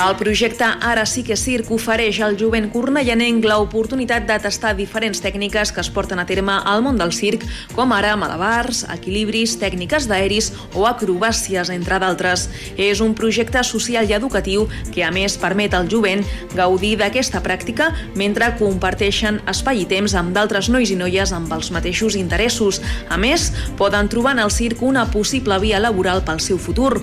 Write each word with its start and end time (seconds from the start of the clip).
El 0.00 0.16
projecte 0.16 0.64
Ara 0.64 1.02
sí 1.04 1.20
que 1.20 1.36
circ 1.36 1.68
ofereix 1.74 2.22
al 2.24 2.38
jovent 2.40 2.70
cornellanenc 2.72 3.44
l'oportunitat 3.44 4.24
de 4.24 4.38
tastar 4.40 4.70
diferents 4.78 5.20
tècniques 5.20 5.74
que 5.76 5.82
es 5.82 5.90
porten 5.92 6.18
a 6.18 6.24
terme 6.24 6.54
al 6.64 6.80
món 6.80 6.96
del 6.96 7.12
circ, 7.12 7.42
com 7.76 7.92
ara 7.92 8.14
malabars, 8.16 8.86
equilibris, 8.94 9.58
tècniques 9.60 10.06
d'aeris 10.08 10.48
o 10.72 10.86
acrobàcies, 10.88 11.68
entre 11.74 11.98
d'altres. 12.00 12.46
És 12.80 13.02
un 13.04 13.12
projecte 13.18 13.60
social 13.68 14.08
i 14.08 14.16
educatiu 14.16 14.64
que, 14.88 15.04
a 15.04 15.10
més, 15.12 15.36
permet 15.36 15.76
al 15.76 15.90
jovent 15.92 16.24
gaudir 16.56 16.94
d'aquesta 17.02 17.44
pràctica 17.44 17.90
mentre 18.16 18.54
comparteixen 18.56 19.42
espai 19.52 19.84
i 19.84 19.86
temps 19.90 20.16
amb 20.16 20.32
d'altres 20.32 20.72
nois 20.72 20.88
i 20.88 20.96
noies 20.96 21.34
amb 21.36 21.52
els 21.52 21.68
mateixos 21.76 22.16
interessos. 22.16 22.80
A 23.12 23.20
més, 23.20 23.50
poden 23.76 24.08
trobar 24.08 24.32
en 24.38 24.46
el 24.46 24.54
circ 24.56 24.80
una 24.80 25.04
possible 25.12 25.60
via 25.60 25.82
laboral 25.84 26.24
pel 26.24 26.40
seu 26.40 26.56
futur. 26.56 26.94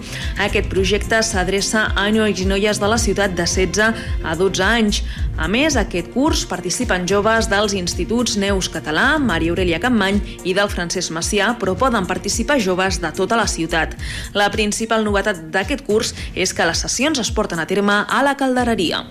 Aquest 0.50 0.74
projecte 0.74 1.22
s'adreça 1.22 1.92
a 1.94 2.10
nois 2.10 2.42
i 2.42 2.50
noies 2.50 2.82
de 2.88 2.92
la 2.94 2.98
ciutat 2.98 3.36
de 3.36 3.44
16 3.46 3.94
a 4.24 4.36
12 4.36 4.64
anys. 4.64 5.02
A 5.38 5.48
més, 5.52 5.76
aquest 5.78 6.08
curs 6.14 6.46
participen 6.48 7.06
joves 7.10 7.50
dels 7.52 7.76
instituts 7.78 8.38
Neus 8.40 8.72
Català, 8.72 9.18
Maria 9.20 9.52
Aurelia 9.52 9.82
Campmany 9.84 10.22
i 10.48 10.56
del 10.58 10.72
Francesc 10.72 11.12
Macià, 11.14 11.52
però 11.60 11.76
poden 11.78 12.08
participar 12.08 12.62
joves 12.64 13.02
de 13.04 13.12
tota 13.12 13.38
la 13.38 13.48
ciutat. 13.52 13.98
La 14.34 14.48
principal 14.54 15.04
novetat 15.06 15.50
d'aquest 15.52 15.84
curs 15.86 16.16
és 16.34 16.56
que 16.56 16.70
les 16.70 16.86
sessions 16.88 17.20
es 17.20 17.34
porten 17.34 17.60
a 17.60 17.68
terme 17.68 18.06
a 18.08 18.24
la 18.24 18.38
caldereria. 18.40 19.04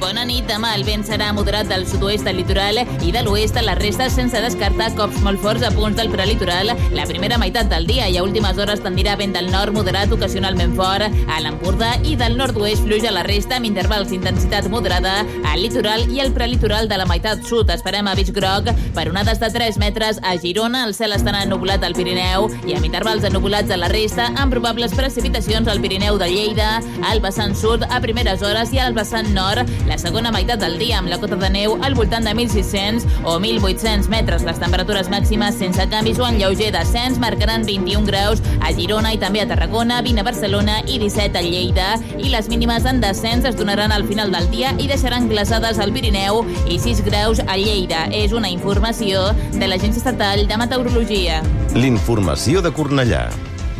Bona 0.00 0.24
nit. 0.24 0.46
Demà 0.50 0.72
el 0.74 0.82
vent 0.82 1.04
serà 1.06 1.28
moderat 1.30 1.68
del 1.70 1.84
sud-oest 1.86 2.26
al 2.26 2.34
litoral 2.40 2.80
i 3.06 3.12
de 3.14 3.20
l'oest 3.22 3.54
a 3.60 3.62
la 3.62 3.76
resta 3.78 4.08
sense 4.10 4.40
descartar 4.42 4.88
cops 4.98 5.20
molt 5.22 5.38
forts 5.44 5.62
a 5.62 5.68
punts 5.70 5.98
del 5.98 6.08
prelitoral 6.10 6.72
la 6.96 7.04
primera 7.06 7.36
meitat 7.38 7.68
del 7.70 7.84
dia 7.86 8.08
i 8.10 8.16
a 8.18 8.24
últimes 8.24 8.58
hores 8.58 8.82
tendirà 8.82 9.14
vent 9.20 9.36
del 9.36 9.50
nord 9.52 9.76
moderat 9.76 10.10
ocasionalment 10.16 10.72
fort 10.78 11.06
a 11.06 11.38
l'Empordà 11.44 11.92
i 12.02 12.16
del 12.18 12.34
nord-oest 12.40 12.82
fluix 12.86 13.06
a 13.06 13.12
la 13.14 13.22
resta 13.26 13.58
amb 13.60 13.68
intervals 13.68 14.10
d'intensitat 14.10 14.66
moderada 14.72 15.20
al 15.52 15.62
litoral 15.62 16.02
i 16.10 16.18
al 16.24 16.32
prelitoral 16.34 16.88
de 16.90 16.98
la 16.98 17.06
meitat 17.06 17.44
sud. 17.46 17.70
Esperem 17.70 18.08
avís 18.10 18.32
groc 18.34 18.72
per 18.96 19.06
onades 19.12 19.38
de 19.38 19.52
3 19.54 19.78
metres 19.78 20.18
a 20.24 20.34
Girona. 20.40 20.82
El 20.88 20.96
cel 20.98 21.14
estarà 21.14 21.44
ennubulat 21.46 21.84
al 21.86 21.94
Pirineu 21.94 22.48
i 22.66 22.74
amb 22.74 22.88
intervals 22.88 23.28
ennubulats 23.28 23.70
a 23.70 23.78
la 23.78 23.92
resta 23.92 24.32
amb 24.34 24.56
probables 24.56 24.96
precipitacions 24.98 25.68
al 25.70 25.84
Pirineu 25.84 26.18
de 26.18 26.32
Lleida, 26.32 26.72
al 27.06 27.22
vessant 27.22 27.54
sud 27.54 27.86
a 27.86 28.02
primeres 28.02 28.42
hores 28.42 28.74
i 28.74 28.82
al 28.82 28.96
vessant 28.98 29.30
nord 29.36 29.68
la 29.90 29.98
segona 29.98 30.30
meitat 30.30 30.60
del 30.62 30.76
dia 30.78 31.00
amb 31.00 31.10
la 31.10 31.18
cota 31.18 31.34
de 31.34 31.48
neu 31.50 31.72
al 31.82 31.96
voltant 31.98 32.22
de 32.22 32.30
1.600 32.30 33.02
o 33.26 33.40
1.800 33.42 34.06
metres. 34.12 34.44
Les 34.46 34.60
temperatures 34.62 35.10
màximes 35.10 35.58
sense 35.58 35.86
canvis 35.90 36.20
o 36.22 36.28
en 36.28 36.38
lleuger 36.38 36.70
descens 36.76 37.18
marcaran 37.18 37.66
21 37.66 38.06
graus 38.06 38.38
a 38.62 38.70
Girona 38.76 39.10
i 39.16 39.18
també 39.18 39.42
a 39.42 39.48
Tarragona, 39.50 39.98
20 40.06 40.22
a 40.22 40.26
Barcelona 40.28 40.78
i 40.86 41.00
17 41.02 41.40
a 41.40 41.42
Lleida. 41.42 41.88
I 42.22 42.30
les 42.30 42.48
mínimes 42.52 42.86
en 42.86 43.02
descens 43.02 43.48
es 43.50 43.58
donaran 43.58 43.90
al 43.90 44.06
final 44.06 44.30
del 44.30 44.46
dia 44.54 44.70
i 44.78 44.86
deixaran 44.86 45.26
glaçades 45.28 45.82
al 45.82 45.90
Pirineu 45.96 46.44
i 46.70 46.78
6 46.78 47.02
graus 47.10 47.42
a 47.42 47.58
Lleida. 47.58 48.06
És 48.14 48.30
una 48.30 48.52
informació 48.52 49.32
de 49.56 49.66
l'Agència 49.66 50.04
Estatal 50.04 50.46
de 50.46 50.60
Meteorologia. 50.60 51.42
L'informació 51.74 52.62
de 52.62 52.70
Cornellà. 52.70 53.26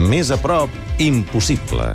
Més 0.00 0.34
a 0.34 0.40
prop, 0.42 0.74
impossible. 0.98 1.94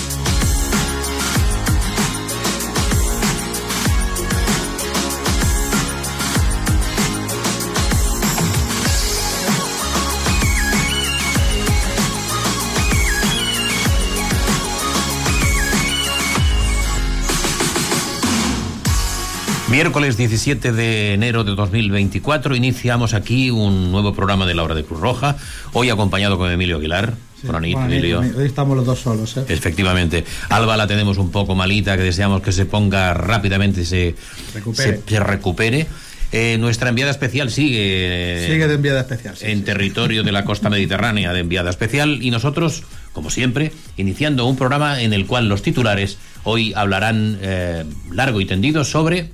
Miércoles 19.71 20.17
17 20.17 20.73
de 20.73 21.13
enero 21.13 21.45
de 21.45 21.55
2024 21.55 22.57
iniciamos 22.57 23.13
aquí 23.13 23.49
un 23.51 23.89
nuevo 23.91 24.13
programa 24.13 24.45
de 24.45 24.53
la 24.53 24.63
hora 24.63 24.75
de 24.75 24.83
Cruz 24.83 24.99
Roja, 24.99 25.37
hoy 25.71 25.89
acompañado 25.89 26.37
con 26.37 26.51
Emilio 26.51 26.75
Aguilar. 26.75 27.13
Sí, 27.39 27.47
Buenas 27.47 27.61
noches, 27.61 27.73
bueno, 27.75 27.93
Emilio. 27.93 28.19
Hoy 28.37 28.45
estamos 28.45 28.75
los 28.75 28.85
dos 28.85 28.99
solos, 28.99 29.37
¿eh? 29.37 29.45
Efectivamente. 29.47 30.25
Alba 30.49 30.75
la 30.75 30.87
tenemos 30.87 31.17
un 31.17 31.31
poco 31.31 31.55
malita, 31.55 31.95
que 31.95 32.03
deseamos 32.03 32.41
que 32.41 32.51
se 32.51 32.65
ponga 32.65 33.13
rápidamente 33.13 33.81
y 33.81 33.85
se 33.85 34.15
Recupere. 34.53 34.97
se- 34.97 35.03
se 35.09 35.19
recupere. 35.21 35.87
Eh, 36.33 36.57
nuestra 36.59 36.89
enviada 36.89 37.11
especial 37.11 37.49
sigue, 37.49 38.45
Sigue 38.49 38.67
de 38.67 38.73
enviada 38.75 38.99
especial. 39.01 39.37
sí, 39.37 39.45
en 39.47 39.59
sí. 39.59 39.63
territorio 39.63 40.23
de 40.23 40.31
la 40.33 40.43
costa 40.43 40.69
mediterránea 40.69 41.31
de 41.31 41.39
enviada 41.39 41.69
especial 41.69 42.19
y 42.21 42.29
nosotros, 42.29 42.83
como 43.13 43.29
siempre, 43.29 43.71
iniciando 43.95 44.45
un 44.45 44.57
programa 44.57 45.01
en 45.01 45.13
el 45.13 45.25
cual 45.27 45.47
los 45.47 45.61
titulares 45.61 46.17
hoy 46.43 46.73
hablarán 46.75 47.37
eh, 47.41 47.85
largo 48.11 48.41
y 48.41 48.45
tendido 48.45 48.83
sobre 48.83 49.31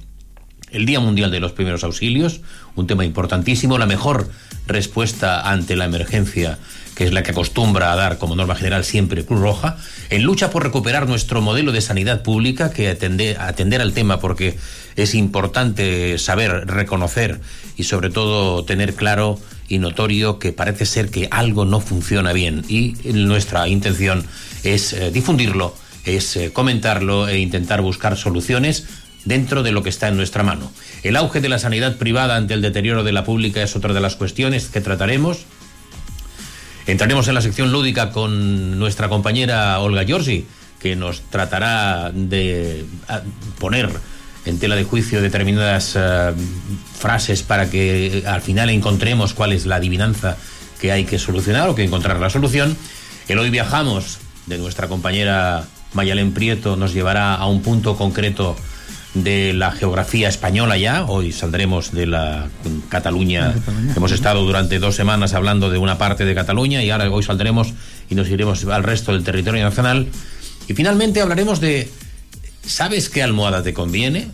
el 0.72 0.86
Día 0.86 1.00
Mundial 1.00 1.32
de 1.32 1.40
los 1.40 1.54
Primeros 1.54 1.84
Auxilios, 1.84 2.42
un 2.76 2.88
tema 2.88 3.06
importantísimo, 3.06 3.78
la 3.78 3.86
mejor 3.86 4.30
respuesta 4.68 5.50
ante 5.50 5.76
la 5.76 5.86
emergencia 5.86 6.58
que 6.98 7.06
es 7.06 7.14
la 7.14 7.22
que 7.22 7.30
acostumbra 7.30 7.94
a 7.94 7.96
dar 7.96 8.18
como 8.18 8.36
norma 8.36 8.56
general 8.56 8.84
siempre 8.84 9.24
Cruz 9.24 9.40
Roja, 9.40 9.78
en 10.10 10.24
lucha 10.24 10.50
por 10.50 10.64
recuperar 10.64 11.08
nuestro 11.08 11.42
modelo 11.42 11.72
de 11.72 11.80
sanidad 11.80 12.24
pública, 12.24 12.72
que 12.72 12.90
atender, 12.90 13.40
atender 13.40 13.82
al 13.82 13.94
tema 13.94 14.20
porque 14.20 14.58
es 14.96 15.14
importante 15.14 16.18
saber, 16.18 16.66
reconocer 16.66 17.40
y 17.76 17.84
sobre 17.84 18.10
todo 18.10 18.66
tener 18.66 18.96
claro 18.96 19.40
y 19.68 19.78
notorio 19.78 20.40
que 20.40 20.54
parece 20.54 20.88
ser 20.88 21.12
que 21.12 21.28
algo 21.30 21.66
no 21.66 21.82
funciona 21.82 22.34
bien. 22.34 22.66
Y 22.68 22.96
nuestra 23.14 23.68
intención 23.68 24.26
es 24.64 24.94
eh, 24.94 25.12
difundirlo, 25.12 25.76
es 26.04 26.36
eh, 26.36 26.52
comentarlo 26.52 27.28
e 27.28 27.38
intentar 27.38 27.82
buscar 27.82 28.18
soluciones 28.18 28.88
dentro 29.28 29.64
de 29.64 29.72
lo 29.72 29.84
que 29.84 29.90
está 29.90 30.08
en 30.08 30.18
nuestra 30.18 30.44
mano. 30.44 30.72
El 31.04 31.16
auge 31.16 31.42
de 31.42 31.50
la 31.50 31.60
sanidad 31.60 31.98
privada 31.98 32.36
ante 32.36 32.54
el 32.54 32.62
deterioro 32.62 33.04
de 33.04 33.12
la 33.12 33.24
pública 33.24 33.62
es 33.62 33.76
otra 33.76 33.94
de 33.94 34.00
las 34.00 34.16
cuestiones 34.16 34.68
que 34.68 34.82
trataremos. 34.82 35.46
Entraremos 36.88 37.28
en 37.28 37.36
la 37.36 37.42
sección 37.42 37.72
lúdica 37.72 38.12
con 38.12 38.80
nuestra 38.80 39.10
compañera 39.10 39.80
Olga 39.80 40.06
Giorgi, 40.06 40.46
que 40.80 40.96
nos 40.96 41.22
tratará 41.30 42.12
de 42.14 42.86
poner 43.60 43.90
en 44.46 44.60
tela 44.60 44.76
de 44.76 44.86
juicio 44.86 45.22
determinadas 45.22 45.96
uh, 45.96 46.34
frases 46.98 47.44
para 47.44 47.70
que 47.70 48.24
al 48.26 48.42
final 48.42 48.70
encontremos 48.70 49.34
cuál 49.34 49.52
es 49.52 49.66
la 49.66 49.76
adivinanza 49.76 50.38
que 50.80 50.92
hay 50.94 51.04
que 51.04 51.20
solucionar 51.20 51.68
o 51.68 51.76
que 51.76 51.84
encontrar 51.84 52.20
la 52.20 52.30
solución. 52.30 52.78
El 53.28 53.40
hoy 53.40 53.50
viajamos 53.50 54.20
de 54.46 54.58
nuestra 54.58 54.88
compañera 54.88 55.68
Mayalén 55.94 56.32
Prieto 56.32 56.76
nos 56.76 56.94
llevará 56.94 57.36
a 57.36 57.48
un 57.48 57.62
punto 57.62 57.96
concreto 57.98 58.56
de 59.14 59.54
la 59.54 59.72
geografía 59.72 60.30
española 60.30 60.78
ya. 60.78 61.06
Hoy 61.06 61.32
saldremos 61.32 61.92
de 61.92 62.06
la 62.06 62.48
Cataluña. 62.90 63.56
Hemos 63.96 64.12
estado 64.12 64.44
durante 64.44 64.80
dos 64.80 64.96
semanas 64.96 65.34
hablando 65.34 65.70
de 65.70 65.78
una 65.78 65.98
parte 65.98 66.26
de 66.26 66.36
Cataluña 66.36 66.84
y 66.84 66.90
ahora 66.90 67.10
hoy 67.10 67.24
saldremos 67.24 67.74
y 68.10 68.16
nos 68.16 68.30
iremos 68.30 68.64
al 68.66 68.84
resto 68.84 69.14
del 69.14 69.24
territorio 69.24 69.64
nacional. 69.64 70.08
Y 70.68 70.74
finalmente 70.74 71.22
hablaremos 71.22 71.60
de, 71.60 71.90
¿sabes 72.66 73.10
qué 73.10 73.24
almohada 73.24 73.64
te 73.64 73.74
conviene? 73.74 74.28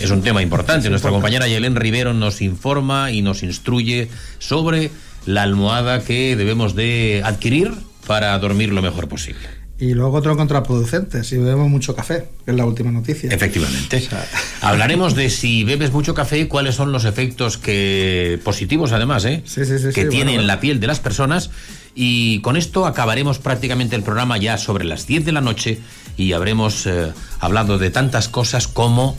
Es 0.00 0.10
un 0.10 0.22
tema 0.22 0.42
importante. 0.42 0.90
Nuestra 0.90 1.10
compañera 1.10 1.46
Yelén 1.46 1.76
Rivero 1.76 2.12
nos 2.14 2.42
informa 2.42 3.12
y 3.12 3.22
nos 3.22 3.42
instruye 3.42 4.08
sobre 4.38 4.90
la 5.24 5.42
almohada 5.42 6.02
que 6.02 6.36
debemos 6.36 6.74
de 6.74 7.22
adquirir 7.24 7.72
para 8.06 8.38
dormir 8.38 8.72
lo 8.72 8.82
mejor 8.82 9.08
posible. 9.08 9.57
Y 9.80 9.94
luego 9.94 10.16
otro 10.16 10.36
contraproducente, 10.36 11.22
si 11.22 11.38
bebemos 11.38 11.68
mucho 11.68 11.94
café, 11.94 12.28
que 12.44 12.50
es 12.50 12.56
la 12.56 12.66
última 12.66 12.90
noticia. 12.90 13.30
Efectivamente. 13.30 13.98
O 13.98 14.00
sea... 14.00 14.26
Hablaremos 14.60 15.14
de 15.14 15.30
si 15.30 15.62
bebes 15.62 15.92
mucho 15.92 16.14
café 16.14 16.40
y 16.40 16.46
cuáles 16.46 16.74
son 16.74 16.90
los 16.90 17.04
efectos 17.04 17.58
que 17.58 18.40
positivos 18.42 18.90
además, 18.90 19.24
¿eh? 19.24 19.42
Sí, 19.44 19.64
sí, 19.64 19.78
sí, 19.78 19.90
que 19.94 20.06
tiene 20.06 20.32
bueno, 20.32 20.40
en 20.40 20.46
la 20.48 20.58
piel 20.58 20.80
de 20.80 20.88
las 20.88 20.98
personas. 20.98 21.50
Y 21.94 22.40
con 22.40 22.56
esto 22.56 22.86
acabaremos 22.86 23.38
prácticamente 23.38 23.94
el 23.94 24.02
programa 24.02 24.36
ya 24.36 24.58
sobre 24.58 24.84
las 24.84 25.06
10 25.06 25.24
de 25.24 25.32
la 25.32 25.40
noche 25.40 25.78
y 26.16 26.32
habremos 26.32 26.86
eh, 26.86 27.12
hablado 27.38 27.78
de 27.78 27.90
tantas 27.90 28.28
cosas 28.28 28.66
como 28.66 29.16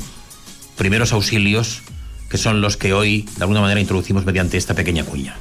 primeros 0.77 1.13
auxilios, 1.13 1.83
que 2.29 2.38
son 2.38 2.59
los 2.59 2.75
que 2.75 2.91
hoy 2.91 3.27
de 3.38 3.44
alguna 3.44 3.62
manera 3.62 3.79
introducimos 3.79 4.25
mediante 4.25 4.57
esta 4.57 4.75
pequeña 4.75 5.05
cuña. 5.05 5.38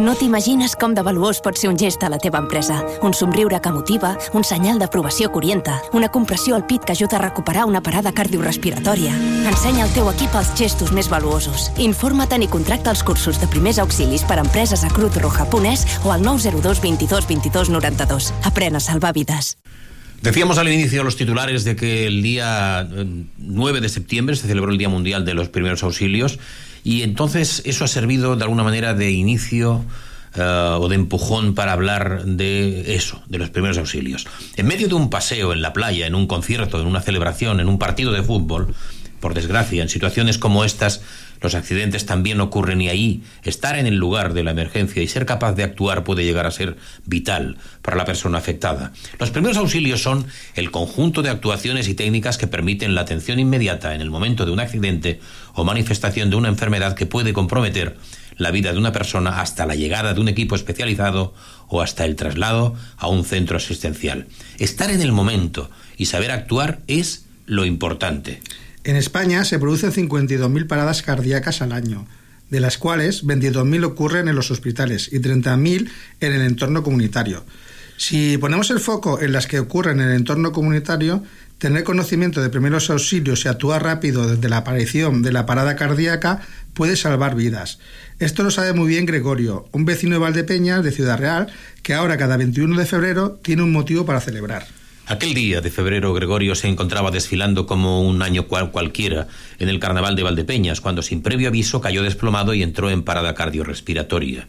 No 0.00 0.14
t'imagines 0.16 0.72
com 0.80 0.94
de 0.96 1.02
valuós 1.04 1.42
pot 1.44 1.58
ser 1.60 1.68
un 1.68 1.76
gest 1.76 2.00
a 2.00 2.08
la 2.08 2.16
teva 2.16 2.38
empresa. 2.40 2.78
Un 3.04 3.12
somriure 3.12 3.58
que 3.60 3.72
motiva, 3.74 4.14
un 4.32 4.42
senyal 4.42 4.78
d'aprovació 4.80 5.28
que 5.28 5.36
orienta, 5.36 5.74
una 5.92 6.08
compressió 6.08 6.56
al 6.56 6.64
pit 6.66 6.86
que 6.86 6.94
ajuda 6.96 7.18
a 7.18 7.20
recuperar 7.20 7.66
una 7.68 7.82
parada 7.82 8.12
cardiorrespiratòria. 8.16 9.12
Ensenya 9.50 9.84
al 9.84 9.92
teu 9.92 10.08
equip 10.08 10.32
els 10.38 10.54
gestos 10.56 10.94
més 10.96 11.10
valuosos. 11.12 11.68
Informa't 11.76 12.40
i 12.40 12.48
contracta 12.48 12.90
els 12.90 13.04
cursos 13.04 13.38
de 13.38 13.50
primers 13.52 13.78
auxilis 13.84 14.24
per 14.24 14.38
a 14.38 14.46
empreses 14.46 14.82
a 14.82 14.88
Cruz-Roja.es 14.88 15.84
o 16.04 16.12
al 16.12 16.24
902 16.24 16.80
22 16.80 17.28
22 17.28 17.68
92. 17.76 18.32
Aprèn 18.48 18.76
a 18.76 18.80
salvar 18.80 19.12
vides. 19.12 19.58
Decíamos 20.22 20.56
al 20.56 20.72
inicio 20.72 21.04
los 21.04 21.16
titulares 21.16 21.64
de 21.64 21.76
que 21.76 22.06
el 22.06 22.22
día 22.22 22.88
9 23.38 23.80
de 23.80 23.88
septiembre 23.88 24.36
se 24.36 24.46
celebró 24.46 24.72
el 24.72 24.78
Día 24.78 24.88
Mundial 24.88 25.26
de 25.26 25.34
los 25.34 25.48
Primeros 25.48 25.82
Auxilios 25.82 26.38
y 26.84 27.02
entonces 27.02 27.62
eso 27.64 27.84
ha 27.84 27.88
servido 27.88 28.36
de 28.36 28.42
alguna 28.42 28.64
manera 28.64 28.94
de 28.94 29.10
inicio 29.10 29.84
uh, 30.36 30.80
o 30.80 30.88
de 30.88 30.96
empujón 30.96 31.54
para 31.54 31.72
hablar 31.72 32.24
de 32.24 32.94
eso, 32.94 33.22
de 33.28 33.38
los 33.38 33.50
primeros 33.50 33.78
auxilios. 33.78 34.26
En 34.56 34.66
medio 34.66 34.88
de 34.88 34.94
un 34.94 35.10
paseo 35.10 35.52
en 35.52 35.62
la 35.62 35.72
playa, 35.72 36.06
en 36.06 36.14
un 36.14 36.26
concierto, 36.26 36.80
en 36.80 36.86
una 36.86 37.00
celebración, 37.00 37.60
en 37.60 37.68
un 37.68 37.78
partido 37.78 38.12
de 38.12 38.22
fútbol, 38.22 38.74
por 39.20 39.34
desgracia, 39.34 39.82
en 39.82 39.88
situaciones 39.88 40.38
como 40.38 40.64
estas, 40.64 41.02
los 41.42 41.54
accidentes 41.54 42.06
también 42.06 42.40
ocurren 42.40 42.80
y 42.80 42.88
ahí 42.88 43.22
estar 43.42 43.78
en 43.78 43.86
el 43.86 43.96
lugar 43.96 44.32
de 44.32 44.44
la 44.44 44.52
emergencia 44.52 45.02
y 45.02 45.08
ser 45.08 45.26
capaz 45.26 45.52
de 45.54 45.64
actuar 45.64 46.04
puede 46.04 46.24
llegar 46.24 46.46
a 46.46 46.50
ser 46.50 46.76
vital 47.04 47.56
para 47.82 47.96
la 47.96 48.04
persona 48.04 48.38
afectada. 48.38 48.92
Los 49.18 49.30
primeros 49.30 49.56
auxilios 49.56 50.02
son 50.02 50.26
el 50.54 50.70
conjunto 50.70 51.22
de 51.22 51.30
actuaciones 51.30 51.88
y 51.88 51.94
técnicas 51.94 52.38
que 52.38 52.46
permiten 52.46 52.94
la 52.94 53.02
atención 53.02 53.38
inmediata 53.38 53.94
en 53.94 54.00
el 54.00 54.10
momento 54.10 54.46
de 54.46 54.52
un 54.52 54.60
accidente 54.60 55.20
o 55.54 55.64
manifestación 55.64 56.30
de 56.30 56.36
una 56.36 56.48
enfermedad 56.48 56.94
que 56.94 57.06
puede 57.06 57.32
comprometer 57.32 57.96
la 58.36 58.50
vida 58.50 58.72
de 58.72 58.78
una 58.78 58.92
persona 58.92 59.40
hasta 59.40 59.66
la 59.66 59.74
llegada 59.74 60.14
de 60.14 60.20
un 60.20 60.28
equipo 60.28 60.54
especializado 60.54 61.34
o 61.68 61.82
hasta 61.82 62.04
el 62.04 62.16
traslado 62.16 62.74
a 62.96 63.08
un 63.08 63.24
centro 63.24 63.56
asistencial. 63.56 64.26
Estar 64.58 64.90
en 64.90 65.02
el 65.02 65.12
momento 65.12 65.70
y 65.96 66.06
saber 66.06 66.30
actuar 66.30 66.80
es 66.86 67.26
lo 67.46 67.64
importante. 67.64 68.40
En 68.84 68.96
España 68.96 69.44
se 69.44 69.60
producen 69.60 69.92
52.000 69.92 70.66
paradas 70.66 71.02
cardíacas 71.02 71.62
al 71.62 71.72
año, 71.72 72.06
de 72.50 72.58
las 72.58 72.78
cuales 72.78 73.24
22.000 73.24 73.84
ocurren 73.84 74.26
en 74.26 74.34
los 74.34 74.50
hospitales 74.50 75.08
y 75.12 75.20
30.000 75.20 75.88
en 76.20 76.32
el 76.32 76.42
entorno 76.42 76.82
comunitario. 76.82 77.44
Si 77.96 78.36
ponemos 78.38 78.70
el 78.70 78.80
foco 78.80 79.20
en 79.20 79.30
las 79.30 79.46
que 79.46 79.60
ocurren 79.60 80.00
en 80.00 80.08
el 80.08 80.16
entorno 80.16 80.50
comunitario, 80.50 81.22
tener 81.58 81.84
conocimiento 81.84 82.42
de 82.42 82.50
primeros 82.50 82.90
auxilios 82.90 83.44
y 83.44 83.48
actuar 83.48 83.84
rápido 83.84 84.26
desde 84.26 84.48
la 84.48 84.56
aparición 84.56 85.22
de 85.22 85.30
la 85.30 85.46
parada 85.46 85.76
cardíaca 85.76 86.40
puede 86.74 86.96
salvar 86.96 87.36
vidas. 87.36 87.78
Esto 88.18 88.42
lo 88.42 88.50
sabe 88.50 88.72
muy 88.72 88.88
bien 88.88 89.06
Gregorio, 89.06 89.68
un 89.70 89.84
vecino 89.84 90.16
de 90.16 90.22
Valdepeñas, 90.22 90.82
de 90.82 90.90
Ciudad 90.90 91.20
Real, 91.20 91.52
que 91.84 91.94
ahora 91.94 92.16
cada 92.16 92.36
21 92.36 92.76
de 92.76 92.86
febrero 92.86 93.38
tiene 93.42 93.62
un 93.62 93.70
motivo 93.70 94.04
para 94.04 94.20
celebrar. 94.20 94.66
Aquel 95.06 95.34
día 95.34 95.60
de 95.60 95.70
febrero 95.70 96.14
Gregorio 96.14 96.54
se 96.54 96.68
encontraba 96.68 97.10
desfilando 97.10 97.66
como 97.66 98.02
un 98.02 98.22
año 98.22 98.46
cual 98.46 98.70
cualquiera 98.70 99.26
en 99.58 99.68
el 99.68 99.80
carnaval 99.80 100.14
de 100.14 100.22
Valdepeñas, 100.22 100.80
cuando 100.80 101.02
sin 101.02 101.22
previo 101.22 101.48
aviso 101.48 101.80
cayó 101.80 102.02
desplomado 102.02 102.54
y 102.54 102.62
entró 102.62 102.88
en 102.88 103.02
parada 103.02 103.34
cardiorrespiratoria. 103.34 104.46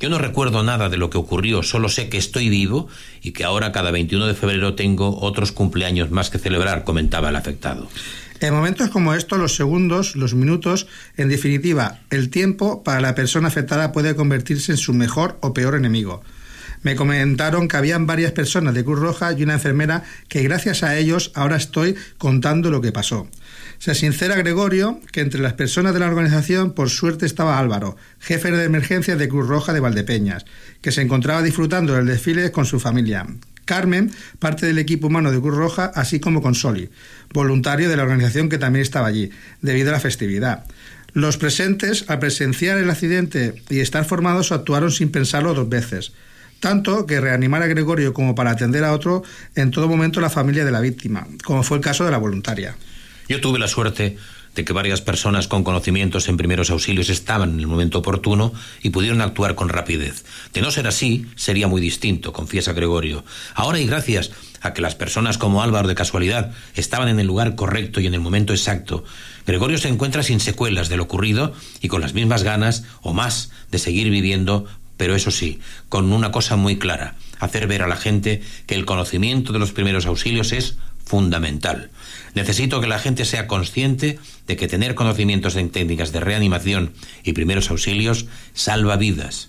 Yo 0.00 0.08
no 0.08 0.18
recuerdo 0.18 0.64
nada 0.64 0.88
de 0.88 0.96
lo 0.96 1.10
que 1.10 1.18
ocurrió, 1.18 1.62
solo 1.62 1.88
sé 1.88 2.08
que 2.08 2.16
estoy 2.16 2.48
vivo 2.48 2.88
y 3.22 3.32
que 3.32 3.44
ahora 3.44 3.70
cada 3.70 3.90
21 3.90 4.26
de 4.26 4.34
febrero 4.34 4.74
tengo 4.74 5.20
otros 5.20 5.52
cumpleaños 5.52 6.10
más 6.10 6.30
que 6.30 6.38
celebrar, 6.38 6.84
comentaba 6.84 7.28
el 7.28 7.36
afectado. 7.36 7.86
En 8.40 8.52
momentos 8.54 8.88
como 8.88 9.14
estos, 9.14 9.38
los 9.38 9.54
segundos, 9.54 10.16
los 10.16 10.34
minutos, 10.34 10.88
en 11.16 11.28
definitiva, 11.28 12.00
el 12.10 12.30
tiempo 12.30 12.82
para 12.82 13.00
la 13.00 13.14
persona 13.14 13.46
afectada 13.46 13.92
puede 13.92 14.16
convertirse 14.16 14.72
en 14.72 14.78
su 14.78 14.92
mejor 14.94 15.38
o 15.40 15.54
peor 15.54 15.76
enemigo. 15.76 16.22
Me 16.82 16.96
comentaron 16.96 17.68
que 17.68 17.76
habían 17.76 18.06
varias 18.06 18.32
personas 18.32 18.74
de 18.74 18.84
Cruz 18.84 18.98
Roja 18.98 19.32
y 19.32 19.42
una 19.44 19.54
enfermera 19.54 20.02
que 20.28 20.42
gracias 20.42 20.82
a 20.82 20.98
ellos 20.98 21.30
ahora 21.34 21.56
estoy 21.56 21.94
contando 22.18 22.70
lo 22.70 22.80
que 22.80 22.90
pasó. 22.90 23.28
Se 23.78 23.94
sincera 23.94 24.36
Gregorio 24.36 25.00
que 25.12 25.20
entre 25.20 25.40
las 25.40 25.52
personas 25.52 25.94
de 25.94 26.00
la 26.00 26.08
organización 26.08 26.72
por 26.72 26.90
suerte 26.90 27.24
estaba 27.24 27.58
Álvaro, 27.58 27.96
jefe 28.18 28.50
de 28.50 28.64
emergencias 28.64 29.18
de 29.18 29.28
Cruz 29.28 29.46
Roja 29.46 29.72
de 29.72 29.80
Valdepeñas, 29.80 30.44
que 30.80 30.90
se 30.90 31.02
encontraba 31.02 31.42
disfrutando 31.42 31.94
del 31.94 32.06
desfile 32.06 32.50
con 32.50 32.66
su 32.66 32.80
familia. 32.80 33.26
Carmen, 33.64 34.10
parte 34.40 34.66
del 34.66 34.78
equipo 34.78 35.06
humano 35.06 35.30
de 35.30 35.40
Cruz 35.40 35.54
Roja, 35.54 35.92
así 35.94 36.18
como 36.18 36.42
Consoli, 36.42 36.90
voluntario 37.32 37.88
de 37.88 37.96
la 37.96 38.02
organización 38.02 38.48
que 38.48 38.58
también 38.58 38.82
estaba 38.82 39.06
allí, 39.06 39.30
debido 39.60 39.90
a 39.90 39.92
la 39.92 40.00
festividad. 40.00 40.64
Los 41.12 41.36
presentes, 41.36 42.06
al 42.08 42.18
presenciar 42.18 42.78
el 42.78 42.90
accidente 42.90 43.62
y 43.70 43.80
estar 43.80 44.04
formados, 44.04 44.50
actuaron 44.50 44.90
sin 44.90 45.12
pensarlo 45.12 45.54
dos 45.54 45.68
veces 45.68 46.12
tanto 46.62 47.06
que 47.06 47.20
reanimar 47.20 47.60
a 47.62 47.66
Gregorio 47.66 48.14
como 48.14 48.36
para 48.36 48.52
atender 48.52 48.84
a 48.84 48.92
otro 48.92 49.24
en 49.56 49.72
todo 49.72 49.88
momento 49.88 50.20
la 50.20 50.30
familia 50.30 50.64
de 50.64 50.70
la 50.70 50.78
víctima, 50.78 51.26
como 51.44 51.64
fue 51.64 51.76
el 51.76 51.82
caso 51.82 52.04
de 52.04 52.12
la 52.12 52.18
voluntaria. 52.18 52.76
Yo 53.28 53.40
tuve 53.40 53.58
la 53.58 53.66
suerte 53.66 54.16
de 54.54 54.64
que 54.64 54.72
varias 54.72 55.00
personas 55.00 55.48
con 55.48 55.64
conocimientos 55.64 56.28
en 56.28 56.36
primeros 56.36 56.70
auxilios 56.70 57.08
estaban 57.08 57.54
en 57.54 57.60
el 57.60 57.66
momento 57.66 57.98
oportuno 57.98 58.52
y 58.80 58.90
pudieron 58.90 59.22
actuar 59.22 59.56
con 59.56 59.70
rapidez. 59.70 60.24
De 60.52 60.60
no 60.60 60.70
ser 60.70 60.86
así, 60.86 61.26
sería 61.34 61.66
muy 61.66 61.80
distinto, 61.80 62.32
confiesa 62.32 62.74
Gregorio. 62.74 63.24
Ahora 63.56 63.80
y 63.80 63.86
gracias 63.86 64.30
a 64.60 64.72
que 64.72 64.82
las 64.82 64.94
personas 64.94 65.38
como 65.38 65.64
Álvaro 65.64 65.88
de 65.88 65.96
casualidad 65.96 66.52
estaban 66.76 67.08
en 67.08 67.18
el 67.18 67.26
lugar 67.26 67.56
correcto 67.56 68.00
y 68.00 68.06
en 68.06 68.14
el 68.14 68.20
momento 68.20 68.52
exacto, 68.52 69.02
Gregorio 69.46 69.78
se 69.78 69.88
encuentra 69.88 70.22
sin 70.22 70.38
secuelas 70.38 70.88
de 70.88 70.96
lo 70.96 71.04
ocurrido 71.04 71.54
y 71.80 71.88
con 71.88 72.02
las 72.02 72.14
mismas 72.14 72.44
ganas 72.44 72.84
o 73.00 73.12
más 73.14 73.50
de 73.72 73.78
seguir 73.78 74.08
viviendo 74.10 74.66
pero 75.02 75.16
eso 75.16 75.32
sí, 75.32 75.58
con 75.88 76.12
una 76.12 76.30
cosa 76.30 76.54
muy 76.54 76.78
clara, 76.78 77.16
hacer 77.40 77.66
ver 77.66 77.82
a 77.82 77.88
la 77.88 77.96
gente 77.96 78.40
que 78.68 78.76
el 78.76 78.84
conocimiento 78.84 79.52
de 79.52 79.58
los 79.58 79.72
primeros 79.72 80.06
auxilios 80.06 80.52
es 80.52 80.76
fundamental. 81.04 81.90
Necesito 82.36 82.80
que 82.80 82.86
la 82.86 83.00
gente 83.00 83.24
sea 83.24 83.48
consciente 83.48 84.20
de 84.46 84.56
que 84.56 84.68
tener 84.68 84.94
conocimientos 84.94 85.56
en 85.56 85.70
técnicas 85.70 86.12
de 86.12 86.20
reanimación 86.20 86.92
y 87.24 87.32
primeros 87.32 87.68
auxilios 87.72 88.26
salva 88.54 88.96
vidas. 88.96 89.48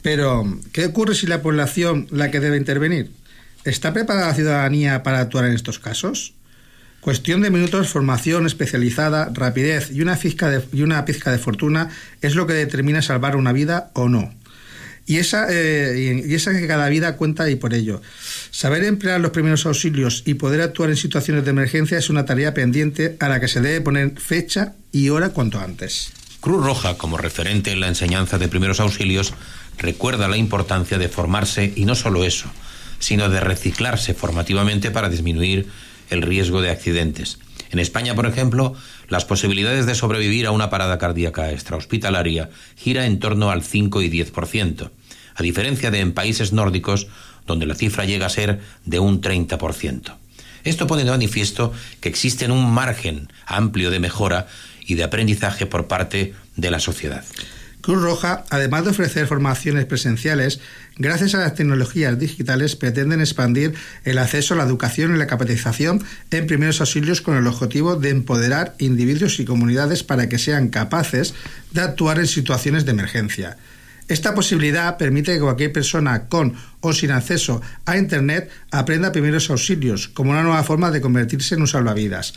Pero, 0.00 0.58
¿qué 0.72 0.86
ocurre 0.86 1.14
si 1.14 1.26
la 1.26 1.42
población 1.42 2.06
la 2.10 2.30
que 2.30 2.40
debe 2.40 2.56
intervenir? 2.56 3.10
¿Está 3.64 3.92
preparada 3.92 4.28
la 4.28 4.34
ciudadanía 4.34 5.02
para 5.02 5.20
actuar 5.20 5.44
en 5.44 5.52
estos 5.52 5.78
casos? 5.78 6.32
Cuestión 7.00 7.42
de 7.42 7.50
minutos, 7.50 7.88
formación 7.88 8.46
especializada, 8.46 9.30
rapidez 9.32 9.90
y 9.92 10.00
una, 10.00 10.16
pizca 10.16 10.50
de, 10.50 10.64
y 10.72 10.82
una 10.82 11.04
pizca 11.04 11.30
de 11.30 11.38
fortuna 11.38 11.90
es 12.22 12.34
lo 12.34 12.46
que 12.46 12.54
determina 12.54 13.02
salvar 13.02 13.36
una 13.36 13.52
vida 13.52 13.90
o 13.92 14.08
no. 14.08 14.34
Y 15.08 15.16
esa, 15.16 15.46
eh, 15.48 16.22
y 16.26 16.34
esa 16.34 16.52
que 16.52 16.66
cada 16.66 16.86
vida 16.90 17.16
cuenta 17.16 17.48
y 17.48 17.56
por 17.56 17.72
ello. 17.72 18.02
Saber 18.50 18.84
emplear 18.84 19.18
los 19.20 19.30
primeros 19.30 19.64
auxilios 19.64 20.22
y 20.26 20.34
poder 20.34 20.60
actuar 20.60 20.90
en 20.90 20.96
situaciones 20.96 21.44
de 21.44 21.50
emergencia 21.50 21.96
es 21.96 22.10
una 22.10 22.26
tarea 22.26 22.52
pendiente 22.52 23.16
a 23.18 23.30
la 23.30 23.40
que 23.40 23.48
se 23.48 23.62
debe 23.62 23.80
poner 23.80 24.20
fecha 24.20 24.74
y 24.92 25.08
hora 25.08 25.30
cuanto 25.30 25.60
antes. 25.60 26.12
Cruz 26.40 26.62
Roja, 26.62 26.98
como 26.98 27.16
referente 27.16 27.72
en 27.72 27.80
la 27.80 27.88
enseñanza 27.88 28.36
de 28.36 28.48
primeros 28.48 28.80
auxilios, 28.80 29.32
recuerda 29.78 30.28
la 30.28 30.36
importancia 30.36 30.98
de 30.98 31.08
formarse 31.08 31.72
y 31.74 31.86
no 31.86 31.94
solo 31.94 32.24
eso, 32.24 32.50
sino 32.98 33.30
de 33.30 33.40
reciclarse 33.40 34.12
formativamente 34.12 34.90
para 34.90 35.08
disminuir 35.08 35.68
el 36.10 36.20
riesgo 36.20 36.60
de 36.60 36.68
accidentes. 36.68 37.38
En 37.70 37.78
España, 37.78 38.14
por 38.14 38.26
ejemplo, 38.26 38.74
las 39.08 39.24
posibilidades 39.24 39.86
de 39.86 39.94
sobrevivir 39.94 40.46
a 40.46 40.50
una 40.50 40.70
parada 40.70 40.98
cardíaca 40.98 41.50
extrahospitalaria 41.50 42.50
gira 42.76 43.06
en 43.06 43.18
torno 43.18 43.50
al 43.50 43.62
5 43.62 44.02
y 44.02 44.10
10%, 44.10 44.90
a 45.34 45.42
diferencia 45.42 45.90
de 45.90 46.00
en 46.00 46.12
países 46.12 46.52
nórdicos, 46.52 47.08
donde 47.46 47.66
la 47.66 47.74
cifra 47.74 48.04
llega 48.04 48.26
a 48.26 48.30
ser 48.30 48.60
de 48.84 48.98
un 48.98 49.20
30%. 49.20 50.14
Esto 50.64 50.86
pone 50.86 51.04
de 51.04 51.10
manifiesto 51.10 51.72
que 52.00 52.08
existe 52.08 52.50
un 52.50 52.70
margen 52.70 53.32
amplio 53.46 53.90
de 53.90 54.00
mejora 54.00 54.46
y 54.86 54.94
de 54.94 55.04
aprendizaje 55.04 55.66
por 55.66 55.86
parte 55.86 56.34
de 56.56 56.70
la 56.70 56.80
sociedad. 56.80 57.24
Cruz 57.88 58.02
Roja, 58.02 58.44
además 58.50 58.84
de 58.84 58.90
ofrecer 58.90 59.26
formaciones 59.26 59.86
presenciales, 59.86 60.60
gracias 60.98 61.34
a 61.34 61.38
las 61.38 61.54
tecnologías 61.54 62.18
digitales 62.18 62.76
pretenden 62.76 63.22
expandir 63.22 63.72
el 64.04 64.18
acceso 64.18 64.52
a 64.52 64.58
la 64.58 64.64
educación 64.64 65.14
y 65.14 65.18
la 65.18 65.26
capacitación 65.26 66.04
en 66.30 66.46
primeros 66.46 66.82
auxilios 66.82 67.22
con 67.22 67.38
el 67.38 67.46
objetivo 67.46 67.96
de 67.96 68.10
empoderar 68.10 68.74
individuos 68.78 69.40
y 69.40 69.46
comunidades 69.46 70.04
para 70.04 70.28
que 70.28 70.36
sean 70.36 70.68
capaces 70.68 71.32
de 71.72 71.80
actuar 71.80 72.18
en 72.18 72.26
situaciones 72.26 72.84
de 72.84 72.90
emergencia. 72.90 73.56
Esta 74.06 74.34
posibilidad 74.34 74.98
permite 74.98 75.32
que 75.32 75.40
cualquier 75.40 75.72
persona 75.72 76.28
con 76.28 76.56
o 76.80 76.92
sin 76.92 77.10
acceso 77.10 77.62
a 77.86 77.96
Internet 77.96 78.50
aprenda 78.70 79.12
primeros 79.12 79.48
auxilios 79.48 80.08
como 80.08 80.32
una 80.32 80.42
nueva 80.42 80.62
forma 80.62 80.90
de 80.90 81.00
convertirse 81.00 81.54
en 81.54 81.62
un 81.62 81.68
salvavidas. 81.68 82.34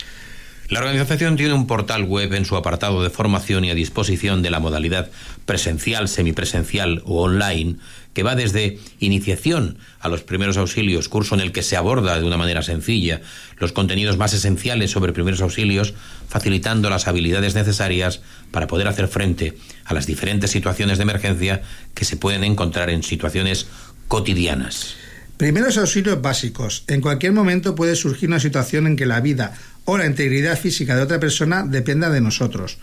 La 0.72 0.78
organización 0.78 1.36
tiene 1.36 1.52
un 1.52 1.66
portal 1.66 2.04
web 2.04 2.32
en 2.32 2.46
su 2.46 2.56
apartado 2.56 3.02
de 3.02 3.10
formación 3.10 3.62
y 3.66 3.70
a 3.70 3.74
disposición 3.74 4.40
de 4.40 4.48
la 4.48 4.58
modalidad 4.58 5.10
presencial, 5.44 6.08
semipresencial 6.08 7.02
o 7.04 7.20
online, 7.20 7.76
que 8.14 8.22
va 8.22 8.36
desde 8.36 8.78
iniciación 8.98 9.76
a 10.00 10.08
los 10.08 10.22
primeros 10.22 10.56
auxilios, 10.56 11.10
curso 11.10 11.34
en 11.34 11.42
el 11.42 11.52
que 11.52 11.62
se 11.62 11.76
aborda 11.76 12.18
de 12.18 12.24
una 12.24 12.38
manera 12.38 12.62
sencilla 12.62 13.20
los 13.58 13.72
contenidos 13.72 14.16
más 14.16 14.32
esenciales 14.32 14.90
sobre 14.90 15.12
primeros 15.12 15.42
auxilios, 15.42 15.92
facilitando 16.26 16.88
las 16.88 17.06
habilidades 17.06 17.54
necesarias 17.54 18.22
para 18.50 18.66
poder 18.66 18.88
hacer 18.88 19.08
frente 19.08 19.58
a 19.84 19.92
las 19.92 20.06
diferentes 20.06 20.52
situaciones 20.52 20.96
de 20.96 21.02
emergencia 21.02 21.60
que 21.92 22.06
se 22.06 22.16
pueden 22.16 22.44
encontrar 22.44 22.88
en 22.88 23.02
situaciones 23.02 23.66
cotidianas. 24.08 24.96
Primeros 25.42 25.76
auxilios 25.76 26.22
básicos. 26.22 26.84
En 26.86 27.00
cualquier 27.00 27.32
momento 27.32 27.74
puede 27.74 27.96
surgir 27.96 28.28
una 28.28 28.38
situación 28.38 28.86
en 28.86 28.96
que 28.96 29.06
la 29.06 29.20
vida 29.20 29.58
o 29.84 29.98
la 29.98 30.06
integridad 30.06 30.58
física 30.58 30.96
de 30.96 31.02
otra 31.02 31.20
persona 31.20 31.64
dependa 31.64 32.10
de 32.10 32.20
nosotros. 32.20 32.78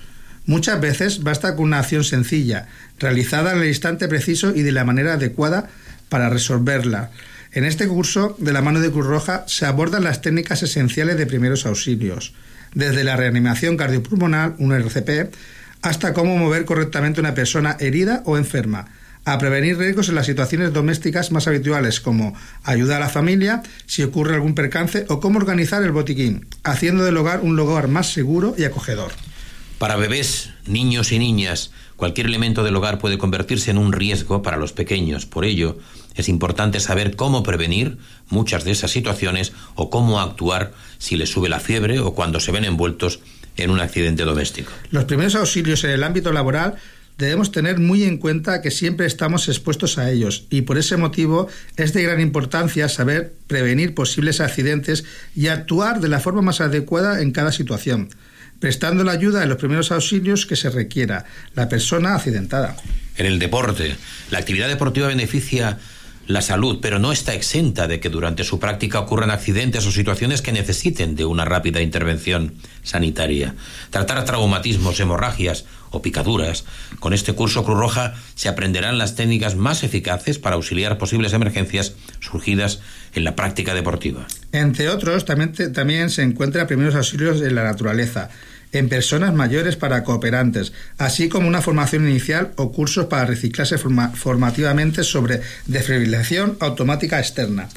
Muchas 0.45 0.81
veces 0.81 1.23
basta 1.23 1.55
con 1.55 1.65
una 1.65 1.79
acción 1.79 2.03
sencilla, 2.03 2.67
realizada 2.97 3.53
en 3.53 3.61
el 3.61 3.67
instante 3.67 4.07
preciso 4.07 4.55
y 4.55 4.63
de 4.63 4.71
la 4.71 4.85
manera 4.85 5.13
adecuada 5.13 5.69
para 6.09 6.29
resolverla. 6.29 7.11
En 7.51 7.65
este 7.65 7.87
curso, 7.87 8.35
de 8.39 8.53
la 8.53 8.61
mano 8.61 8.79
de 8.79 8.91
Cruz 8.91 9.05
Roja, 9.05 9.43
se 9.47 9.65
abordan 9.65 10.03
las 10.03 10.21
técnicas 10.21 10.63
esenciales 10.63 11.17
de 11.17 11.25
primeros 11.25 11.65
auxilios, 11.65 12.33
desde 12.73 13.03
la 13.03 13.15
reanimación 13.15 13.77
cardiopulmonar, 13.77 14.55
un 14.59 14.73
RCP, 14.73 15.33
hasta 15.81 16.13
cómo 16.13 16.37
mover 16.37 16.65
correctamente 16.65 17.19
una 17.19 17.33
persona 17.33 17.77
herida 17.79 18.21
o 18.25 18.37
enferma, 18.37 18.87
a 19.33 19.37
prevenir 19.37 19.77
riesgos 19.77 20.09
en 20.09 20.15
las 20.15 20.25
situaciones 20.25 20.73
domésticas 20.73 21.31
más 21.31 21.47
habituales, 21.47 21.99
como 21.99 22.33
ayudar 22.63 22.97
a 22.97 23.05
la 23.05 23.09
familia 23.09 23.61
si 23.85 24.03
ocurre 24.03 24.35
algún 24.35 24.55
percance 24.55 25.05
o 25.09 25.19
cómo 25.19 25.37
organizar 25.37 25.83
el 25.83 25.91
botiquín, 25.91 26.47
haciendo 26.63 27.03
del 27.03 27.17
hogar 27.17 27.41
un 27.41 27.55
lugar 27.55 27.87
más 27.87 28.11
seguro 28.11 28.55
y 28.57 28.63
acogedor. 28.63 29.11
Para 29.77 29.95
bebés, 29.95 30.49
niños 30.65 31.11
y 31.11 31.19
niñas, 31.19 31.71
cualquier 31.95 32.27
elemento 32.27 32.63
del 32.63 32.75
hogar 32.75 32.99
puede 32.99 33.17
convertirse 33.17 33.71
en 33.71 33.77
un 33.77 33.93
riesgo 33.93 34.41
para 34.41 34.57
los 34.57 34.73
pequeños. 34.73 35.25
Por 35.25 35.45
ello, 35.45 35.77
es 36.15 36.27
importante 36.27 36.79
saber 36.79 37.15
cómo 37.15 37.43
prevenir 37.43 37.97
muchas 38.29 38.63
de 38.63 38.71
esas 38.71 38.91
situaciones 38.91 39.53
o 39.75 39.89
cómo 39.89 40.19
actuar 40.19 40.73
si 40.97 41.15
les 41.15 41.29
sube 41.29 41.47
la 41.49 41.59
fiebre 41.59 41.99
o 41.99 42.13
cuando 42.13 42.39
se 42.39 42.51
ven 42.51 42.65
envueltos 42.65 43.21
en 43.55 43.69
un 43.69 43.79
accidente 43.79 44.23
doméstico. 44.23 44.71
Los 44.91 45.05
primeros 45.05 45.35
auxilios 45.35 45.83
en 45.83 45.91
el 45.91 46.03
ámbito 46.03 46.31
laboral 46.31 46.75
debemos 47.19 47.51
tener 47.51 47.79
muy 47.79 48.05
en 48.05 48.17
cuenta 48.17 48.61
que 48.61 48.71
siempre 48.71 49.05
estamos 49.05 49.49
expuestos 49.49 49.97
a 49.97 50.09
ellos 50.09 50.45
y 50.49 50.61
por 50.61 50.77
ese 50.77 50.95
motivo 50.95 51.49
es 51.75 51.93
de 51.93 52.01
gran 52.01 52.21
importancia 52.21 52.87
saber 52.87 53.33
prevenir 53.45 53.93
posibles 53.93 54.39
accidentes 54.39 55.03
y 55.35 55.47
actuar 55.47 55.99
de 55.99 56.07
la 56.07 56.21
forma 56.21 56.41
más 56.41 56.61
adecuada 56.61 57.21
en 57.21 57.31
cada 57.31 57.51
situación, 57.51 58.09
prestando 58.59 59.03
la 59.03 59.11
ayuda 59.11 59.43
en 59.43 59.49
los 59.49 59.57
primeros 59.57 59.91
auxilios 59.91 60.45
que 60.45 60.55
se 60.55 60.69
requiera 60.69 61.25
la 61.55 61.67
persona 61.67 62.15
accidentada. 62.15 62.77
En 63.17 63.25
el 63.25 63.37
deporte, 63.37 63.97
la 64.31 64.39
actividad 64.39 64.69
deportiva 64.69 65.07
beneficia 65.07 65.77
la 66.29 66.41
salud, 66.43 66.77
pero 66.79 66.99
no 66.99 67.11
está 67.11 67.33
exenta 67.33 67.87
de 67.87 67.99
que 67.99 68.09
durante 68.09 68.43
su 68.43 68.59
práctica 68.59 68.99
ocurran 68.99 69.31
accidentes 69.31 69.85
o 69.87 69.91
situaciones 69.91 70.43
que 70.43 70.51
necesiten 70.51 71.15
de 71.15 71.25
una 71.25 71.43
rápida 71.43 71.81
intervención 71.81 72.53
sanitaria. 72.83 73.55
Tratar 73.89 74.23
traumatismos, 74.25 74.99
hemorragias 74.99 75.65
o 75.91 76.01
picaduras. 76.01 76.65
Con 76.99 77.13
este 77.13 77.33
curso 77.33 77.63
Cruz 77.63 77.77
Roja 77.77 78.13
se 78.35 78.49
aprenderán 78.49 78.97
las 78.97 79.15
técnicas 79.15 79.55
más 79.55 79.83
eficaces 79.83 80.39
para 80.39 80.55
auxiliar 80.55 80.97
posibles 80.97 81.33
emergencias 81.33 81.93
surgidas 82.19 82.81
en 83.13 83.23
la 83.23 83.35
práctica 83.35 83.73
deportiva. 83.73 84.27
Entre 84.51 84.89
otros, 84.89 85.25
también, 85.25 85.53
también 85.73 86.09
se 86.09 86.23
encuentra 86.23 86.67
primeros 86.67 86.95
auxilios 86.95 87.41
en 87.41 87.55
la 87.55 87.63
naturaleza 87.63 88.29
en 88.71 88.89
personas 88.89 89.33
mayores 89.33 89.75
para 89.75 90.03
cooperantes, 90.03 90.73
así 90.97 91.29
como 91.29 91.47
una 91.47 91.61
formación 91.61 92.07
inicial 92.07 92.51
o 92.55 92.71
cursos 92.71 93.05
para 93.05 93.25
reciclarse 93.25 93.77
forma 93.77 94.09
formativamente 94.09 95.03
sobre 95.03 95.41
defibrilación 95.65 96.57
automática 96.59 97.19
externa. 97.19 97.69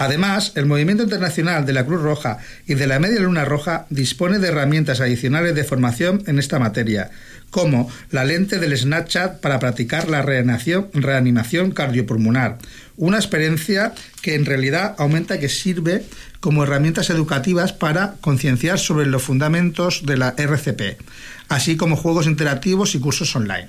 Además, 0.00 0.52
el 0.54 0.64
Movimiento 0.64 1.02
Internacional 1.02 1.66
de 1.66 1.74
la 1.74 1.84
Cruz 1.84 2.00
Roja 2.00 2.38
y 2.66 2.72
de 2.72 2.86
la 2.86 2.98
Media 2.98 3.20
Luna 3.20 3.44
Roja 3.44 3.84
dispone 3.90 4.38
de 4.38 4.48
herramientas 4.48 5.02
adicionales 5.02 5.54
de 5.54 5.62
formación 5.62 6.22
en 6.26 6.38
esta 6.38 6.58
materia, 6.58 7.10
como 7.50 7.90
la 8.10 8.24
lente 8.24 8.58
del 8.58 8.74
Snapchat 8.74 9.40
para 9.40 9.58
practicar 9.58 10.08
la 10.08 10.22
reanimación 10.22 11.72
cardiopulmonar, 11.72 12.56
una 12.96 13.18
experiencia 13.18 13.92
que 14.22 14.36
en 14.36 14.46
realidad 14.46 14.94
aumenta 14.96 15.38
que 15.38 15.50
sirve 15.50 16.04
como 16.40 16.64
herramientas 16.64 17.10
educativas 17.10 17.72
para 17.72 18.14
concienciar 18.20 18.78
sobre 18.78 19.06
los 19.06 19.22
fundamentos 19.22 20.04
de 20.04 20.16
la 20.16 20.34
RCP, 20.36 21.00
así 21.48 21.76
como 21.76 21.96
juegos 21.96 22.26
interactivos 22.26 22.94
y 22.94 23.00
cursos 23.00 23.34
online. 23.36 23.68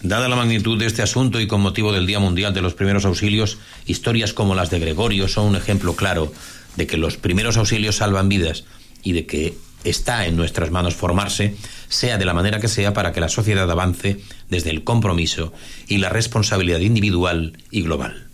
Dada 0.00 0.28
la 0.28 0.36
magnitud 0.36 0.78
de 0.78 0.86
este 0.86 1.02
asunto 1.02 1.40
y 1.40 1.48
con 1.48 1.60
motivo 1.60 1.92
del 1.92 2.06
Día 2.06 2.20
Mundial 2.20 2.54
de 2.54 2.62
los 2.62 2.74
Primeros 2.74 3.04
Auxilios, 3.04 3.58
historias 3.86 4.32
como 4.32 4.54
las 4.54 4.70
de 4.70 4.78
Gregorio 4.78 5.26
son 5.26 5.46
un 5.46 5.56
ejemplo 5.56 5.96
claro 5.96 6.32
de 6.76 6.86
que 6.86 6.96
los 6.96 7.16
primeros 7.16 7.56
auxilios 7.56 7.96
salvan 7.96 8.28
vidas 8.28 8.64
y 9.02 9.12
de 9.12 9.26
que 9.26 9.56
está 9.82 10.26
en 10.26 10.36
nuestras 10.36 10.70
manos 10.70 10.94
formarse, 10.94 11.56
sea 11.88 12.18
de 12.18 12.24
la 12.24 12.34
manera 12.34 12.60
que 12.60 12.68
sea, 12.68 12.92
para 12.92 13.12
que 13.12 13.20
la 13.20 13.28
sociedad 13.28 13.70
avance 13.70 14.20
desde 14.48 14.70
el 14.70 14.84
compromiso 14.84 15.52
y 15.88 15.98
la 15.98 16.10
responsabilidad 16.10 16.80
individual 16.80 17.58
y 17.70 17.82
global. 17.82 18.28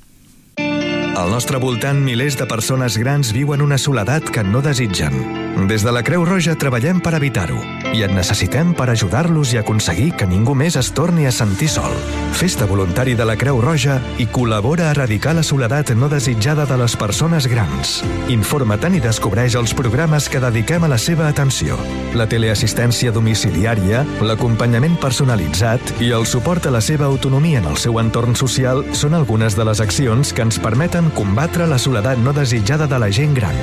Al 1.15 1.31
nostre 1.31 1.61
voltant, 1.63 2.01
milers 2.03 2.35
de 2.41 2.47
persones 2.51 2.99
grans 2.99 3.31
viuen 3.37 3.63
una 3.63 3.79
soledat 3.79 4.35
que 4.35 4.43
no 4.43 4.65
desitgen. 4.67 5.44
Des 5.55 5.85
de 5.85 5.93
la 5.93 6.03
Creu 6.03 6.25
Roja 6.27 6.57
treballem 6.59 6.99
per 7.01 7.15
evitar-ho 7.15 7.61
i 7.95 8.03
et 8.03 8.11
necessitem 8.11 8.73
per 8.75 8.89
ajudar-los 8.91 9.53
i 9.55 9.61
aconseguir 9.61 10.09
que 10.19 10.27
ningú 10.27 10.53
més 10.59 10.75
es 10.77 10.91
torni 10.93 11.29
a 11.29 11.33
sentir 11.33 11.69
sol. 11.71 11.95
Fes-te 12.35 12.67
voluntari 12.67 13.15
de 13.15 13.25
la 13.25 13.37
Creu 13.39 13.61
Roja 13.63 14.01
i 14.19 14.27
col·labora 14.27 14.89
a 14.89 14.91
erradicar 14.97 15.37
la 15.39 15.47
soledat 15.47 15.95
no 15.95 16.11
desitjada 16.11 16.67
de 16.67 16.79
les 16.83 16.97
persones 16.99 17.47
grans. 17.47 18.01
Informa-te'n 18.35 18.99
i 18.99 19.05
descobreix 19.05 19.55
els 19.55 19.77
programes 19.79 20.29
que 20.29 20.43
dediquem 20.43 20.85
a 20.85 20.91
la 20.91 20.99
seva 20.99 21.31
atenció. 21.31 21.79
La 22.19 22.27
teleassistència 22.27 23.15
domiciliària, 23.15 24.03
l'acompanyament 24.27 24.99
personalitzat 25.01 26.03
i 26.03 26.11
el 26.11 26.27
suport 26.27 26.67
a 26.67 26.75
la 26.75 26.83
seva 26.83 27.07
autonomia 27.07 27.63
en 27.63 27.71
el 27.71 27.79
seu 27.79 28.03
entorn 28.03 28.35
social 28.35 28.83
són 28.93 29.15
algunes 29.15 29.55
de 29.55 29.71
les 29.71 29.81
accions 29.81 30.35
que 30.35 30.43
ens 30.43 30.59
permeten 30.59 31.15
combatre 31.15 31.71
la 31.71 31.79
soledat 31.79 32.19
no 32.19 32.35
desitjada 32.35 32.91
de 32.91 32.99
la 32.99 33.15
gent 33.15 33.39
gran. 33.39 33.55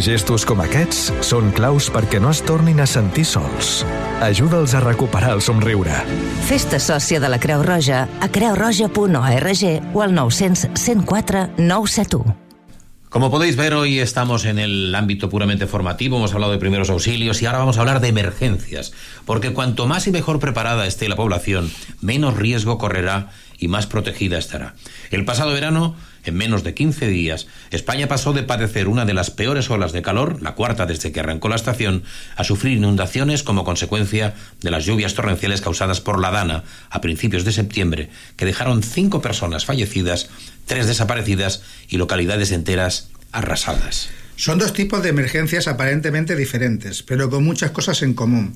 Gestos 0.00 0.46
com 0.48 0.62
aquests 0.64 1.10
són 1.20 1.50
claus 1.52 1.90
perquè 1.92 2.16
no 2.22 2.30
es 2.32 2.40
tornin 2.48 2.80
a 2.80 2.86
sentir 2.88 3.26
sols. 3.28 3.82
Ajuda'ls 4.24 4.72
a 4.72 4.80
recuperar 4.80 5.34
el 5.36 5.42
somriure. 5.44 5.98
Festa 6.48 6.80
sòcia 6.80 7.20
de 7.20 7.28
la 7.28 7.38
Creu 7.38 7.60
Roja 7.62 8.06
a 8.20 8.28
creuroja.org 8.32 9.64
o 9.92 10.02
al 10.02 10.14
900 10.14 10.70
104 10.80 11.44
971. 11.58 12.38
Como 13.12 13.30
podéis 13.30 13.56
ver, 13.56 13.74
hoy 13.74 13.98
estamos 13.98 14.46
en 14.46 14.58
el 14.58 14.94
ámbito 14.94 15.28
puramente 15.28 15.66
formativo, 15.66 16.16
hemos 16.16 16.32
hablado 16.32 16.52
de 16.52 16.58
primeros 16.58 16.88
auxilios 16.88 17.42
y 17.42 17.46
ahora 17.46 17.58
vamos 17.58 17.76
a 17.76 17.80
hablar 17.80 18.00
de 18.00 18.08
emergencias, 18.08 18.94
porque 19.26 19.52
cuanto 19.52 19.86
más 19.86 20.06
y 20.06 20.12
mejor 20.12 20.40
preparada 20.40 20.86
esté 20.86 21.10
la 21.10 21.16
población, 21.16 21.70
menos 22.00 22.38
riesgo 22.38 22.78
correrá 22.78 23.28
y 23.58 23.68
más 23.68 23.86
protegida 23.86 24.38
estará. 24.38 24.74
El 25.10 25.26
pasado 25.26 25.52
verano, 25.52 25.94
en 26.24 26.34
menos 26.34 26.64
de 26.64 26.74
15 26.74 27.08
días, 27.08 27.46
España 27.70 28.08
pasó 28.08 28.32
de 28.32 28.42
padecer 28.42 28.88
una 28.88 29.04
de 29.04 29.14
las 29.14 29.30
peores 29.30 29.70
olas 29.70 29.92
de 29.92 30.02
calor, 30.02 30.42
la 30.42 30.54
cuarta 30.54 30.86
desde 30.86 31.12
que 31.12 31.20
arrancó 31.20 31.48
la 31.48 31.56
estación, 31.56 32.04
a 32.36 32.44
sufrir 32.44 32.76
inundaciones 32.76 33.42
como 33.42 33.64
consecuencia 33.64 34.34
de 34.60 34.70
las 34.70 34.84
lluvias 34.84 35.14
torrenciales 35.14 35.60
causadas 35.60 36.00
por 36.00 36.20
la 36.20 36.30
Dana 36.30 36.64
a 36.90 37.00
principios 37.00 37.44
de 37.44 37.52
septiembre, 37.52 38.10
que 38.36 38.46
dejaron 38.46 38.82
cinco 38.82 39.20
personas 39.20 39.64
fallecidas, 39.64 40.28
tres 40.66 40.86
desaparecidas 40.86 41.62
y 41.88 41.96
localidades 41.96 42.52
enteras 42.52 43.10
arrasadas. 43.32 44.10
Son 44.36 44.58
dos 44.58 44.72
tipos 44.72 45.02
de 45.02 45.10
emergencias 45.10 45.68
aparentemente 45.68 46.36
diferentes, 46.36 47.02
pero 47.02 47.30
con 47.30 47.44
muchas 47.44 47.70
cosas 47.70 48.02
en 48.02 48.14
común. 48.14 48.54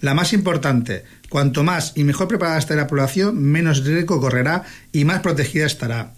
La 0.00 0.14
más 0.14 0.32
importante, 0.32 1.04
cuanto 1.28 1.64
más 1.64 1.92
y 1.96 2.04
mejor 2.04 2.28
preparada 2.28 2.58
esté 2.58 2.76
la 2.76 2.86
población, 2.86 3.42
menos 3.42 3.84
riesgo 3.84 4.20
correrá 4.20 4.64
y 4.92 5.04
más 5.04 5.20
protegida 5.20 5.66
estará. 5.66 6.12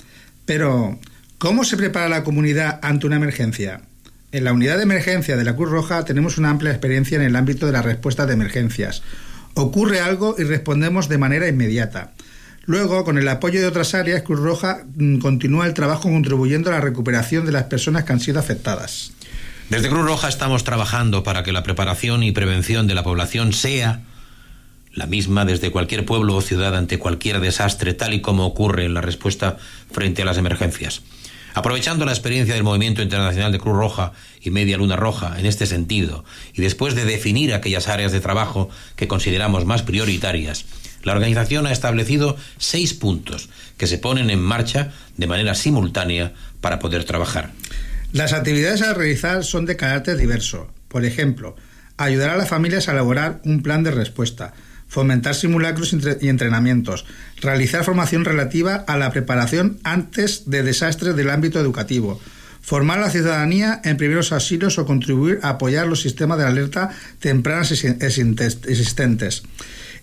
Pero, 0.50 0.98
¿cómo 1.38 1.62
se 1.62 1.76
prepara 1.76 2.08
la 2.08 2.24
comunidad 2.24 2.80
ante 2.82 3.06
una 3.06 3.14
emergencia? 3.14 3.82
En 4.32 4.42
la 4.42 4.52
unidad 4.52 4.78
de 4.78 4.82
emergencia 4.82 5.36
de 5.36 5.44
la 5.44 5.54
Cruz 5.54 5.70
Roja 5.70 6.04
tenemos 6.04 6.38
una 6.38 6.50
amplia 6.50 6.72
experiencia 6.72 7.14
en 7.14 7.22
el 7.22 7.36
ámbito 7.36 7.66
de 7.66 7.72
la 7.72 7.82
respuesta 7.82 8.26
de 8.26 8.32
emergencias. 8.32 9.04
Ocurre 9.54 10.00
algo 10.00 10.34
y 10.36 10.42
respondemos 10.42 11.08
de 11.08 11.18
manera 11.18 11.46
inmediata. 11.46 12.14
Luego, 12.64 13.04
con 13.04 13.16
el 13.16 13.28
apoyo 13.28 13.60
de 13.60 13.68
otras 13.68 13.94
áreas, 13.94 14.22
Cruz 14.22 14.40
Roja 14.40 14.82
mm, 14.96 15.18
continúa 15.18 15.68
el 15.68 15.74
trabajo 15.74 16.10
contribuyendo 16.10 16.70
a 16.70 16.72
la 16.72 16.80
recuperación 16.80 17.46
de 17.46 17.52
las 17.52 17.66
personas 17.66 18.02
que 18.02 18.12
han 18.12 18.18
sido 18.18 18.40
afectadas. 18.40 19.12
Desde 19.68 19.88
Cruz 19.88 20.04
Roja 20.04 20.28
estamos 20.28 20.64
trabajando 20.64 21.22
para 21.22 21.44
que 21.44 21.52
la 21.52 21.62
preparación 21.62 22.24
y 22.24 22.32
prevención 22.32 22.88
de 22.88 22.96
la 22.96 23.04
población 23.04 23.52
sea 23.52 24.00
la 24.92 25.06
misma 25.06 25.44
desde 25.44 25.70
cualquier 25.70 26.04
pueblo 26.04 26.36
o 26.36 26.40
ciudad 26.40 26.76
ante 26.76 26.98
cualquier 26.98 27.40
desastre, 27.40 27.94
tal 27.94 28.14
y 28.14 28.20
como 28.20 28.46
ocurre 28.46 28.84
en 28.84 28.94
la 28.94 29.00
respuesta 29.00 29.56
frente 29.90 30.22
a 30.22 30.24
las 30.24 30.38
emergencias. 30.38 31.02
Aprovechando 31.54 32.04
la 32.04 32.12
experiencia 32.12 32.54
del 32.54 32.62
Movimiento 32.62 33.02
Internacional 33.02 33.50
de 33.50 33.58
Cruz 33.58 33.76
Roja 33.76 34.12
y 34.40 34.50
Media 34.50 34.76
Luna 34.76 34.96
Roja 34.96 35.38
en 35.38 35.46
este 35.46 35.66
sentido, 35.66 36.24
y 36.54 36.62
después 36.62 36.94
de 36.94 37.04
definir 37.04 37.54
aquellas 37.54 37.88
áreas 37.88 38.12
de 38.12 38.20
trabajo 38.20 38.70
que 38.96 39.08
consideramos 39.08 39.64
más 39.64 39.82
prioritarias, 39.82 40.64
la 41.02 41.12
organización 41.12 41.66
ha 41.66 41.72
establecido 41.72 42.36
seis 42.58 42.94
puntos 42.94 43.48
que 43.78 43.86
se 43.86 43.98
ponen 43.98 44.30
en 44.30 44.40
marcha 44.40 44.92
de 45.16 45.26
manera 45.26 45.54
simultánea 45.54 46.34
para 46.60 46.78
poder 46.78 47.04
trabajar. 47.04 47.52
Las 48.12 48.32
actividades 48.32 48.82
a 48.82 48.92
realizar 48.92 49.44
son 49.44 49.66
de 49.66 49.76
carácter 49.76 50.16
diverso. 50.16 50.68
Por 50.88 51.04
ejemplo, 51.04 51.56
ayudar 51.96 52.30
a 52.30 52.36
las 52.36 52.48
familias 52.48 52.88
a 52.88 52.92
elaborar 52.92 53.40
un 53.44 53.62
plan 53.62 53.82
de 53.82 53.92
respuesta, 53.92 54.52
fomentar 54.90 55.34
simulacros 55.34 55.94
y 56.20 56.28
entrenamientos, 56.28 57.06
realizar 57.40 57.84
formación 57.84 58.26
relativa 58.26 58.74
a 58.74 58.98
la 58.98 59.12
preparación 59.12 59.78
antes 59.84 60.50
de 60.50 60.64
desastres 60.64 61.16
del 61.16 61.30
ámbito 61.30 61.60
educativo, 61.60 62.20
formar 62.60 62.98
a 62.98 63.02
la 63.02 63.10
ciudadanía 63.10 63.80
en 63.84 63.96
primeros 63.96 64.32
asilos 64.32 64.78
o 64.78 64.84
contribuir 64.84 65.38
a 65.42 65.50
apoyar 65.50 65.86
los 65.86 66.02
sistemas 66.02 66.38
de 66.38 66.44
alerta 66.44 66.90
tempranas 67.20 67.70
existentes. 67.72 69.42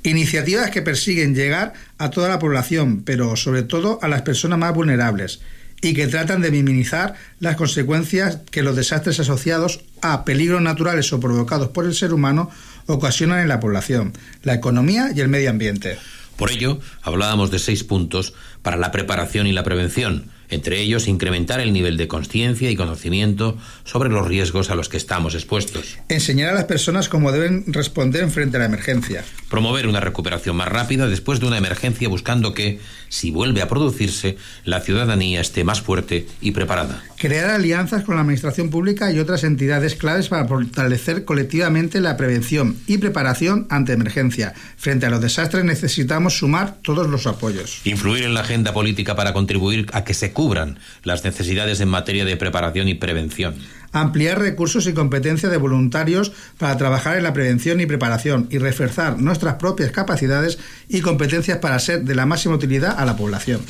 Iniciativas 0.03 0.71
que 0.71 0.81
persiguen 0.81 1.35
llegar 1.35 1.73
a 1.97 2.09
toda 2.09 2.29
la 2.29 2.39
población, 2.39 3.03
pero 3.03 3.35
sobre 3.35 3.63
todo 3.63 3.99
a 4.01 4.07
las 4.07 4.21
personas 4.21 4.57
más 4.57 4.73
vulnerables 4.73 5.41
y 5.81 5.93
que 5.93 6.07
tratan 6.07 6.41
de 6.41 6.49
minimizar 6.49 7.13
las 7.39 7.55
consecuencias 7.55 8.39
que 8.51 8.63
los 8.63 8.75
desastres 8.75 9.19
asociados 9.19 9.81
a 10.01 10.23
peligros 10.25 10.61
naturales 10.61 11.11
o 11.13 11.19
provocados 11.19 11.69
por 11.69 11.85
el 11.85 11.93
ser 11.93 12.13
humano 12.13 12.49
ocasionan 12.87 13.39
en 13.39 13.47
la 13.47 13.59
población, 13.59 14.13
la 14.43 14.53
economía 14.53 15.11
y 15.15 15.19
el 15.19 15.27
medio 15.27 15.49
ambiente. 15.49 15.97
Por 16.37 16.51
ello, 16.51 16.79
hablábamos 17.01 17.49
de 17.51 17.59
seis 17.59 17.83
puntos 17.83 18.33
para 18.61 18.77
la 18.77 18.91
preparación 18.91 19.47
y 19.47 19.53
la 19.53 19.63
prevención, 19.63 20.29
entre 20.49 20.79
ellos 20.79 21.07
incrementar 21.07 21.59
el 21.59 21.73
nivel 21.73 21.97
de 21.97 22.07
conciencia 22.07 22.69
y 22.69 22.75
conocimiento 22.75 23.57
sobre 23.83 24.09
los 24.09 24.27
riesgos 24.27 24.69
a 24.69 24.75
los 24.75 24.87
que 24.87 24.97
estamos 24.97 25.33
expuestos. 25.33 25.97
Enseñar 26.09 26.51
a 26.51 26.53
las 26.53 26.65
personas 26.65 27.09
cómo 27.09 27.31
deben 27.31 27.65
responder 27.67 28.29
frente 28.29 28.57
a 28.57 28.59
la 28.59 28.67
emergencia. 28.67 29.23
Promover 29.49 29.87
una 29.87 29.99
recuperación 29.99 30.55
más 30.55 30.69
rápida 30.69 31.07
después 31.07 31.39
de 31.39 31.47
una 31.47 31.57
emergencia 31.57 32.07
buscando 32.07 32.53
que, 32.53 32.79
si 33.09 33.31
vuelve 33.31 33.61
a 33.61 33.67
producirse, 33.67 34.37
la 34.63 34.81
ciudadanía 34.81 35.41
esté 35.41 35.63
más 35.63 35.81
fuerte 35.81 36.27
y 36.39 36.51
preparada. 36.51 37.03
Crear 37.19 37.49
alianzas 37.49 38.03
con 38.03 38.13
la 38.13 38.21
Administración 38.21 38.69
Pública 38.69 39.11
y 39.11 39.17
otras 39.17 39.43
entidades 39.43 39.95
claves 39.95 40.27
para 40.27 40.47
fortalecer 40.47 41.25
colectivamente 41.25 41.99
la 41.99 42.15
prevención 42.15 42.77
y 42.85 42.99
preparación 42.99 43.65
ante 43.71 43.93
emergencia. 43.93 44.53
Frente 44.77 45.07
a 45.07 45.09
los 45.09 45.19
desastres 45.19 45.65
necesitamos 45.65 46.37
sumar 46.37 46.77
todos 46.83 47.07
los 47.09 47.25
apoyos. 47.25 47.81
Influir 47.85 48.23
en 48.23 48.35
la 48.35 48.41
agenda 48.41 48.71
política 48.71 49.15
para 49.15 49.33
contribuir 49.33 49.87
a 49.93 50.03
que 50.03 50.13
se 50.13 50.31
cubran 50.31 50.77
las 51.01 51.23
necesidades 51.23 51.79
en 51.79 51.89
materia 51.89 52.23
de 52.23 52.37
preparación 52.37 52.87
y 52.87 52.93
prevención. 52.93 53.55
Ampliar 53.93 54.37
recursos 54.37 54.85
y 54.85 54.93
competencia 54.93 55.49
de 55.49 55.57
voluntarios 55.57 56.33
para 56.59 56.77
trabajar 56.77 57.17
en 57.17 57.23
la 57.23 57.33
prevención 57.33 57.81
y 57.81 57.87
preparación 57.87 58.47
y 58.51 58.59
reforzar 58.59 59.17
nuestras 59.17 59.55
propias 59.55 59.89
capacidades 59.89 60.59
y 60.87 61.01
competencias 61.01 61.57
para 61.57 61.79
ser 61.79 62.03
de 62.03 62.13
la 62.13 62.27
máxima 62.27 62.53
utilidad 62.53 62.93
a 62.95 63.05
la 63.05 63.17
población. 63.17 63.61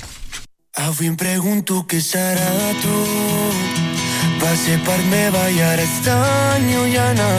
Ser 4.56 4.80
per 4.88 4.98
meva 5.12 5.44
i 5.50 5.62
ara 5.62 5.84
és 5.84 5.96
tan 6.06 6.68
llunyana 6.72 7.30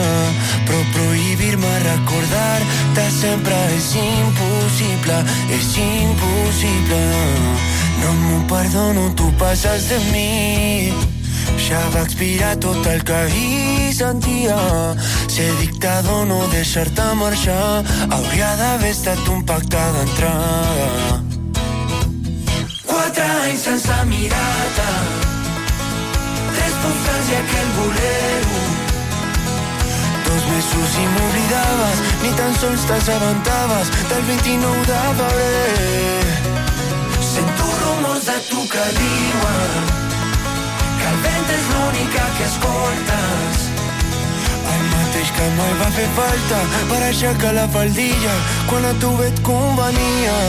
Però 0.67 0.81
prohibir-me 0.93 1.73
recordar-te 1.85 3.05
sempre 3.19 3.57
és 3.77 3.93
impossible 4.03 5.23
És 5.57 5.71
impossible. 5.83 7.03
No 8.01 8.13
m'ho 8.13 8.43
perdono, 8.47 9.09
tu 9.15 9.31
passes 9.37 9.89
de 9.89 9.97
mi. 10.11 10.93
Ja 11.59 11.81
va 11.93 12.03
expirar 12.05 12.55
tot 12.63 12.85
el 12.87 13.03
que 13.03 13.19
hi 13.35 13.91
sentia. 13.93 14.57
Ser 15.27 15.49
dictador, 15.59 16.25
no 16.29 16.39
deixar-te 16.53 17.07
marxar, 17.19 17.83
hauria 18.09 18.51
d'haver 18.61 18.93
estat 18.95 19.27
un 19.33 19.43
pacte 19.45 19.83
d'entrada. 19.95 21.19
Quatre 22.85 23.27
anys 23.43 23.65
sense 23.67 23.99
mirar-te, 24.09 24.89
postals 26.83 27.29
i 27.31 27.35
aquell 27.39 27.71
bolero. 27.77 28.61
Dos 30.27 30.43
mesos 30.51 30.97
i 31.03 31.05
m'oblidaves, 31.13 32.03
ni 32.23 32.31
tan 32.39 32.53
sols 32.61 32.85
t'assabentaves 32.89 33.91
del 34.11 34.23
29 34.29 34.85
de 34.91 34.99
febrer. 35.21 36.59
Sento 37.31 37.67
rumors 37.81 38.25
de 38.29 38.37
tu 38.49 38.61
que 38.73 38.85
diuen 38.99 39.89
que 40.99 41.09
el 41.11 41.19
vent 41.25 41.51
és 41.57 41.67
l'única 41.73 42.25
que 42.37 42.47
escoltes. 42.51 43.67
El 44.73 44.87
mateix 44.93 45.35
que 45.37 45.51
mai 45.59 45.75
va 45.83 45.91
fer 45.97 46.09
falta 46.17 46.63
per 46.93 47.03
aixecar 47.09 47.53
la 47.57 47.67
faldilla 47.75 48.39
quan 48.71 48.89
a 48.91 48.95
tu 49.03 49.13
et 49.27 49.43
convenia. 49.51 50.39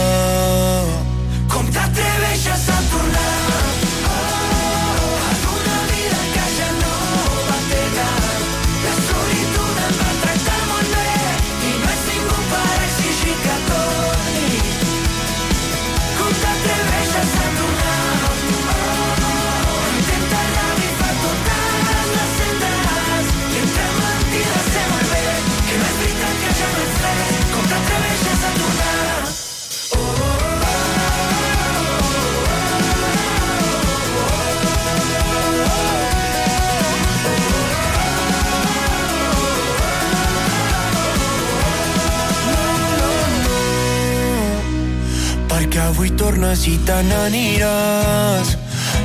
Com 1.51 1.71
t'atreveixes 1.75 2.67
a 2.71 2.81
tornar 2.95 3.40
perquè 46.61 46.67
avui 46.67 46.67
tornes 46.67 46.67
i 46.67 46.77
te 46.85 46.97
n'aniràs 47.03 48.57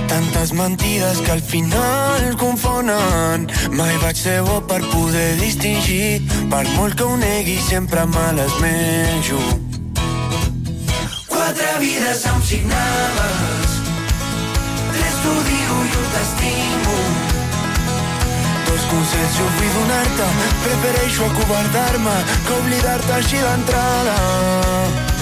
Tantes 0.09 0.53
mentides 0.53 1.21
que 1.21 1.33
al 1.33 1.40
final 1.40 2.37
confonen. 2.37 3.49
Mai 3.71 3.97
vaig 4.03 4.16
ser 4.16 4.42
bo 4.42 4.61
per 4.61 4.81
poder 4.92 5.37
distingir. 5.40 6.23
Per 6.51 6.64
molt 6.77 6.95
que 6.95 7.05
ho 7.05 7.16
negui, 7.16 7.59
sempre 7.69 8.07
me 8.07 8.33
les 8.35 8.53
menjo. 8.61 9.40
Quatre 11.27 11.79
vides 11.81 12.25
em 12.27 12.42
signaves. 12.42 13.69
Tres 14.92 15.16
t'odio 15.25 15.81
i 15.83 15.92
un 16.01 16.07
t'estimo. 16.14 16.97
Dos 18.69 18.87
consells 18.92 19.37
jo 19.40 19.51
vull 19.59 19.75
donar-te. 19.81 20.31
Prefereixo 20.62 21.27
acobardar-me 21.27 22.16
que 22.47 22.57
oblidar-te 22.62 23.12
així 23.21 23.42
d'entrada. 23.42 25.15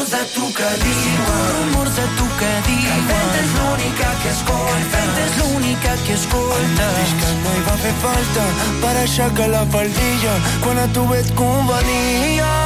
De 0.00 0.16
tu 0.34 0.46
que 0.54 0.68
diuen 0.82 1.26
rumors 1.52 1.94
de 1.94 2.02
tu 2.16 2.24
que 2.38 2.48
diuen 2.66 3.02
que 3.06 3.16
el 3.40 3.50
vent 3.56 4.22
que 4.22 4.30
escolta. 4.30 5.02
Vent 5.04 6.00
que 6.06 6.14
el 6.14 6.72
mateix 6.78 7.12
que 7.20 7.60
va 7.68 7.76
fer 7.84 7.92
falta. 8.06 8.46
Per 8.80 8.96
aixecar 9.02 9.50
la 9.52 9.66
faldilla. 9.76 10.40
Quan 10.64 10.78
a 10.78 10.88
tu 10.96 11.04
et 11.20 11.30
convenia 11.36 12.59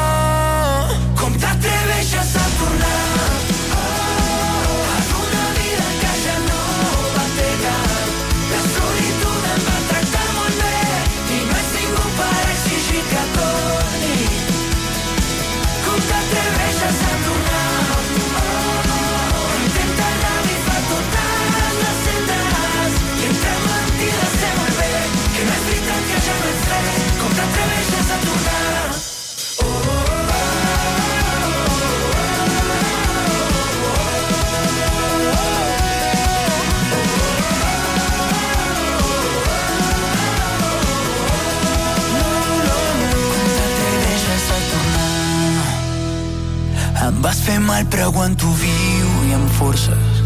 mal 47.74 47.86
però 47.90 48.06
aguanto 48.06 48.46
viu 48.60 49.08
i 49.26 49.32
amb 49.34 49.50
forces. 49.58 50.20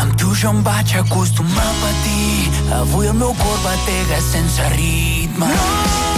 Amb 0.00 0.16
tu 0.16 0.32
jo 0.40 0.54
em 0.54 0.62
vaig 0.64 0.96
acostumar 1.02 1.66
a 1.68 1.76
patir. 1.82 2.48
Avui 2.80 3.12
el 3.12 3.18
meu 3.20 3.36
cor 3.44 3.60
batega 3.66 4.20
sense 4.32 4.72
ritme. 4.78 5.52
No! 5.52 6.13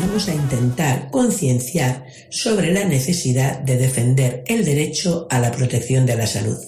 Vamos 0.00 0.28
a 0.28 0.34
intentar 0.34 1.10
concienciar 1.10 2.06
sobre 2.30 2.72
la 2.72 2.84
necesidad 2.84 3.58
de 3.60 3.76
defender 3.76 4.44
el 4.46 4.64
derecho 4.64 5.26
a 5.30 5.40
la 5.40 5.50
protección 5.50 6.06
de 6.06 6.16
la 6.16 6.26
salud. 6.26 6.58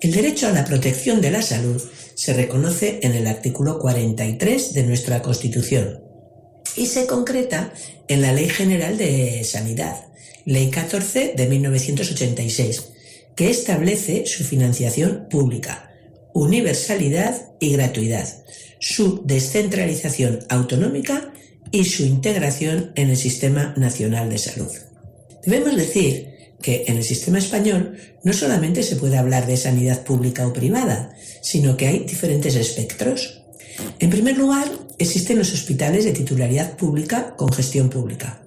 El 0.00 0.12
derecho 0.12 0.48
a 0.48 0.52
la 0.52 0.64
protección 0.64 1.20
de 1.20 1.30
la 1.30 1.42
salud 1.42 1.80
se 2.14 2.32
reconoce 2.32 3.00
en 3.02 3.12
el 3.12 3.26
artículo 3.26 3.78
43 3.78 4.74
de 4.74 4.82
nuestra 4.82 5.22
Constitución 5.22 6.02
y 6.76 6.86
se 6.86 7.06
concreta 7.06 7.72
en 8.08 8.22
la 8.22 8.32
Ley 8.32 8.48
General 8.48 8.96
de 8.96 9.44
Sanidad, 9.44 10.06
Ley 10.44 10.70
14 10.70 11.34
de 11.36 11.46
1986, 11.46 12.84
que 13.36 13.50
establece 13.50 14.26
su 14.26 14.44
financiación 14.44 15.26
pública, 15.30 15.90
universalidad 16.32 17.52
y 17.60 17.72
gratuidad, 17.72 18.28
su 18.78 19.22
descentralización 19.24 20.40
autonómica 20.48 21.32
y 21.72 21.84
su 21.84 22.04
integración 22.04 22.92
en 22.94 23.10
el 23.10 23.16
Sistema 23.16 23.74
Nacional 23.76 24.30
de 24.30 24.38
Salud. 24.38 24.72
Debemos 25.44 25.76
decir 25.76 26.30
que 26.60 26.84
en 26.86 26.96
el 26.96 27.04
sistema 27.04 27.38
español 27.38 27.96
no 28.22 28.32
solamente 28.32 28.82
se 28.82 28.96
puede 28.96 29.16
hablar 29.16 29.46
de 29.46 29.56
sanidad 29.56 30.04
pública 30.04 30.46
o 30.46 30.52
privada, 30.52 31.14
sino 31.42 31.76
que 31.76 31.86
hay 31.86 32.00
diferentes 32.00 32.54
espectros. 32.54 33.42
En 33.98 34.10
primer 34.10 34.36
lugar, 34.36 34.68
existen 34.98 35.38
los 35.38 35.52
hospitales 35.54 36.04
de 36.04 36.12
titularidad 36.12 36.76
pública 36.76 37.34
con 37.36 37.50
gestión 37.52 37.88
pública. 37.88 38.42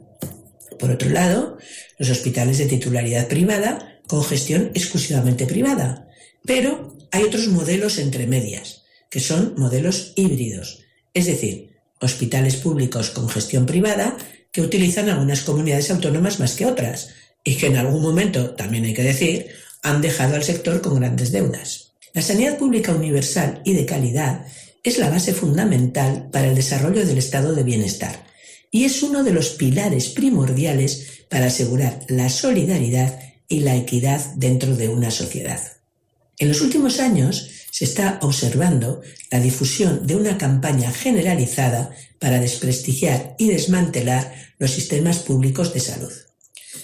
Por 0.77 0.91
otro 0.91 1.09
lado, 1.09 1.57
los 1.97 2.09
hospitales 2.09 2.57
de 2.59 2.65
titularidad 2.65 3.27
privada 3.27 3.99
con 4.07 4.23
gestión 4.23 4.71
exclusivamente 4.73 5.47
privada. 5.47 6.07
Pero 6.45 6.95
hay 7.11 7.23
otros 7.23 7.47
modelos 7.47 7.97
entre 7.97 8.27
medias, 8.27 8.83
que 9.09 9.19
son 9.19 9.55
modelos 9.57 10.13
híbridos, 10.15 10.83
es 11.13 11.25
decir, 11.25 11.72
hospitales 12.03 12.57
públicos 12.57 13.09
con 13.09 13.29
gestión 13.29 13.65
privada 13.65 14.17
que 14.51 14.61
utilizan 14.61 15.09
algunas 15.09 15.41
comunidades 15.41 15.89
autónomas 15.89 16.39
más 16.39 16.53
que 16.53 16.65
otras 16.65 17.09
y 17.43 17.55
que 17.55 17.67
en 17.67 17.77
algún 17.77 18.01
momento, 18.01 18.51
también 18.51 18.85
hay 18.85 18.93
que 18.93 19.03
decir, 19.03 19.47
han 19.81 20.01
dejado 20.01 20.35
al 20.35 20.43
sector 20.43 20.81
con 20.81 20.95
grandes 20.95 21.31
deudas. 21.31 21.93
La 22.13 22.21
sanidad 22.21 22.57
pública 22.57 22.93
universal 22.93 23.61
y 23.65 23.73
de 23.73 23.85
calidad 23.85 24.45
es 24.83 24.97
la 24.97 25.09
base 25.09 25.33
fundamental 25.33 26.29
para 26.31 26.47
el 26.47 26.55
desarrollo 26.55 27.05
del 27.05 27.17
estado 27.17 27.55
de 27.55 27.63
bienestar 27.63 28.23
y 28.69 28.85
es 28.85 29.03
uno 29.03 29.23
de 29.23 29.31
los 29.31 29.49
pilares 29.49 30.09
primordiales 30.09 31.25
para 31.29 31.45
asegurar 31.45 31.99
la 32.09 32.27
solidaridad 32.29 33.19
y 33.47 33.59
la 33.59 33.75
equidad 33.75 34.33
dentro 34.35 34.75
de 34.75 34.89
una 34.89 35.11
sociedad. 35.11 35.61
En 36.39 36.47
los 36.47 36.59
últimos 36.61 36.99
años 36.99 37.49
se 37.73 37.85
está 37.85 38.19
observando 38.21 39.01
la 39.31 39.39
difusión 39.39 40.05
de 40.05 40.15
una 40.15 40.37
campaña 40.37 40.91
generalizada 40.91 41.89
para 42.19 42.39
desprestigiar 42.39 43.35
y 43.39 43.47
desmantelar 43.47 44.31
los 44.59 44.69
sistemas 44.69 45.17
públicos 45.17 45.73
de 45.73 45.79
salud. 45.79 46.11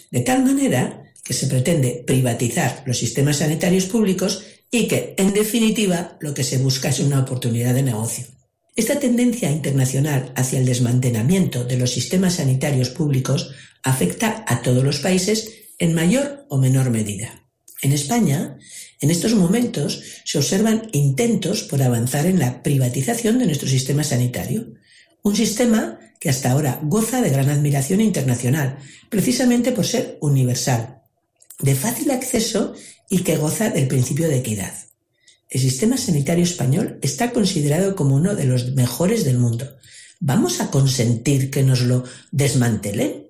De 0.10 0.21
tal 0.21 0.43
manera 0.43 1.04
que 1.23 1.36
se 1.36 1.45
pretende 1.45 2.04
privatizar 2.08 2.82
los 2.88 2.97
sistemas 2.97 3.38
sanitarios 3.38 3.86
públicos 3.86 4.43
y 4.71 4.88
que, 4.88 5.13
en 5.17 5.32
definitiva, 5.32 6.17
lo 6.21 6.34
que 6.34 6.43
se 6.43 6.58
busca 6.58 6.89
es 6.89 6.99
una 7.02 7.19
oportunidad 7.19 7.75
de 7.75 7.84
negocio. 7.84 8.25
Esta 8.75 8.99
tendencia 8.99 9.52
internacional 9.52 10.34
hacia 10.36 10.58
el 10.58 10.65
desmantelamiento 10.65 11.65
de 11.65 11.78
los 11.78 11.91
sistemas 11.91 12.38
sanitarios 12.38 12.89
públicos 12.89 13.52
afecta 13.84 14.43
a 14.47 14.63
todos 14.63 14.84
los 14.84 15.02
países 15.02 15.52
en 15.78 15.93
mayor 15.93 16.47
o 16.49 16.58
menor 16.58 16.89
medida. 16.89 17.45
En 17.84 17.91
España, 17.93 18.58
en 19.01 19.12
estos 19.12 19.33
momentos 19.33 20.01
se 20.25 20.38
observan 20.38 20.89
intentos 20.91 21.63
por 21.63 21.81
avanzar 21.81 22.25
en 22.25 22.39
la 22.39 22.62
privatización 22.62 23.39
de 23.39 23.45
nuestro 23.45 23.69
sistema 23.69 24.03
sanitario, 24.03 24.73
un 25.23 25.35
sistema 25.35 25.99
que 26.19 26.29
hasta 26.29 26.51
ahora 26.51 26.79
goza 26.83 27.21
de 27.21 27.29
gran 27.29 27.49
admiración 27.49 28.01
internacional, 28.01 28.77
precisamente 29.09 29.71
por 29.71 29.85
ser 29.85 30.17
universal, 30.21 31.01
de 31.59 31.75
fácil 31.75 32.12
acceso 32.12 32.73
y 33.09 33.19
que 33.19 33.38
goza 33.38 33.69
del 33.69 33.88
principio 33.88 34.27
de 34.27 34.38
equidad. 34.38 34.73
El 35.49 35.62
sistema 35.62 35.97
sanitario 35.97 36.43
español 36.43 36.99
está 37.01 37.31
considerado 37.31 37.95
como 37.95 38.15
uno 38.15 38.35
de 38.35 38.45
los 38.45 38.73
mejores 38.73 39.23
del 39.23 39.39
mundo. 39.39 39.77
¿Vamos 40.19 40.59
a 40.59 40.69
consentir 40.69 41.49
que 41.49 41.63
nos 41.63 41.81
lo 41.81 42.03
desmantelen? 42.31 43.27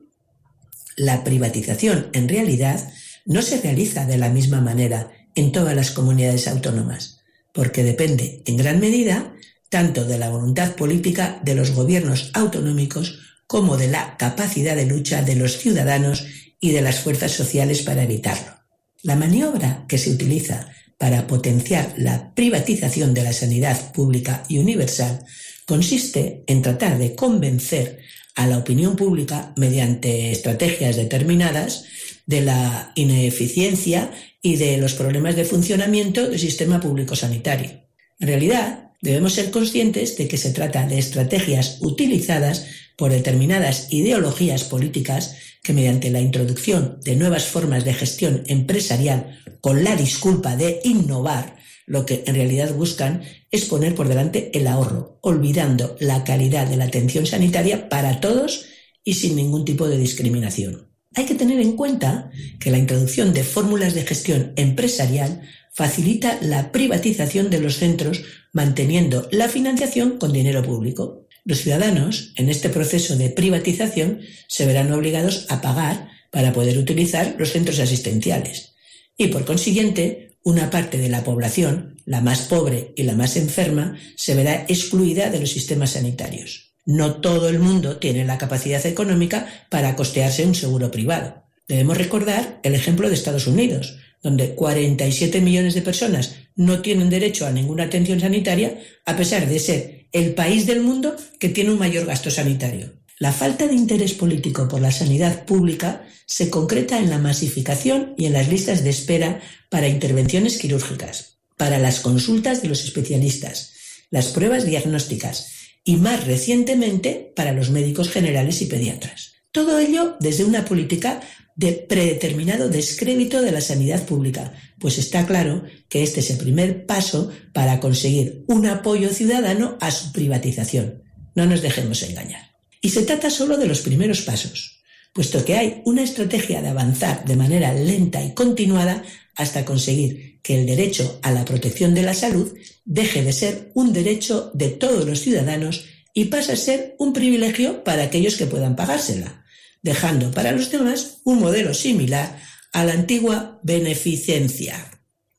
La 0.97 1.23
privatización, 1.23 2.09
en 2.13 2.27
realidad, 2.27 2.91
no 3.25 3.41
se 3.41 3.61
realiza 3.61 4.05
de 4.05 4.17
la 4.17 4.29
misma 4.29 4.59
manera 4.59 5.11
en 5.35 5.51
todas 5.51 5.75
las 5.75 5.91
comunidades 5.91 6.47
autónomas, 6.47 7.19
porque 7.53 7.83
depende 7.83 8.41
en 8.45 8.57
gran 8.57 8.79
medida 8.79 9.33
tanto 9.69 10.05
de 10.05 10.17
la 10.17 10.29
voluntad 10.29 10.75
política 10.75 11.39
de 11.43 11.55
los 11.55 11.71
gobiernos 11.71 12.31
autonómicos 12.33 13.19
como 13.47 13.77
de 13.77 13.87
la 13.87 14.17
capacidad 14.17 14.75
de 14.75 14.85
lucha 14.85 15.21
de 15.21 15.35
los 15.35 15.57
ciudadanos 15.57 16.25
y 16.59 16.71
de 16.71 16.81
las 16.81 16.99
fuerzas 16.99 17.31
sociales 17.31 17.81
para 17.83 18.03
evitarlo. 18.03 18.53
La 19.01 19.15
maniobra 19.15 19.85
que 19.87 19.97
se 19.97 20.11
utiliza 20.11 20.67
para 20.97 21.27
potenciar 21.27 21.93
la 21.97 22.33
privatización 22.33 23.13
de 23.13 23.23
la 23.23 23.33
sanidad 23.33 23.93
pública 23.93 24.43
y 24.49 24.57
universal 24.57 25.23
consiste 25.65 26.43
en 26.47 26.61
tratar 26.61 26.97
de 26.97 27.15
convencer 27.15 27.99
a 28.35 28.47
la 28.47 28.57
opinión 28.57 28.95
pública 28.95 29.53
mediante 29.55 30.31
estrategias 30.31 30.95
determinadas 30.95 31.85
de 32.29 32.41
la 32.41 32.91
ineficiencia 32.93 34.11
y 34.39 34.57
de 34.57 34.77
los 34.77 34.93
problemas 34.93 35.35
de 35.35 35.45
funcionamiento 35.45 36.29
del 36.29 36.37
sistema 36.37 36.79
público 36.79 37.15
sanitario. 37.15 37.71
En 38.19 38.27
realidad, 38.27 38.91
debemos 39.01 39.33
ser 39.33 39.49
conscientes 39.49 40.15
de 40.15 40.27
que 40.27 40.37
se 40.37 40.51
trata 40.51 40.85
de 40.85 40.99
estrategias 40.99 41.79
utilizadas 41.81 42.67
por 42.95 43.11
determinadas 43.11 43.87
ideologías 43.89 44.63
políticas 44.63 45.37
que 45.63 45.73
mediante 45.73 46.11
la 46.11 46.21
introducción 46.21 46.99
de 47.03 47.15
nuevas 47.15 47.45
formas 47.45 47.83
de 47.83 47.95
gestión 47.95 48.43
empresarial 48.45 49.39
con 49.59 49.83
la 49.83 49.95
disculpa 49.95 50.55
de 50.55 50.81
innovar, 50.83 51.57
lo 51.87 52.05
que 52.05 52.23
en 52.27 52.35
realidad 52.35 52.75
buscan 52.75 53.23
es 53.49 53.65
poner 53.65 53.95
por 53.95 54.07
delante 54.07 54.51
el 54.53 54.67
ahorro, 54.67 55.17
olvidando 55.23 55.95
la 55.99 56.23
calidad 56.23 56.67
de 56.67 56.77
la 56.77 56.85
atención 56.85 57.25
sanitaria 57.25 57.89
para 57.89 58.19
todos 58.19 58.65
y 59.03 59.15
sin 59.15 59.35
ningún 59.35 59.65
tipo 59.65 59.87
de 59.87 59.97
discriminación. 59.97 60.88
Hay 61.15 61.25
que 61.25 61.35
tener 61.35 61.59
en 61.59 61.75
cuenta 61.75 62.29
que 62.59 62.71
la 62.71 62.77
introducción 62.77 63.33
de 63.33 63.43
fórmulas 63.43 63.93
de 63.95 64.03
gestión 64.03 64.53
empresarial 64.55 65.41
facilita 65.73 66.37
la 66.41 66.71
privatización 66.71 67.49
de 67.49 67.59
los 67.59 67.77
centros 67.77 68.21
manteniendo 68.53 69.27
la 69.31 69.49
financiación 69.49 70.17
con 70.17 70.33
dinero 70.33 70.63
público. 70.63 71.27
Los 71.45 71.61
ciudadanos, 71.61 72.33
en 72.35 72.49
este 72.49 72.69
proceso 72.69 73.15
de 73.15 73.29
privatización, 73.29 74.19
se 74.47 74.65
verán 74.65 74.91
obligados 74.91 75.47
a 75.49 75.61
pagar 75.61 76.09
para 76.31 76.53
poder 76.53 76.77
utilizar 76.77 77.35
los 77.39 77.51
centros 77.51 77.79
asistenciales. 77.79 78.75
Y 79.17 79.27
por 79.27 79.45
consiguiente, 79.45 80.37
una 80.43 80.69
parte 80.69 80.97
de 80.97 81.09
la 81.09 81.23
población, 81.23 81.97
la 82.05 82.21
más 82.21 82.41
pobre 82.41 82.93
y 82.95 83.03
la 83.03 83.15
más 83.15 83.35
enferma, 83.35 83.97
se 84.15 84.35
verá 84.35 84.65
excluida 84.67 85.29
de 85.29 85.39
los 85.39 85.49
sistemas 85.49 85.91
sanitarios. 85.91 86.68
No 86.89 87.17
todo 87.17 87.49
el 87.49 87.59
mundo 87.59 87.97
tiene 87.97 88.25
la 88.25 88.39
capacidad 88.39 88.83
económica 88.83 89.45
para 89.69 89.95
costearse 89.95 90.43
un 90.43 90.55
seguro 90.55 90.89
privado. 90.89 91.43
Debemos 91.67 91.99
recordar 91.99 92.59
el 92.63 92.73
ejemplo 92.73 93.07
de 93.07 93.13
Estados 93.13 93.45
Unidos, 93.45 93.99
donde 94.23 94.55
47 94.55 95.39
millones 95.39 95.75
de 95.75 95.83
personas 95.83 96.37
no 96.55 96.81
tienen 96.81 97.11
derecho 97.11 97.45
a 97.45 97.51
ninguna 97.51 97.83
atención 97.83 98.19
sanitaria, 98.19 98.79
a 99.05 99.15
pesar 99.15 99.47
de 99.47 99.59
ser 99.59 100.07
el 100.13 100.33
país 100.33 100.65
del 100.65 100.81
mundo 100.81 101.15
que 101.39 101.49
tiene 101.49 101.69
un 101.69 101.77
mayor 101.77 102.07
gasto 102.07 102.31
sanitario. 102.31 102.93
La 103.19 103.33
falta 103.33 103.67
de 103.67 103.75
interés 103.75 104.13
político 104.13 104.67
por 104.67 104.81
la 104.81 104.91
sanidad 104.91 105.45
pública 105.45 106.07
se 106.25 106.49
concreta 106.49 106.97
en 106.97 107.11
la 107.11 107.19
masificación 107.19 108.15
y 108.17 108.25
en 108.25 108.33
las 108.33 108.49
listas 108.49 108.83
de 108.83 108.89
espera 108.89 109.41
para 109.69 109.87
intervenciones 109.87 110.57
quirúrgicas, 110.57 111.37
para 111.55 111.77
las 111.77 111.99
consultas 111.99 112.63
de 112.63 112.69
los 112.69 112.83
especialistas, 112.83 113.73
las 114.09 114.29
pruebas 114.29 114.65
diagnósticas 114.65 115.58
y 115.89 115.95
más 115.95 116.27
recientemente 116.27 117.33
para 117.35 117.51
los 117.51 117.71
médicos 117.71 118.11
generales 118.11 118.61
y 118.61 118.67
pediatras. 118.67 119.33
Todo 119.51 119.79
ello 119.79 120.17
desde 120.19 120.45
una 120.45 120.63
política 120.63 121.19
de 121.55 121.71
predeterminado 121.71 122.69
descrédito 122.69 123.41
de 123.41 123.51
la 123.51 123.59
sanidad 123.59 124.05
pública, 124.05 124.53
pues 124.79 124.99
está 124.99 125.25
claro 125.25 125.63
que 125.89 126.03
este 126.03 126.19
es 126.19 126.29
el 126.29 126.37
primer 126.37 126.85
paso 126.85 127.31
para 127.53 127.79
conseguir 127.79 128.43
un 128.47 128.67
apoyo 128.67 129.09
ciudadano 129.09 129.79
a 129.81 129.89
su 129.89 130.11
privatización. 130.11 131.01
No 131.33 131.47
nos 131.47 131.63
dejemos 131.63 132.03
engañar. 132.03 132.51
Y 132.81 132.89
se 132.89 133.01
trata 133.01 133.31
solo 133.31 133.57
de 133.57 133.65
los 133.65 133.81
primeros 133.81 134.21
pasos, 134.21 134.83
puesto 135.11 135.43
que 135.43 135.55
hay 135.55 135.81
una 135.85 136.03
estrategia 136.03 136.61
de 136.61 136.67
avanzar 136.67 137.25
de 137.25 137.35
manera 137.35 137.73
lenta 137.73 138.23
y 138.23 138.35
continuada 138.35 139.01
hasta 139.39 139.65
conseguir 139.65 140.39
que 140.43 140.59
el 140.59 140.67
derecho 140.67 141.19
a 141.23 141.31
la 141.31 141.45
protección 141.45 141.95
de 141.95 142.03
la 142.03 142.13
salud 142.13 142.53
deje 142.85 143.23
de 143.23 143.33
ser 143.33 143.71
un 143.73 143.93
derecho 143.93 144.51
de 144.53 144.69
todos 144.69 145.05
los 145.05 145.21
ciudadanos 145.21 145.85
y 146.13 146.25
pase 146.25 146.53
a 146.53 146.55
ser 146.55 146.95
un 146.99 147.13
privilegio 147.13 147.83
para 147.83 148.03
aquellos 148.03 148.35
que 148.35 148.45
puedan 148.45 148.75
pagársela 148.75 149.39
dejando 149.81 150.31
para 150.31 150.51
los 150.51 150.69
demás 150.71 151.19
un 151.23 151.39
modelo 151.39 151.73
similar 151.73 152.39
a 152.73 152.83
la 152.83 152.93
antigua 152.93 153.59
beneficencia. 153.63 154.91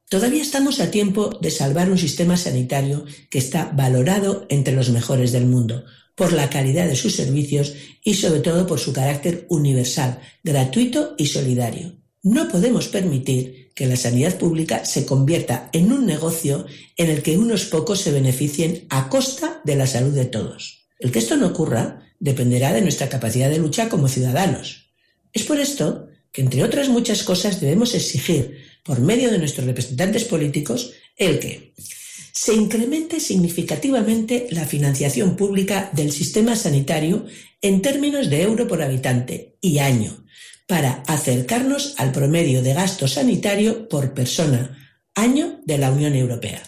Todavía 0.09 0.43
estamos 0.43 0.81
a 0.81 0.91
tiempo 0.91 1.39
de 1.41 1.51
salvar 1.51 1.91
un 1.91 1.99
sistema 1.99 2.37
sanitario 2.37 3.05
que 3.31 3.39
está 3.39 3.71
valorado 3.73 4.47
entre 4.49 4.75
los 4.75 4.91
mejores 4.91 5.31
del 5.31 5.47
mundo, 5.47 5.85
por 6.17 6.33
la 6.33 6.51
calidad 6.51 6.89
de 6.89 6.97
sus 6.97 7.15
servicios 7.15 7.75
y 8.03 8.15
sobre 8.15 8.41
todo 8.41 8.67
por 8.67 8.81
su 8.81 8.93
carácter 8.93 9.47
universal, 9.49 10.19
gratuito 10.43 11.15
y 11.17 11.27
solidario. 11.27 11.97
No 12.23 12.49
podemos 12.49 12.89
permitir 12.89 13.60
que 13.75 13.87
la 13.87 13.97
sanidad 13.97 14.37
pública 14.37 14.85
se 14.85 15.07
convierta 15.07 15.71
en 15.73 15.93
un 15.93 16.07
negocio 16.07 16.67
en 16.97 17.09
el 17.11 17.23
que 17.23 17.39
unos 17.39 17.65
pocos 17.65 18.01
se 18.01 18.13
beneficien 18.13 18.87
a 18.91 19.09
costa 19.09 19.61
de 19.65 19.77
la 19.77 19.87
salud 19.87 20.15
de 20.15 20.27
todos. 20.27 20.87
El 20.99 21.13
que 21.13 21.19
esto 21.19 21.37
no 21.37 21.49
ocurra 21.49 22.03
dependerá 22.19 22.73
de 22.73 22.83
nuestra 22.83 23.09
capacidad 23.09 23.49
de 23.49 23.59
lucha 23.59 23.89
como 23.89 24.09
ciudadanos. 24.09 24.91
Es 25.33 25.45
por 25.45 25.59
esto 25.59 26.09
que, 26.33 26.43
entre 26.43 26.63
otras 26.63 26.89
muchas 26.89 27.23
cosas, 27.23 27.61
debemos 27.61 27.95
exigir, 27.95 28.59
por 28.85 29.01
medio 29.01 29.31
de 29.31 29.39
nuestros 29.39 29.67
representantes 29.67 30.25
políticos, 30.25 30.93
el 31.17 31.39
que 31.39 31.73
se 32.33 32.55
incremente 32.55 33.21
significativamente 33.21 34.47
la 34.51 34.65
financiación 34.65 35.37
pública 35.37 35.91
del 35.93 36.13
sistema 36.13 36.57
sanitario 36.57 37.27
en 37.61 37.83
términos 37.83 38.31
de 38.31 38.43
euro 38.43 38.67
por 38.67 38.83
habitante 38.83 39.57
y 39.61 39.79
año, 39.79 40.25
para 40.71 41.03
acercarnos 41.09 41.95
al 41.97 42.13
promedio 42.13 42.63
de 42.63 42.75
gasto 42.75 43.09
sanitario 43.09 43.89
por 43.89 44.15
persona 44.15 44.79
año 45.17 45.61
de 45.67 45.79
la 45.79 45.91
Unión 45.91 46.15
Europea. 46.15 46.63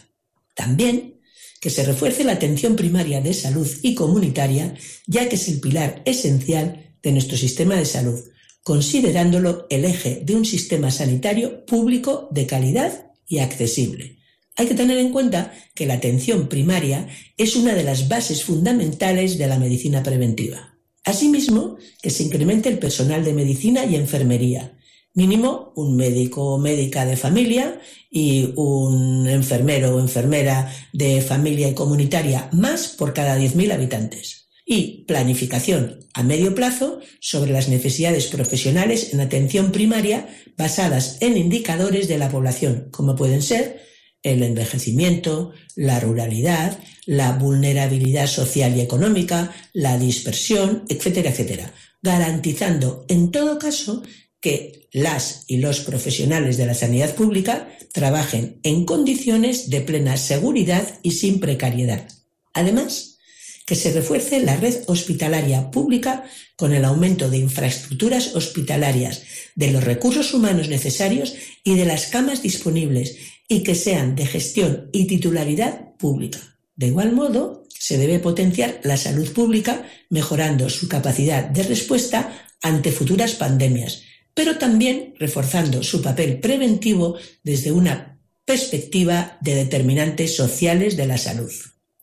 También 0.57 1.21
que 1.61 1.71
se 1.71 1.85
refuerce 1.85 2.25
la 2.25 2.33
atención 2.33 2.75
primaria 2.75 3.21
de 3.21 3.33
salud 3.33 3.69
y 3.81 3.95
comunitaria, 3.95 4.75
ya 5.07 5.29
que 5.29 5.37
es 5.37 5.47
el 5.47 5.61
pilar 5.61 6.03
esencial 6.05 6.97
de 7.01 7.13
nuestro 7.13 7.37
sistema 7.37 7.77
de 7.77 7.85
salud, 7.85 8.19
considerándolo 8.65 9.69
el 9.71 9.85
eje 9.85 10.21
de 10.25 10.35
un 10.35 10.45
sistema 10.45 10.91
sanitario 10.91 11.65
público 11.65 12.27
de 12.33 12.47
calidad 12.47 13.13
y 13.29 13.39
accesible. 13.39 14.19
Hay 14.57 14.67
que 14.67 14.75
tener 14.75 14.99
en 14.99 15.13
cuenta 15.13 15.55
que 15.77 15.87
la 15.87 15.95
atención 15.95 16.49
primaria 16.49 17.07
es 17.37 17.55
una 17.55 17.73
de 17.77 17.85
las 17.85 18.09
bases 18.09 18.43
fundamentales 18.43 19.39
de 19.39 19.47
la 19.47 19.61
medicina 19.61 20.03
preventiva. 20.03 20.72
Asimismo, 21.05 21.77
que 22.01 22.11
se 22.11 22.23
incremente 22.23 22.69
el 22.69 22.79
personal 22.79 23.25
de 23.25 23.33
medicina 23.33 23.85
y 23.85 23.97
enfermería, 23.97 24.79
mínimo 25.15 25.73
un 25.77 25.97
médico 25.97 26.55
o 26.55 26.59
médica 26.59 27.05
de 27.05 27.17
familia 27.17 27.81
y 28.11 28.53
un 28.57 29.29
enfermero 29.29 29.97
o 29.97 30.01
enfermera 30.01 30.73
de 30.93 31.21
familia 31.21 31.69
y 31.69 31.75
comunitaria 31.75 32.49
más 32.53 32.89
por 32.89 33.13
cada 33.13 33.39
10.000 33.39 33.73
habitantes. 33.73 34.49
Y 34.65 35.05
planificación 35.05 35.99
a 36.15 36.23
medio 36.23 36.55
plazo 36.55 37.01
sobre 37.21 37.53
las 37.53 37.69
necesidades 37.69 38.29
profesionales 38.29 39.13
en 39.13 39.21
atención 39.21 39.73
primaria 39.73 40.29
basadas 40.57 41.19
en 41.21 41.37
indicadores 41.37 42.07
de 42.07 42.19
la 42.19 42.31
población, 42.31 42.89
como 42.93 43.17
pueden 43.17 43.43
ser 43.43 43.83
el 44.23 44.43
envejecimiento, 44.43 45.53
la 45.75 45.99
ruralidad, 45.99 46.79
la 47.07 47.33
vulnerabilidad 47.33 48.27
social 48.27 48.77
y 48.77 48.81
económica, 48.81 49.53
la 49.73 49.99
dispersión, 49.99 50.85
etcétera, 50.89 51.31
etcétera, 51.31 51.75
garantizando 52.01 53.05
en 53.09 53.31
todo 53.31 53.59
caso 53.59 54.03
que 54.41 54.89
las 54.93 55.45
y 55.47 55.59
los 55.59 55.81
profesionales 55.81 56.57
de 56.57 56.67
la 56.67 56.75
sanidad 56.75 57.15
pública 57.15 57.69
trabajen 57.93 58.61
en 58.63 58.85
condiciones 58.85 59.71
de 59.71 59.81
plena 59.81 60.17
seguridad 60.17 60.87
y 61.03 61.13
sin 61.13 61.41
precariedad. 61.41 62.09
Además, 62.53 63.19
que 63.67 63.77
se 63.77 63.93
refuerce 63.93 64.41
la 64.41 64.57
red 64.57 64.83
hospitalaria 64.87 65.71
pública 65.71 66.25
con 66.57 66.73
el 66.73 66.85
aumento 66.85 67.31
de 67.31 67.39
infraestructuras 67.39 68.35
hospitalarias, 68.35 69.23
de 69.55 69.71
los 69.71 69.85
recursos 69.85 70.35
humanos 70.35 70.69
necesarios 70.69 71.35
y 71.65 71.77
de 71.77 71.85
las 71.85 72.07
camas 72.07 72.43
disponibles 72.43 73.17
y 73.49 73.63
que 73.63 73.75
sean 73.75 74.17
de 74.17 74.27
gestión 74.27 74.89
y 74.93 75.07
titularidad 75.07 75.95
pública. 75.97 76.52
De 76.77 76.87
igual 76.87 77.13
modo, 77.13 77.67
se 77.69 77.99
debe 77.99 78.19
potenciar 78.19 78.81
la 78.85 78.97
salud 78.97 79.33
pública 79.33 79.87
mejorando 80.09 80.71
su 80.71 80.89
capacidad 80.89 81.45
de 81.45 81.63
respuesta 81.65 82.47
ante 82.63 82.93
futuras 82.93 83.33
pandemias, 83.33 84.03
pero 84.35 84.59
también 84.59 85.15
reforzando 85.19 85.83
su 85.83 86.01
papel 86.01 86.41
preventivo 86.41 87.17
desde 87.43 87.73
una 87.73 88.21
perspectiva 88.45 89.39
de 89.41 89.55
determinantes 89.55 90.37
sociales 90.37 90.97
de 90.97 91.07
la 91.07 91.19
salud. 91.19 91.53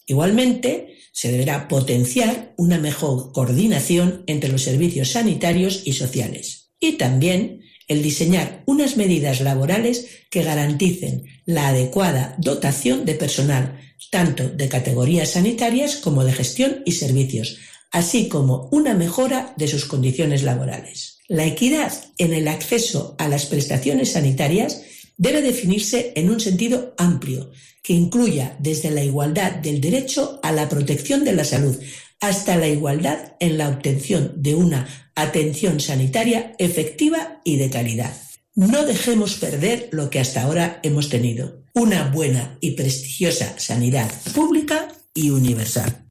Igualmente, 0.05 0.97
se 1.11 1.31
deberá 1.31 1.67
potenciar 1.67 2.53
una 2.57 2.77
mejor 2.77 3.31
coordinación 3.31 4.23
entre 4.27 4.49
los 4.49 4.63
servicios 4.63 5.11
sanitarios 5.11 5.81
y 5.85 5.93
sociales 5.93 6.71
y 6.79 6.93
también 6.93 7.61
el 7.89 8.01
diseñar 8.01 8.63
unas 8.65 8.95
medidas 8.95 9.41
laborales 9.41 10.05
que 10.29 10.43
garanticen 10.43 11.25
la 11.45 11.67
adecuada 11.67 12.35
dotación 12.37 13.03
de 13.03 13.15
personal, 13.15 13.81
tanto 14.11 14.47
de 14.47 14.69
categorías 14.69 15.31
sanitarias 15.31 15.97
como 15.97 16.23
de 16.23 16.31
gestión 16.31 16.81
y 16.85 16.93
servicios, 16.93 17.57
así 17.91 18.29
como 18.29 18.69
una 18.71 18.93
mejora 18.93 19.53
de 19.57 19.67
sus 19.67 19.85
condiciones 19.85 20.43
laborales. 20.43 21.17
La 21.27 21.45
equidad 21.45 21.91
en 22.17 22.33
el 22.33 22.47
acceso 22.47 23.15
a 23.17 23.27
las 23.27 23.45
prestaciones 23.47 24.13
sanitarias 24.13 24.83
debe 25.17 25.41
definirse 25.41 26.13
en 26.15 26.29
un 26.29 26.39
sentido 26.39 26.93
amplio, 26.97 27.51
que 27.83 27.93
incluya 27.93 28.55
desde 28.59 28.91
la 28.91 29.03
igualdad 29.03 29.51
del 29.51 29.81
derecho 29.81 30.39
a 30.43 30.51
la 30.51 30.69
protección 30.69 31.23
de 31.23 31.33
la 31.33 31.43
salud 31.43 31.77
hasta 32.19 32.57
la 32.57 32.67
igualdad 32.67 33.33
en 33.39 33.57
la 33.57 33.69
obtención 33.69 34.33
de 34.35 34.55
una 34.55 35.08
atención 35.21 35.79
sanitaria 35.79 36.53
efectiva 36.57 37.41
y 37.43 37.57
de 37.57 37.69
calidad. 37.69 38.13
No 38.55 38.85
dejemos 38.85 39.35
perder 39.35 39.89
lo 39.91 40.09
que 40.09 40.19
hasta 40.19 40.41
ahora 40.41 40.79
hemos 40.83 41.09
tenido, 41.09 41.63
una 41.73 42.09
buena 42.09 42.57
y 42.61 42.71
prestigiosa 42.71 43.57
sanidad 43.57 44.11
pública 44.33 44.87
y 45.13 45.29
universal. 45.29 46.05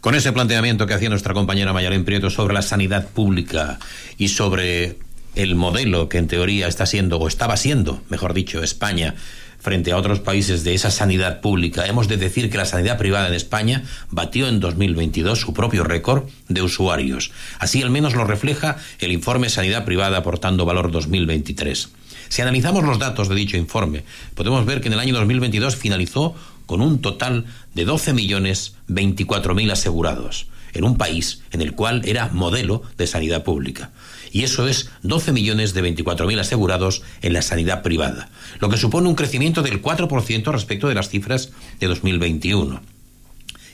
Con 0.00 0.14
ese 0.14 0.32
planteamiento 0.32 0.86
que 0.86 0.94
hacía 0.94 1.10
nuestra 1.10 1.34
compañera 1.34 1.72
Mayalén 1.72 2.04
Prieto 2.04 2.30
sobre 2.30 2.54
la 2.54 2.62
sanidad 2.62 3.08
pública 3.08 3.78
y 4.16 4.28
sobre 4.28 4.96
el 5.34 5.54
modelo 5.54 6.08
que 6.08 6.18
en 6.18 6.26
teoría 6.26 6.68
está 6.68 6.86
siendo, 6.86 7.18
o 7.18 7.28
estaba 7.28 7.56
siendo, 7.56 8.02
mejor 8.08 8.34
dicho, 8.34 8.62
España, 8.62 9.14
frente 9.60 9.92
a 9.92 9.96
otros 9.96 10.20
países 10.20 10.64
de 10.64 10.74
esa 10.74 10.90
sanidad 10.90 11.40
pública, 11.40 11.86
hemos 11.86 12.08
de 12.08 12.16
decir 12.16 12.50
que 12.50 12.56
la 12.56 12.64
sanidad 12.64 12.98
privada 12.98 13.28
en 13.28 13.34
España 13.34 13.84
batió 14.10 14.48
en 14.48 14.58
2022 14.58 15.38
su 15.38 15.54
propio 15.54 15.84
récord 15.84 16.24
de 16.48 16.62
usuarios. 16.62 17.30
Así 17.58 17.82
al 17.82 17.90
menos 17.90 18.14
lo 18.14 18.24
refleja 18.24 18.76
el 18.98 19.12
informe 19.12 19.48
Sanidad 19.48 19.84
Privada 19.84 20.18
aportando 20.18 20.64
valor 20.64 20.90
2023. 20.90 21.90
Si 22.28 22.42
analizamos 22.42 22.84
los 22.84 22.98
datos 22.98 23.28
de 23.28 23.34
dicho 23.34 23.56
informe, 23.56 24.04
podemos 24.34 24.64
ver 24.64 24.80
que 24.80 24.88
en 24.88 24.94
el 24.94 25.00
año 25.00 25.14
2022 25.14 25.76
finalizó 25.76 26.34
con 26.66 26.80
un 26.80 27.00
total 27.00 27.46
de 27.74 27.86
12.024.000 27.86 29.72
asegurados, 29.72 30.46
en 30.72 30.84
un 30.84 30.96
país 30.96 31.42
en 31.50 31.60
el 31.60 31.74
cual 31.74 32.02
era 32.04 32.28
modelo 32.28 32.82
de 32.96 33.08
sanidad 33.08 33.42
pública. 33.42 33.90
Y 34.32 34.44
eso 34.44 34.68
es 34.68 34.90
12 35.02 35.32
millones 35.32 35.74
de 35.74 35.82
24.000 35.82 36.40
asegurados 36.40 37.02
en 37.22 37.32
la 37.32 37.42
sanidad 37.42 37.82
privada, 37.82 38.30
lo 38.60 38.68
que 38.68 38.76
supone 38.76 39.08
un 39.08 39.14
crecimiento 39.14 39.62
del 39.62 39.82
4% 39.82 40.52
respecto 40.52 40.88
de 40.88 40.94
las 40.94 41.08
cifras 41.08 41.50
de 41.78 41.86
2021 41.86 42.80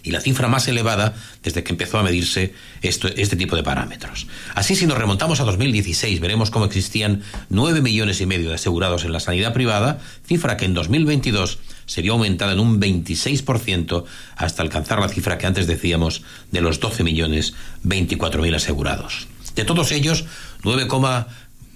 y 0.06 0.12
la 0.12 0.20
cifra 0.20 0.46
más 0.46 0.68
elevada 0.68 1.14
desde 1.42 1.64
que 1.64 1.72
empezó 1.72 1.98
a 1.98 2.04
medirse 2.04 2.54
este 2.80 3.36
tipo 3.36 3.56
de 3.56 3.64
parámetros. 3.64 4.28
Así, 4.54 4.76
si 4.76 4.86
nos 4.86 4.96
remontamos 4.96 5.40
a 5.40 5.44
2016, 5.44 6.20
veremos 6.20 6.52
cómo 6.52 6.64
existían 6.64 7.22
9 7.50 7.82
millones 7.82 8.20
y 8.20 8.26
medio 8.26 8.48
de 8.48 8.54
asegurados 8.54 9.04
en 9.04 9.12
la 9.12 9.18
sanidad 9.18 9.52
privada, 9.52 9.98
cifra 10.24 10.56
que 10.56 10.64
en 10.64 10.74
2022 10.74 11.58
sería 11.86 12.12
aumentada 12.12 12.52
en 12.52 12.60
un 12.60 12.80
26% 12.80 14.04
hasta 14.36 14.62
alcanzar 14.62 15.00
la 15.00 15.08
cifra 15.08 15.38
que 15.38 15.46
antes 15.46 15.66
decíamos 15.66 16.22
de 16.52 16.60
los 16.60 16.78
12 16.78 17.02
millones 17.02 17.54
24 17.82 18.42
mil 18.42 18.54
asegurados. 18.54 19.26
De 19.56 19.64
todos 19.64 19.90
ellos, 19.90 20.26
9, 20.62 20.86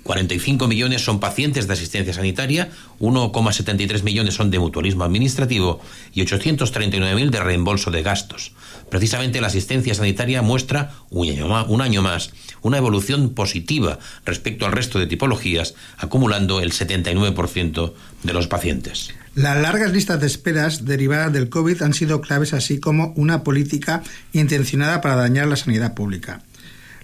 45 0.03 0.69
millones 0.69 1.03
son 1.03 1.21
pacientes 1.21 1.67
de 1.67 1.73
asistencia 1.73 2.15
sanitaria, 2.15 2.71
1,73 3.01 4.03
millones 4.03 4.35
son 4.35 4.51
de 4.51 4.59
mutualismo 4.59 5.05
administrativo 5.05 5.81
y 6.13 6.23
839.000 6.23 7.31
de 7.31 7.41
reembolso 7.41 7.91
de 7.91 8.03
gastos. 8.03 8.53
Precisamente 8.91 9.41
la 9.41 9.49
asistencia 9.49 9.95
sanitaria 9.95 10.43
muestra 10.43 10.93
un 11.11 11.29
año, 11.29 11.49
más, 11.49 11.67
un 11.69 11.83
año 11.83 12.03
más 12.03 12.33
una 12.63 12.79
evolución 12.79 13.31
positiva 13.31 13.99
respecto 14.25 14.67
al 14.67 14.73
resto 14.73 14.99
de 14.99 15.07
tipologías, 15.07 15.75
acumulando 15.97 16.61
el 16.61 16.73
79% 16.73 17.95
de 18.23 18.33
los 18.33 18.47
pacientes. 18.47 19.15
Las 19.35 19.61
largas 19.63 19.93
listas 19.93 20.21
de 20.21 20.27
esperas 20.27 20.85
derivadas 20.85 21.33
del 21.33 21.49
COVID 21.49 21.83
han 21.83 21.95
sido 21.95 22.21
claves, 22.21 22.53
así 22.53 22.81
como 22.81 23.13
una 23.17 23.45
política 23.45 24.03
intencionada 24.33 25.01
para 25.01 25.17
dañar 25.17 25.47
la 25.47 25.57
sanidad 25.57 25.95
pública. 25.95 26.43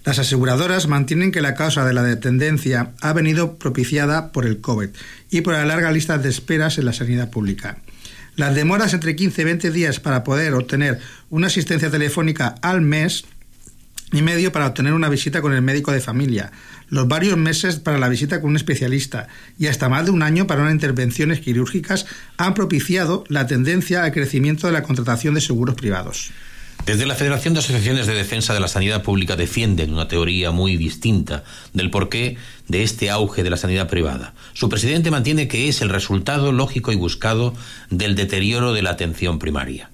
Las 0.06 0.20
aseguradoras 0.20 0.86
mantienen 0.86 1.32
que 1.32 1.40
la 1.40 1.56
causa 1.56 1.84
de 1.84 1.92
la 1.92 2.04
dependencia 2.04 2.92
ha 3.00 3.12
venido 3.12 3.58
propiciada 3.58 4.30
por 4.30 4.46
el 4.46 4.60
COVID 4.60 4.90
y 5.32 5.40
por 5.40 5.54
la 5.54 5.66
larga 5.66 5.90
lista 5.90 6.16
de 6.16 6.28
esperas 6.28 6.78
en 6.78 6.84
la 6.84 6.92
sanidad 6.92 7.28
pública. 7.28 7.78
Las 8.36 8.54
demoras 8.54 8.94
entre 8.94 9.16
15 9.16 9.42
y 9.42 9.44
20 9.44 9.70
días 9.72 9.98
para 9.98 10.22
poder 10.22 10.54
obtener 10.54 11.00
una 11.28 11.48
asistencia 11.48 11.90
telefónica 11.90 12.54
al 12.62 12.82
mes 12.82 13.24
y 14.12 14.22
medio 14.22 14.52
para 14.52 14.68
obtener 14.68 14.92
una 14.92 15.08
visita 15.08 15.42
con 15.42 15.52
el 15.52 15.62
médico 15.62 15.90
de 15.90 16.00
familia, 16.00 16.52
los 16.88 17.08
varios 17.08 17.36
meses 17.36 17.80
para 17.80 17.98
la 17.98 18.08
visita 18.08 18.40
con 18.40 18.50
un 18.50 18.56
especialista 18.56 19.26
y 19.58 19.66
hasta 19.66 19.88
más 19.88 20.04
de 20.04 20.12
un 20.12 20.22
año 20.22 20.46
para 20.46 20.62
unas 20.62 20.74
intervenciones 20.74 21.40
quirúrgicas 21.40 22.06
han 22.36 22.54
propiciado 22.54 23.24
la 23.28 23.48
tendencia 23.48 24.04
al 24.04 24.12
crecimiento 24.12 24.68
de 24.68 24.72
la 24.72 24.84
contratación 24.84 25.34
de 25.34 25.40
seguros 25.40 25.74
privados. 25.74 26.30
Desde 26.84 27.06
la 27.06 27.16
Federación 27.16 27.54
de 27.54 27.60
Asociaciones 27.60 28.06
de 28.06 28.14
Defensa 28.14 28.54
de 28.54 28.60
la 28.60 28.68
Sanidad 28.68 29.02
Pública 29.02 29.34
defienden 29.34 29.92
una 29.92 30.06
teoría 30.06 30.52
muy 30.52 30.76
distinta 30.76 31.42
del 31.72 31.90
porqué 31.90 32.36
de 32.68 32.84
este 32.84 33.10
auge 33.10 33.42
de 33.42 33.50
la 33.50 33.56
sanidad 33.56 33.88
privada. 33.88 34.34
Su 34.52 34.68
presidente 34.68 35.10
mantiene 35.10 35.48
que 35.48 35.68
es 35.68 35.82
el 35.82 35.88
resultado 35.88 36.52
lógico 36.52 36.92
y 36.92 36.96
buscado 36.96 37.54
del 37.90 38.14
deterioro 38.14 38.72
de 38.72 38.82
la 38.82 38.90
atención 38.90 39.40
primaria. 39.40 39.90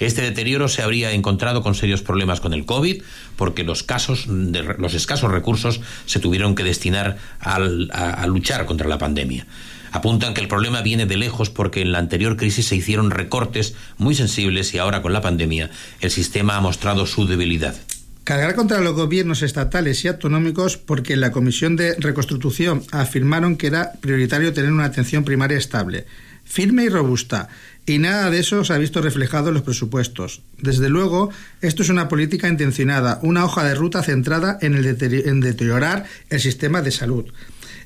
Este 0.00 0.22
deterioro 0.22 0.66
se 0.66 0.82
habría 0.82 1.12
encontrado 1.12 1.62
con 1.62 1.76
serios 1.76 2.02
problemas 2.02 2.40
con 2.40 2.54
el 2.54 2.64
COVID, 2.64 3.02
porque 3.36 3.62
los 3.62 3.84
casos 3.84 4.24
de 4.26 4.62
los 4.78 4.94
escasos 4.94 5.30
recursos 5.30 5.80
se 6.06 6.18
tuvieron 6.18 6.56
que 6.56 6.64
destinar 6.64 7.18
a 7.38 8.26
luchar 8.26 8.66
contra 8.66 8.88
la 8.88 8.98
pandemia. 8.98 9.46
Apuntan 9.92 10.32
que 10.32 10.40
el 10.40 10.48
problema 10.48 10.80
viene 10.80 11.06
de 11.06 11.16
lejos 11.16 11.50
porque 11.50 11.82
en 11.82 11.92
la 11.92 11.98
anterior 11.98 12.36
crisis 12.36 12.66
se 12.66 12.76
hicieron 12.76 13.10
recortes 13.10 13.74
muy 13.98 14.14
sensibles 14.14 14.72
y 14.72 14.78
ahora 14.78 15.02
con 15.02 15.12
la 15.12 15.20
pandemia 15.20 15.70
el 16.00 16.10
sistema 16.10 16.56
ha 16.56 16.60
mostrado 16.60 17.06
su 17.06 17.26
debilidad. 17.26 17.76
Cargar 18.24 18.54
contra 18.54 18.80
los 18.80 18.94
gobiernos 18.94 19.42
estatales 19.42 20.04
y 20.04 20.08
autonómicos 20.08 20.76
porque 20.78 21.12
en 21.12 21.20
la 21.20 21.32
Comisión 21.32 21.76
de 21.76 21.94
Reconstrucción 21.98 22.82
afirmaron 22.90 23.56
que 23.56 23.66
era 23.66 23.92
prioritario 24.00 24.52
tener 24.52 24.72
una 24.72 24.84
atención 24.84 25.24
primaria 25.24 25.58
estable, 25.58 26.06
firme 26.44 26.84
y 26.84 26.88
robusta, 26.88 27.48
y 27.84 27.98
nada 27.98 28.30
de 28.30 28.38
eso 28.38 28.64
se 28.64 28.72
ha 28.72 28.78
visto 28.78 29.02
reflejado 29.02 29.48
en 29.48 29.54
los 29.54 29.64
presupuestos. 29.64 30.42
Desde 30.58 30.88
luego, 30.88 31.30
esto 31.62 31.82
es 31.82 31.88
una 31.88 32.08
política 32.08 32.48
intencionada, 32.48 33.18
una 33.22 33.44
hoja 33.44 33.64
de 33.64 33.74
ruta 33.74 34.04
centrada 34.04 34.56
en, 34.60 34.76
el 34.76 34.86
en 34.86 35.40
deteriorar 35.40 36.04
el 36.30 36.40
sistema 36.40 36.80
de 36.80 36.92
salud. 36.92 37.26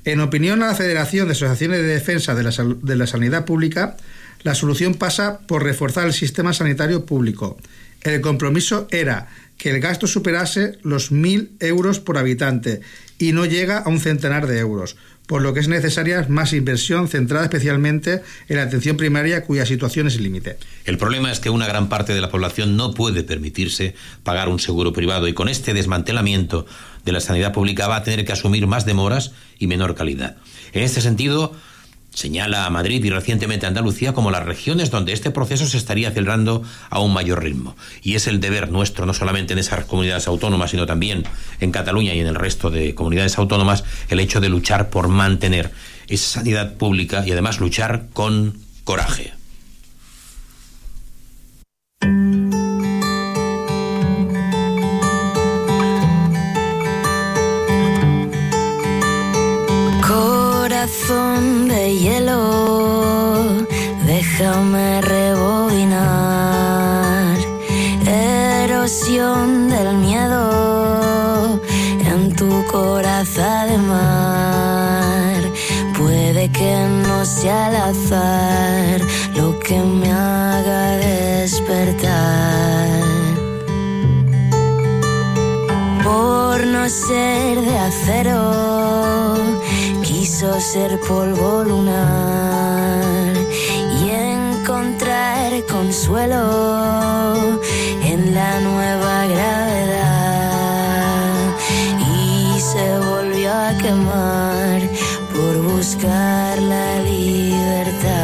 En 0.07 0.21
opinión 0.21 0.63
a 0.63 0.69
la 0.69 0.75
Federación 0.77 1.27
de 1.27 1.33
Asociaciones 1.33 1.81
de 1.81 1.89
Defensa 1.89 2.37
de 2.37 2.45
la, 2.45 2.53
de 2.53 2.95
la 2.95 3.09
Sanidad 3.09 3.45
Pública, 3.45 3.97
la 4.45 4.55
solución 4.55 4.95
pasa 4.95 5.41
por 5.49 5.65
reforzar 5.65 6.07
el 6.07 6.13
sistema 6.13 6.53
sanitario 6.53 7.05
público. 7.05 7.59
El 8.03 8.21
compromiso 8.21 8.87
era 8.93 9.27
que 9.59 9.71
el 9.71 9.81
gasto 9.81 10.07
superase 10.07 10.79
los 10.85 11.11
1.000 11.11 11.49
euros 11.59 11.99
por 11.99 12.19
habitante 12.19 12.83
y 13.19 13.33
no 13.33 13.47
llega 13.47 13.79
a 13.79 13.89
un 13.89 13.99
centenar 13.99 14.47
de 14.47 14.61
euros, 14.61 14.97
por 15.27 15.43
lo 15.43 15.53
que 15.55 15.61
es 15.61 15.67
necesaria 15.67 16.25
más 16.29 16.53
inversión 16.53 17.09
centrada 17.09 17.45
especialmente 17.45 18.23
en 18.49 18.57
la 18.57 18.63
atención 18.63 18.97
primaria 18.97 19.43
cuya 19.43 19.67
situación 19.67 20.07
es 20.07 20.21
límite. 20.21 20.57
El 20.85 20.99
problema 20.99 21.33
es 21.33 21.41
que 21.41 21.51
una 21.51 21.67
gran 21.67 21.89
parte 21.89 22.15
de 22.15 22.21
la 22.21 22.31
población 22.31 22.77
no 22.77 22.95
puede 22.95 23.25
permitirse 23.25 23.97
pagar 24.23 24.49
un 24.49 24.61
seguro 24.61 24.93
privado 24.93 25.27
y 25.27 25.35
con 25.35 25.49
este 25.49 25.75
desmantelamiento 25.75 26.65
de 27.07 27.13
la 27.13 27.21
sanidad 27.21 27.53
pública 27.53 27.87
va 27.87 27.97
a 27.97 28.03
tener 28.03 28.27
que 28.27 28.33
asumir 28.33 28.67
más 28.67 28.85
demoras 28.85 29.33
y 29.59 29.69
menor 29.69 29.95
calidad. 29.95 30.37
En 30.73 30.83
este 30.83 31.01
sentido, 31.01 31.55
señala 32.11 32.67
a 32.67 32.71
Madrid 32.71 33.03
y 33.05 33.11
recientemente 33.11 33.65
a 33.65 33.69
Andalucía 33.69 34.13
como 34.13 34.31
las 34.31 34.45
regiones 34.45 34.91
donde 34.91 35.13
este 35.13 35.31
proceso 35.31 35.67
se 35.67 35.77
estaría 35.77 36.09
acelerando 36.09 36.63
a 36.91 36.99
un 36.99 37.13
mayor 37.13 37.45
ritmo. 37.45 37.77
Y 38.03 38.17
es 38.17 38.27
el 38.27 38.41
deber 38.41 38.71
nuestro, 38.71 39.07
no 39.07 39.15
solamente 39.15 39.53
en 39.53 39.61
esas 39.61 39.85
comunidades 39.85 40.27
autónomas, 40.27 40.73
sino 40.73 40.85
también 40.85 41.25
en 41.61 41.71
Cataluña 41.71 42.13
y 42.13 42.21
en 42.21 42.27
el 42.27 42.35
resto 42.35 42.71
de 42.71 42.95
comunidades 42.95 43.39
autónomas, 43.39 43.85
el 44.09 44.19
hecho 44.19 44.41
de 44.41 44.49
luchar 44.49 44.91
por 44.91 45.07
mantener 45.09 45.71
esa 46.09 46.41
sanidad 46.41 46.75
pública 46.75 47.25
y 47.25 47.31
además 47.31 47.61
luchar 47.61 48.07
con 48.13 48.59
coraje. 48.83 49.33
Corazón 60.87 61.69
de 61.69 61.97
hielo, 61.97 63.43
déjame 64.07 65.01
rebobinar. 65.01 66.07
Erosión 68.07 69.69
del 69.69 69.97
miedo 69.97 71.61
en 72.13 72.37
tu 72.37 72.65
corazón 72.71 73.69
de 73.69 73.79
mar. 73.79 75.43
Puede 75.99 76.49
que 76.53 76.87
no 77.09 77.25
sea 77.25 77.67
al 77.67 77.77
azar 77.91 79.01
lo 79.35 79.59
que 79.59 79.81
me 79.81 80.13
haga 80.13 80.99
despertar. 80.99 82.07
Por 86.05 86.65
no 86.65 86.89
ser 86.89 87.61
de 87.61 87.79
acero 87.79 89.56
quiso 90.27 90.61
ser 90.61 90.99
polvo 91.07 91.63
lunar 91.63 93.33
y 93.97 94.11
encontrar 94.11 95.53
consuelo 95.67 96.43
en 98.03 98.35
la 98.35 98.59
nueva 98.59 99.27
gravedad 99.35 100.35
y 102.11 102.59
se 102.59 102.99
volvió 103.09 103.53
a 103.53 103.79
quemar 103.79 104.81
por 105.33 105.55
buscar 105.63 106.61
la 106.61 107.03
libertad. 107.03 108.16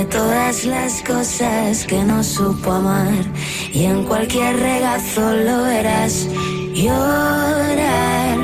de 0.00 0.06
todas 0.06 0.64
las 0.64 1.02
cosas 1.02 1.84
que 1.84 2.02
no 2.02 2.24
supo 2.24 2.72
amar 2.72 3.22
y 3.70 3.84
en 3.84 4.04
cualquier 4.04 4.56
regazo 4.56 5.20
lo 5.20 5.64
verás 5.64 6.26
llorar. 6.72 8.38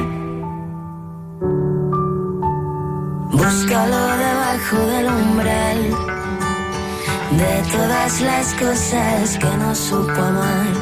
Búscalo 3.33 4.03
debajo 4.27 4.79
del 4.93 5.07
umbral 5.07 5.81
de 7.43 7.55
todas 7.73 8.21
las 8.21 8.53
cosas 8.55 9.39
que 9.39 9.57
no 9.57 9.75
supo 9.75 10.21
amar 10.33 10.75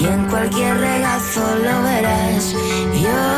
y 0.00 0.04
en 0.04 0.24
cualquier 0.24 0.76
regazo 0.78 1.42
lo 1.64 1.82
verás 1.84 2.54
llorar. 3.02 3.37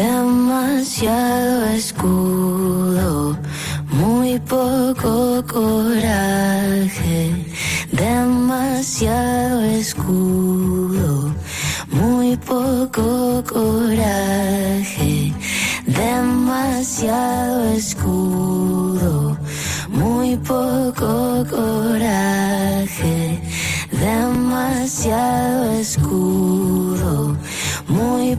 Demasiado 0.00 1.66
escudo, 1.76 3.36
muy 3.92 4.38
poco 4.40 5.44
coraje, 5.46 7.18
demasiado 7.92 9.60
escudo, 9.80 11.34
muy 11.90 12.34
poco 12.38 13.44
coraje, 13.52 15.34
demasiado 15.86 17.64
escudo, 17.74 19.36
muy 19.90 20.36
poco 20.38 21.44
coraje, 21.50 23.38
demasiado 23.92 25.72
escudo 25.78 26.59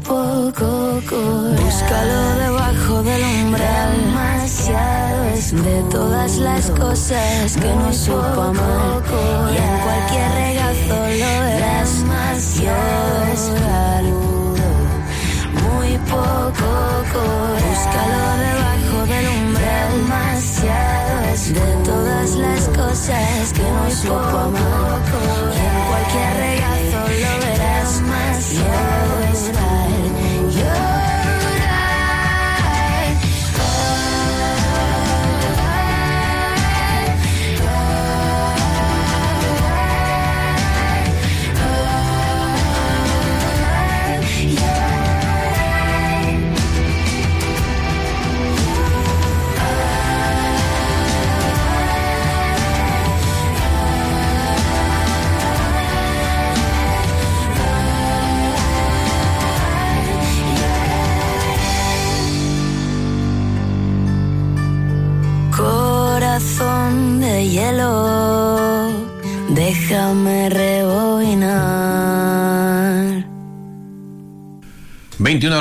poco. 0.02 0.68
Búscalo 1.58 2.36
debajo 2.40 3.04
del 3.04 3.24
umbral. 3.46 3.92
Demasiado 4.06 5.24
es 5.36 5.52
de 5.52 5.84
todas 5.90 6.38
las 6.38 6.70
cosas 6.72 7.58
que 7.58 7.74
no 7.74 7.94
supo 7.94 8.42
amar. 8.42 9.04
Y 9.54 9.58
en 9.58 9.80
cualquier 9.86 10.32
regazo 10.44 10.96
lo 11.22 11.34
verás. 11.46 12.00
Demasiado 12.00 13.24
escaludo. 13.34 14.70
Muy 15.64 15.98
poco 16.10 16.68
coraje. 17.14 17.68
Búscalo 17.68 18.24
debajo 18.38 18.71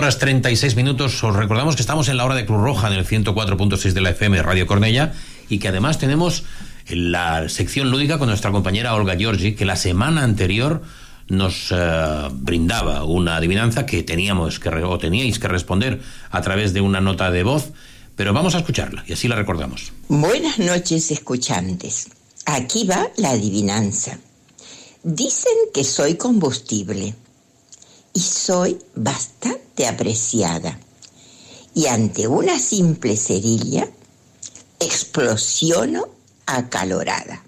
horas 0.00 0.18
36 0.18 0.76
minutos. 0.76 1.22
Os 1.22 1.36
recordamos 1.36 1.76
que 1.76 1.82
estamos 1.82 2.08
en 2.08 2.16
la 2.16 2.24
hora 2.24 2.34
de 2.34 2.46
Cruz 2.46 2.62
Roja 2.62 2.88
en 2.88 2.94
el 2.94 3.06
104.6 3.06 3.92
de 3.92 4.00
la 4.00 4.08
FM 4.08 4.42
Radio 4.42 4.66
Cornella 4.66 5.12
y 5.50 5.58
que 5.58 5.68
además 5.68 5.98
tenemos 5.98 6.44
la 6.88 7.50
sección 7.50 7.90
lúdica 7.90 8.16
con 8.16 8.28
nuestra 8.28 8.50
compañera 8.50 8.94
Olga 8.94 9.14
Giorgi, 9.14 9.54
que 9.54 9.66
la 9.66 9.76
semana 9.76 10.24
anterior 10.24 10.80
nos 11.28 11.70
eh, 11.70 12.28
brindaba 12.32 13.04
una 13.04 13.36
adivinanza 13.36 13.84
que 13.84 14.02
teníamos 14.02 14.58
que 14.58 14.70
o 14.70 14.96
teníais 14.96 15.38
que 15.38 15.48
responder 15.48 16.00
a 16.30 16.40
través 16.40 16.72
de 16.72 16.80
una 16.80 17.02
nota 17.02 17.30
de 17.30 17.42
voz, 17.42 17.72
pero 18.16 18.32
vamos 18.32 18.54
a 18.54 18.60
escucharla 18.60 19.04
y 19.06 19.12
así 19.12 19.28
la 19.28 19.36
recordamos. 19.36 19.92
Buenas 20.08 20.58
noches, 20.58 21.10
escuchantes. 21.10 22.08
Aquí 22.46 22.86
va 22.86 23.06
la 23.18 23.32
adivinanza. 23.32 24.18
Dicen 25.02 25.52
que 25.74 25.84
soy 25.84 26.14
combustible 26.14 27.14
y 28.12 28.20
soy 28.20 28.78
bastante 28.94 29.86
apreciada. 29.86 30.78
Y 31.74 31.86
ante 31.86 32.26
una 32.26 32.58
simple 32.58 33.16
cerilla, 33.16 33.88
explosiono 34.80 36.08
acalorada. 36.46 37.44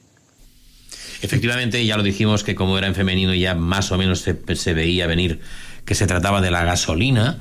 Efectivamente, 1.23 1.85
ya 1.85 1.97
lo 1.97 2.03
dijimos 2.03 2.45
que 2.45 2.55
como 2.55 2.79
era 2.79 2.87
en 2.87 2.95
femenino 2.95 3.35
ya 3.35 3.55
más 3.55 3.93
o 3.93 3.99
menos 3.99 4.21
se, 4.21 4.37
se 4.57 4.75
veía 4.75 5.07
venir 5.07 5.41
que 5.85 5.95
se 5.95 6.07
trataba 6.07 6.41
de 6.41 6.51
la 6.51 6.65
gasolina 6.65 7.41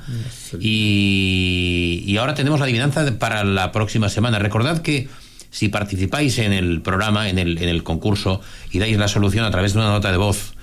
y, 0.58 2.02
y 2.06 2.16
ahora 2.16 2.34
tenemos 2.34 2.58
la 2.58 2.66
adivinanza 2.66 3.18
para 3.18 3.44
la 3.44 3.70
próxima 3.70 4.08
semana. 4.08 4.38
Recordad 4.38 4.82
que 4.82 5.08
si 5.50 5.68
participáis 5.68 6.38
en 6.38 6.52
el 6.52 6.80
programa, 6.80 7.28
en 7.28 7.38
el, 7.38 7.58
en 7.58 7.68
el 7.68 7.84
concurso 7.84 8.40
y 8.70 8.78
dais 8.78 8.96
la 8.98 9.06
solución 9.06 9.44
a 9.44 9.50
través 9.50 9.74
de 9.74 9.80
una 9.80 9.90
nota 9.90 10.10
de 10.10 10.16
voz 10.16 10.54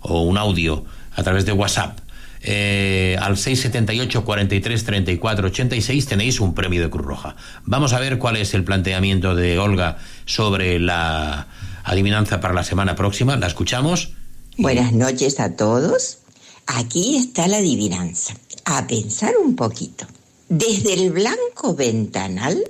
o 0.00 0.22
un 0.22 0.38
audio 0.38 0.84
a 1.14 1.22
través 1.22 1.44
de 1.44 1.52
WhatsApp, 1.52 1.98
eh, 2.42 3.16
al 3.20 3.36
678 3.36 4.24
43 4.24 4.84
34 4.84 5.46
86 5.48 6.06
tenéis 6.06 6.40
un 6.40 6.54
premio 6.54 6.82
de 6.82 6.90
Cruz 6.90 7.06
Roja. 7.06 7.36
Vamos 7.64 7.92
a 7.92 8.00
ver 8.00 8.18
cuál 8.18 8.36
es 8.36 8.54
el 8.54 8.64
planteamiento 8.64 9.34
de 9.34 9.58
Olga 9.58 9.98
sobre 10.24 10.78
la 10.78 11.48
adivinanza 11.84 12.40
para 12.40 12.54
la 12.54 12.64
semana 12.64 12.94
próxima. 12.94 13.36
La 13.36 13.46
escuchamos. 13.46 14.12
Buenas 14.56 14.92
noches 14.92 15.40
a 15.40 15.56
todos. 15.56 16.18
Aquí 16.66 17.16
está 17.16 17.48
la 17.48 17.58
adivinanza. 17.58 18.34
A 18.64 18.86
pensar 18.86 19.34
un 19.42 19.56
poquito. 19.56 20.06
Desde 20.48 20.94
el 20.94 21.10
blanco 21.10 21.74
ventanal 21.74 22.62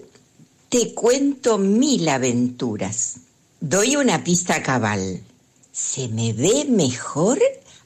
te 0.68 0.94
cuento 0.94 1.58
mil 1.58 2.08
aventuras. 2.08 3.16
Doy 3.60 3.96
una 3.96 4.22
pista 4.22 4.62
cabal. 4.62 5.20
Se 5.72 6.08
me 6.08 6.32
ve 6.32 6.66
mejor 6.68 7.38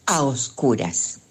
a 0.07 0.23
oscuras. 0.23 1.22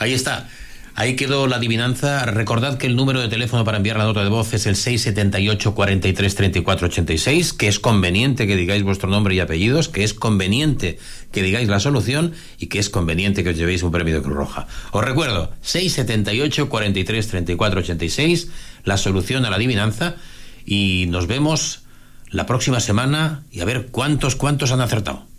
Ahí 0.00 0.14
está. 0.14 0.48
Ahí 0.94 1.14
quedó 1.14 1.46
la 1.46 1.56
adivinanza. 1.56 2.24
Recordad 2.24 2.78
que 2.78 2.86
el 2.86 2.96
número 2.96 3.20
de 3.20 3.28
teléfono 3.28 3.64
para 3.64 3.76
enviar 3.76 3.98
la 3.98 4.04
nota 4.04 4.24
de 4.24 4.30
voz 4.30 4.54
es 4.54 4.66
el 4.66 4.74
678 4.74 5.74
43 5.74 6.34
34 6.34 6.86
86, 6.88 7.52
que 7.52 7.68
es 7.68 7.78
conveniente 7.78 8.46
que 8.46 8.56
digáis 8.56 8.82
vuestro 8.82 9.10
nombre 9.10 9.34
y 9.34 9.40
apellidos, 9.40 9.90
que 9.90 10.02
es 10.02 10.14
conveniente 10.14 10.98
que 11.32 11.42
digáis 11.42 11.68
la 11.68 11.80
solución 11.80 12.32
y 12.58 12.68
que 12.68 12.78
es 12.78 12.88
conveniente 12.88 13.44
que 13.44 13.50
os 13.50 13.58
llevéis 13.58 13.82
un 13.82 13.92
premio 13.92 14.14
de 14.14 14.22
Cruz 14.22 14.36
Roja. 14.36 14.66
Os 14.90 15.04
recuerdo, 15.04 15.52
678 15.60 16.70
43 16.70 17.28
34 17.28 17.80
86, 17.80 18.48
la 18.84 18.96
solución 18.96 19.44
a 19.44 19.50
la 19.50 19.56
adivinanza 19.56 20.16
y 20.64 21.06
nos 21.10 21.26
vemos 21.26 21.82
la 22.30 22.46
próxima 22.46 22.80
semana 22.80 23.44
y 23.52 23.60
a 23.60 23.66
ver 23.66 23.88
cuántos, 23.90 24.34
cuántos 24.34 24.72
han 24.72 24.80
acertado. 24.80 25.29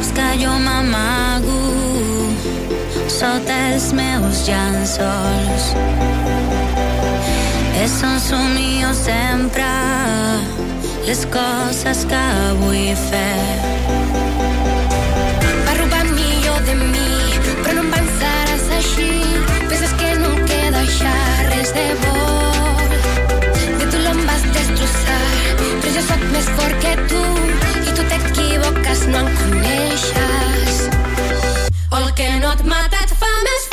Que 0.00 0.38
jo 0.40 0.50
m'amago 0.64 1.60
sota 3.08 3.54
els 3.70 3.86
meus 3.92 4.40
llençols. 4.46 5.66
És 7.82 7.94
un 8.08 8.18
somio 8.24 8.90
sempre 8.96 9.68
les 11.06 11.22
coses 11.36 12.02
que 12.10 12.22
vull 12.60 12.90
fer. 13.06 13.54
Va 15.68 15.78
robar 15.78 16.04
millor 16.10 16.60
de 16.68 16.76
mi, 16.82 17.08
però 17.62 17.78
no 17.78 17.86
em 17.86 17.94
pensaràs 17.96 18.68
així. 18.80 19.10
Penses 19.68 19.96
que 20.02 20.12
no 20.24 20.34
queda 20.44 20.84
ja 20.98 21.16
res 21.52 21.74
de 21.78 21.88
bo. 22.04 22.18
De 23.78 23.84
tu 23.86 24.04
lo 24.04 24.16
em 24.16 24.24
vas 24.28 24.48
destrossar, 24.58 25.24
però 25.64 25.98
jo 25.98 26.06
sóc 26.12 26.30
més 26.36 26.54
fort 26.58 26.80
que 26.86 26.96
tu 27.12 27.69
tu 28.00 28.06
t'equivoques 28.08 29.06
no 29.08 29.18
em 29.18 29.28
coneixes. 29.36 30.88
O 31.92 31.96
el 31.96 32.14
que 32.14 32.28
no 32.40 32.52
et 32.52 32.64
mata 32.64 33.04
et 33.04 33.12
fa 33.22 33.32
més 33.44 33.69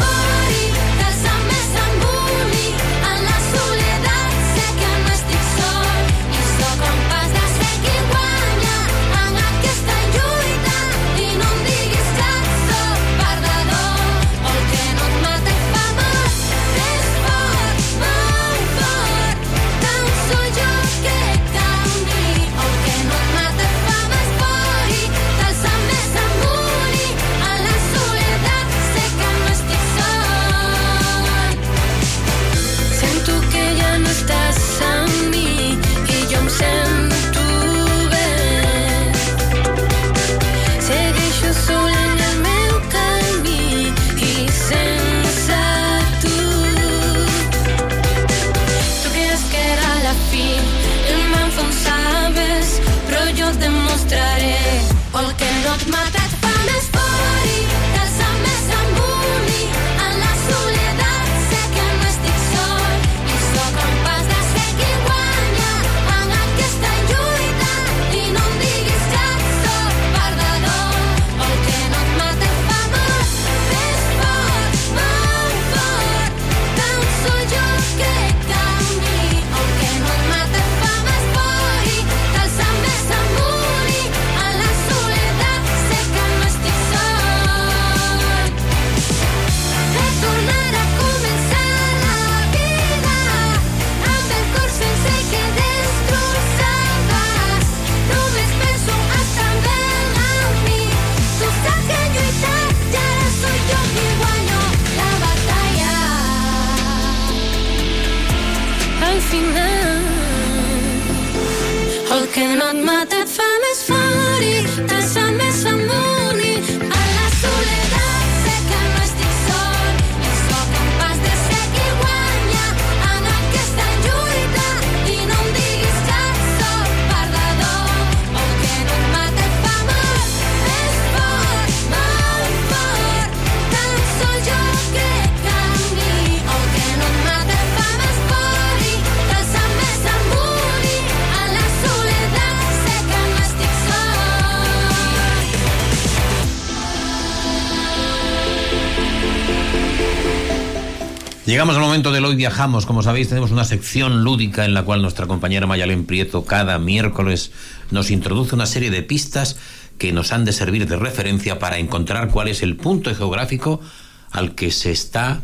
Llegamos 151.58 151.76
al 151.76 151.82
momento 151.82 152.12
del 152.12 152.24
hoy 152.24 152.36
viajamos. 152.36 152.86
Como 152.86 153.01
sabéis, 153.01 153.30
tenemos 153.30 153.49
una 153.49 153.66
sección 153.66 154.24
lúdica 154.24 154.64
en 154.64 154.76
la 154.76 154.84
cual 154.84 155.01
nuestra 155.01 155.26
compañera 155.26 155.66
Mayalén 155.66 156.05
Prieto 156.05 156.45
cada 156.45 156.78
miércoles 156.78 157.51
nos 157.89 158.12
introduce 158.12 158.53
una 158.53 158.68
serie 158.68 158.91
de 158.91 159.01
pistas 159.01 159.58
que 159.97 160.12
nos 160.12 160.32
han 160.32 160.45
de 160.45 160.53
servir 160.53 160.88
de 160.88 160.97
referencia 160.97 161.58
para 161.58 161.80
encontrar 161.80 162.30
cuál 162.30 162.47
es 162.47 162.62
el 162.62 162.76
punto 162.76 163.16
geográfico 163.16 163.82
al 164.30 164.53
que 164.53 164.70
se 164.70 164.91
está 164.91 165.41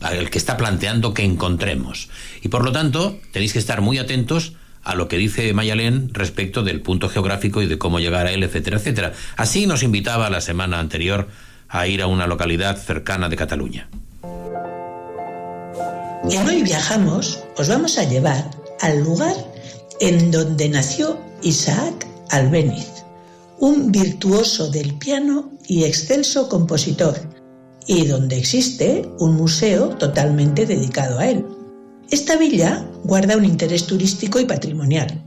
al 0.00 0.30
que 0.30 0.38
está 0.38 0.56
planteando 0.56 1.14
que 1.14 1.22
encontremos. 1.22 2.08
Y 2.42 2.48
por 2.48 2.64
lo 2.64 2.72
tanto, 2.72 3.20
tenéis 3.30 3.52
que 3.52 3.60
estar 3.60 3.82
muy 3.82 3.98
atentos 3.98 4.54
a 4.82 4.96
lo 4.96 5.06
que 5.06 5.16
dice 5.16 5.54
Mayalén 5.54 6.12
respecto 6.12 6.64
del 6.64 6.80
punto 6.80 7.08
geográfico 7.08 7.62
y 7.62 7.68
de 7.68 7.78
cómo 7.78 8.00
llegar 8.00 8.26
a 8.26 8.32
él, 8.32 8.42
etcétera, 8.42 8.78
etcétera. 8.78 9.12
Así 9.36 9.68
nos 9.68 9.84
invitaba 9.84 10.28
la 10.28 10.40
semana 10.40 10.80
anterior 10.80 11.28
a 11.68 11.86
ir 11.86 12.02
a 12.02 12.08
una 12.08 12.26
localidad 12.26 12.76
cercana 12.78 13.28
de 13.28 13.36
Cataluña. 13.36 13.88
En 16.30 16.46
Hoy 16.46 16.62
Viajamos 16.62 17.40
os 17.58 17.68
vamos 17.68 17.98
a 17.98 18.04
llevar 18.04 18.48
al 18.80 19.02
lugar 19.02 19.34
en 19.98 20.30
donde 20.30 20.68
nació 20.68 21.18
Isaac 21.42 22.06
Albéniz, 22.30 22.86
un 23.58 23.90
virtuoso 23.90 24.70
del 24.70 24.94
piano 24.98 25.50
y 25.66 25.82
excelso 25.82 26.48
compositor, 26.48 27.18
y 27.86 28.06
donde 28.06 28.38
existe 28.38 29.04
un 29.18 29.34
museo 29.34 29.88
totalmente 29.96 30.64
dedicado 30.64 31.18
a 31.18 31.28
él. 31.28 31.44
Esta 32.08 32.36
villa 32.36 32.86
guarda 33.02 33.36
un 33.36 33.44
interés 33.44 33.84
turístico 33.86 34.38
y 34.38 34.44
patrimonial. 34.44 35.20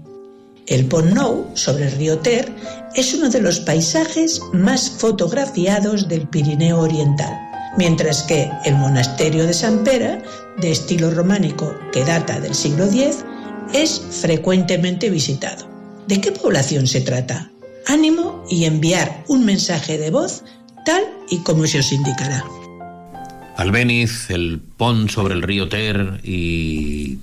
El 0.67 0.85
Pont 0.85 1.13
Nou, 1.13 1.45
sobre 1.55 1.87
el 1.87 1.91
río 1.91 2.19
Ter, 2.19 2.49
es 2.95 3.13
uno 3.13 3.29
de 3.29 3.41
los 3.41 3.59
paisajes 3.59 4.39
más 4.53 4.89
fotografiados 4.89 6.07
del 6.07 6.27
Pirineo 6.29 6.79
Oriental, 6.79 7.44
mientras 7.77 8.23
que 8.23 8.49
el 8.65 8.75
monasterio 8.75 9.45
de 9.45 9.53
San 9.53 9.83
Pera, 9.83 10.21
de 10.57 10.71
estilo 10.71 11.11
románico 11.11 11.75
que 11.91 12.05
data 12.05 12.39
del 12.39 12.55
siglo 12.55 12.85
X, 12.85 13.25
es 13.73 14.01
frecuentemente 14.21 15.09
visitado. 15.09 15.67
¿De 16.07 16.21
qué 16.21 16.31
población 16.31 16.87
se 16.87 17.01
trata? 17.01 17.49
Ánimo 17.87 18.43
y 18.49 18.65
enviar 18.65 19.23
un 19.27 19.45
mensaje 19.45 19.97
de 19.97 20.11
voz 20.11 20.43
tal 20.85 21.03
y 21.29 21.39
como 21.39 21.65
se 21.67 21.79
os 21.79 21.91
indicará. 21.91 22.43
Albéniz, 23.57 24.29
el 24.29 24.61
pont 24.77 25.09
sobre 25.09 25.33
el 25.33 25.41
río 25.41 25.69
Ter 25.69 26.19
y 26.23 27.19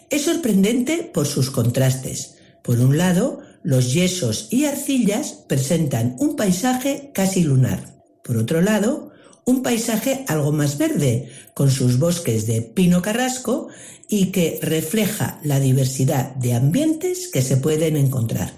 Es 0.09 0.21
sorprendente 0.21 1.11
por 1.13 1.27
sus 1.27 1.51
contrastes. 1.51 2.35
Por 2.63 2.79
un 2.79 2.97
lado, 2.97 3.41
los 3.61 3.93
yesos 3.93 4.47
y 4.51 4.63
arcillas 4.63 5.43
presentan 5.49 6.15
un 6.19 6.37
paisaje 6.37 7.11
casi 7.13 7.43
lunar. 7.43 7.97
Por 8.23 8.37
otro 8.37 8.61
lado, 8.61 9.06
un 9.47 9.63
paisaje 9.63 10.25
algo 10.27 10.51
más 10.51 10.77
verde, 10.77 11.29
con 11.53 11.71
sus 11.71 11.97
bosques 11.99 12.45
de 12.47 12.61
pino 12.61 13.01
carrasco 13.01 13.69
y 14.09 14.27
que 14.27 14.59
refleja 14.61 15.39
la 15.41 15.61
diversidad 15.61 16.35
de 16.35 16.53
ambientes 16.53 17.29
que 17.29 17.41
se 17.41 17.55
pueden 17.55 17.95
encontrar. 17.95 18.51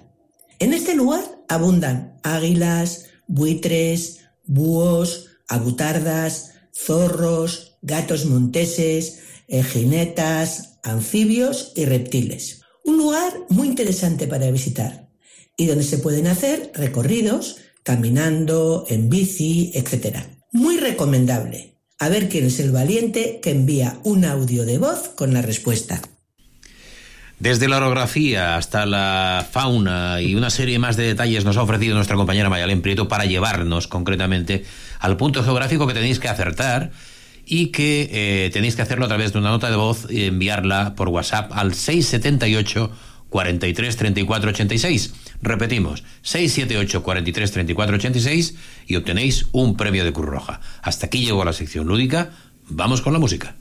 En 0.57 0.73
este 0.73 0.95
lugar 0.95 1.23
abundan 1.47 2.19
águilas, 2.23 3.05
buitres, 3.27 4.21
búhos, 4.45 5.27
abutardas, 5.47 6.53
zorros, 6.73 7.77
gatos 7.83 8.25
monteses, 8.25 9.19
eh, 9.47 9.61
jinetas, 9.61 10.79
anfibios 10.81 11.71
y 11.75 11.85
reptiles. 11.85 12.61
Un 12.83 12.97
lugar 12.97 13.31
muy 13.49 13.67
interesante 13.67 14.25
para 14.25 14.49
visitar 14.49 15.07
y 15.55 15.67
donde 15.67 15.83
se 15.83 15.99
pueden 15.99 16.25
hacer 16.25 16.71
recorridos 16.73 17.57
caminando, 17.83 18.85
en 18.89 19.07
bici, 19.07 19.71
etc. 19.75 20.38
Muy 20.51 20.77
recomendable. 20.77 21.75
A 21.99 22.09
ver 22.09 22.29
quién 22.29 22.45
es 22.45 22.59
el 22.59 22.71
valiente 22.71 23.39
que 23.41 23.51
envía 23.51 23.99
un 24.03 24.25
audio 24.25 24.65
de 24.65 24.77
voz 24.77 25.09
con 25.09 25.33
la 25.33 25.41
respuesta. 25.41 26.01
Desde 27.39 27.69
la 27.69 27.77
orografía 27.77 28.57
hasta 28.57 28.85
la 28.85 29.45
fauna 29.49 30.21
y 30.21 30.35
una 30.35 30.49
serie 30.49 30.79
más 30.79 30.97
de 30.97 31.03
detalles 31.03 31.45
nos 31.45 31.55
ha 31.55 31.61
ofrecido 31.61 31.95
nuestra 31.95 32.17
compañera 32.17 32.49
Mayalén 32.49 32.81
Prieto 32.81 33.07
para 33.07 33.25
llevarnos 33.25 33.87
concretamente 33.87 34.65
al 34.99 35.17
punto 35.17 35.43
geográfico 35.43 35.87
que 35.87 35.93
tenéis 35.93 36.19
que 36.19 36.27
acertar 36.27 36.91
y 37.45 37.67
que 37.67 38.09
eh, 38.11 38.49
tenéis 38.51 38.75
que 38.75 38.81
hacerlo 38.81 39.05
a 39.05 39.07
través 39.07 39.31
de 39.31 39.39
una 39.39 39.49
nota 39.49 39.69
de 39.69 39.75
voz 39.77 40.07
y 40.09 40.25
enviarla 40.25 40.95
por 40.95 41.09
WhatsApp 41.09 41.51
al 41.53 41.73
678 41.73 42.91
43 43.29 43.95
34 43.95 44.49
86. 44.49 45.13
Repetimos, 45.41 46.03
678 46.21 47.03
43 47.03 47.51
34 47.51 47.95
86 47.95 48.55
y 48.87 48.95
obtenéis 48.95 49.47
un 49.51 49.77
premio 49.77 50.03
de 50.03 50.13
Cruz 50.13 50.27
Roja. 50.27 50.61
Hasta 50.81 51.07
aquí 51.07 51.25
llegó 51.25 51.45
la 51.45 51.53
sección 51.53 51.87
lúdica. 51.87 52.31
Vamos 52.67 53.01
con 53.01 53.13
la 53.13 53.19
música. 53.19 53.55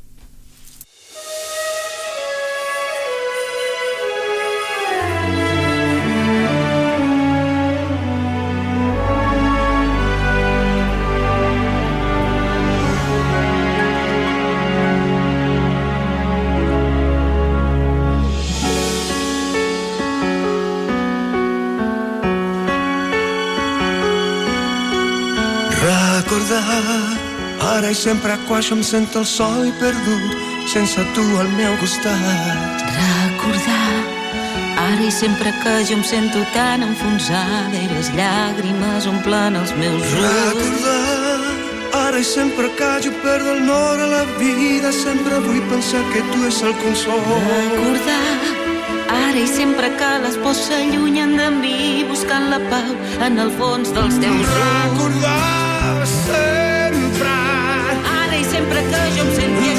Sempre 28.08 28.38
quan 28.48 28.62
jo 28.62 28.74
em 28.74 28.82
sento 28.82 29.18
el 29.20 29.26
sol 29.28 29.66
i 29.68 29.72
perdut 29.76 30.68
sense 30.72 31.02
tu 31.14 31.24
al 31.40 31.48
meu 31.58 31.74
costat. 31.76 32.84
Recordar 32.96 33.88
ara 34.80 35.02
i 35.04 35.10
sempre 35.12 35.52
que 35.62 35.74
jo 35.84 35.98
em 35.98 36.04
sento 36.10 36.40
tan 36.54 36.86
enfonsada 36.86 37.76
i 37.76 37.88
les 37.90 38.08
llàgrimes 38.16 39.08
omplen 39.10 39.58
els 39.60 39.74
meus 39.76 40.06
ulls. 40.16 40.24
Recordar 40.24 41.98
ara 41.98 42.22
i 42.22 42.24
sempre 42.24 42.70
que 42.78 42.88
jo 43.04 43.12
perdo 43.24 43.52
el 43.56 43.60
nord 43.66 44.00
a 44.00 44.08
la 44.14 44.22
vida 44.38 44.92
sempre 44.92 45.42
vull 45.44 45.60
pensar 45.72 46.00
que 46.14 46.22
tu 46.30 46.46
és 46.48 46.62
el 46.64 46.72
consol. 46.80 47.20
Recordar 47.42 48.22
ara 49.18 49.42
i 49.42 49.50
sempre 49.52 49.92
que 50.00 50.08
les 50.24 50.40
pors 50.46 50.62
s'allunyen 50.70 51.36
de 51.42 51.50
mi 51.58 51.76
buscant 52.08 52.48
la 52.54 52.62
pau 52.72 52.96
en 53.28 53.36
el 53.44 53.52
fons 53.60 53.92
dels 53.92 54.16
teus 54.24 54.40
ulls. 54.40 54.64
Recordar 54.64 56.08
sempre. 56.14 56.67
Sempre 58.58 58.82
que 58.82 59.20
em 59.20 59.36
senti 59.36 59.77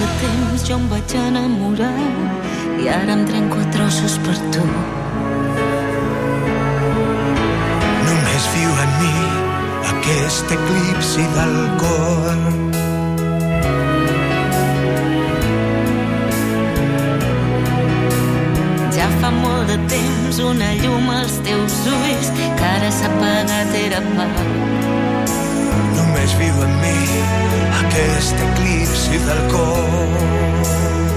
de 0.00 0.06
temps 0.20 0.62
jo 0.68 0.76
em 0.78 0.84
vaig 0.88 1.12
enamorar 1.18 1.96
i 2.80 2.88
ara 2.88 3.12
em 3.12 3.24
trenco 3.28 3.58
a 3.60 3.66
trossos 3.74 4.14
per 4.24 4.36
tu. 4.54 4.62
Només 8.06 8.46
viu 8.54 8.70
en 8.84 8.94
mi 9.00 9.16
aquest 9.90 10.54
eclipsi 10.56 11.26
del 11.36 11.56
cor. 11.82 12.40
Ja 18.96 19.08
fa 19.20 19.34
molt 19.42 19.68
de 19.72 19.78
temps 19.96 20.40
una 20.52 20.70
llum 20.80 21.12
als 21.18 21.36
teus 21.50 21.76
ulls 21.98 22.32
que 22.38 22.70
ara 22.72 22.90
s'ha 23.00 23.12
apagat 23.12 23.76
era 23.84 24.00
pau. 24.14 24.48
Només 25.98 26.38
viu 26.40 26.64
en 26.68 26.74
mi 26.86 26.98
aquest 27.82 28.46
eclipsi 28.48 28.89
cor. 29.18 29.30
Recordar 29.30 31.09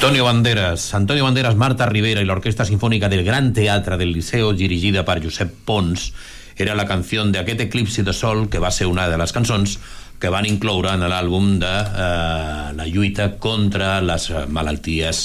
Antonio 0.00 0.24
Banderas, 0.24 0.94
Antonio 0.94 1.24
Banderas, 1.24 1.56
Marta 1.56 1.84
Rivera 1.84 2.22
y 2.22 2.24
la 2.24 2.32
Orquesta 2.32 2.64
Sinfónica 2.64 3.10
del 3.10 3.22
Gran 3.22 3.52
Teatre 3.52 3.98
del 3.98 4.12
Liceo, 4.12 4.54
dirigida 4.54 5.04
per 5.04 5.22
Josep 5.22 5.52
Pons, 5.66 6.14
era 6.56 6.74
la 6.74 6.86
canción 6.86 7.32
de 7.32 7.38
aquest 7.38 7.60
eclipsi 7.60 8.00
de 8.00 8.14
sol, 8.14 8.48
que 8.48 8.58
va 8.58 8.70
ser 8.70 8.86
una 8.88 9.10
de 9.10 9.18
les 9.20 9.34
cançons 9.36 9.74
que 10.16 10.30
van 10.32 10.48
incloure 10.48 10.94
en 10.96 11.04
l'àlbum 11.04 11.50
de 11.60 11.68
eh, 11.68 12.70
la 12.80 12.86
lluita 12.88 13.34
contra 13.36 13.98
les 14.00 14.30
eh, 14.30 14.46
malalties 14.48 15.20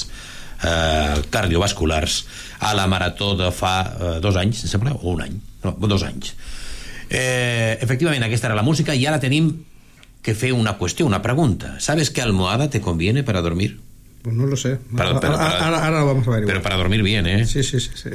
eh, 0.67 1.23
cardiovasculars 1.31 2.19
a 2.59 2.75
la 2.75 2.89
marató 2.91 3.31
de 3.39 3.53
fa 3.55 3.77
eh, 3.79 4.13
dos 4.19 4.35
anys, 4.35 4.65
em 4.67 4.73
sembla, 4.75 4.91
o 4.99 5.15
un 5.15 5.23
any, 5.23 5.39
no, 5.63 5.77
dos 5.87 6.03
anys. 6.03 6.35
Eh, 7.07 7.79
efectivament, 7.79 8.27
aquesta 8.27 8.51
era 8.51 8.59
la 8.59 8.67
música 8.67 8.91
i 8.91 9.07
ara 9.07 9.23
tenim 9.23 9.53
que 10.19 10.35
fer 10.35 10.51
una 10.51 10.75
qüestió, 10.75 11.07
una 11.07 11.23
pregunta. 11.23 11.77
¿Sabes 11.79 12.11
qué 12.11 12.21
almohada 12.21 12.69
te 12.69 12.83
conviene 12.83 13.23
para 13.23 13.39
dormir? 13.39 13.84
Pues 14.25 14.35
no 14.35 14.47
lo 14.47 14.57
sé. 14.57 14.79
Para- 14.97 15.19
pero 15.19 15.33
para- 15.37 15.65
ahora, 15.65 15.85
ahora 15.85 15.99
lo 15.99 16.05
vamos 16.07 16.27
a 16.27 16.31
ver. 16.31 16.45
Pero 16.47 16.59
para 16.63 16.77
dormir 16.77 17.03
bien, 17.03 17.27
¿eh? 17.27 17.45
Sí, 17.45 17.61
sí, 17.61 17.79
sí, 17.79 17.91
sí. 17.93 18.09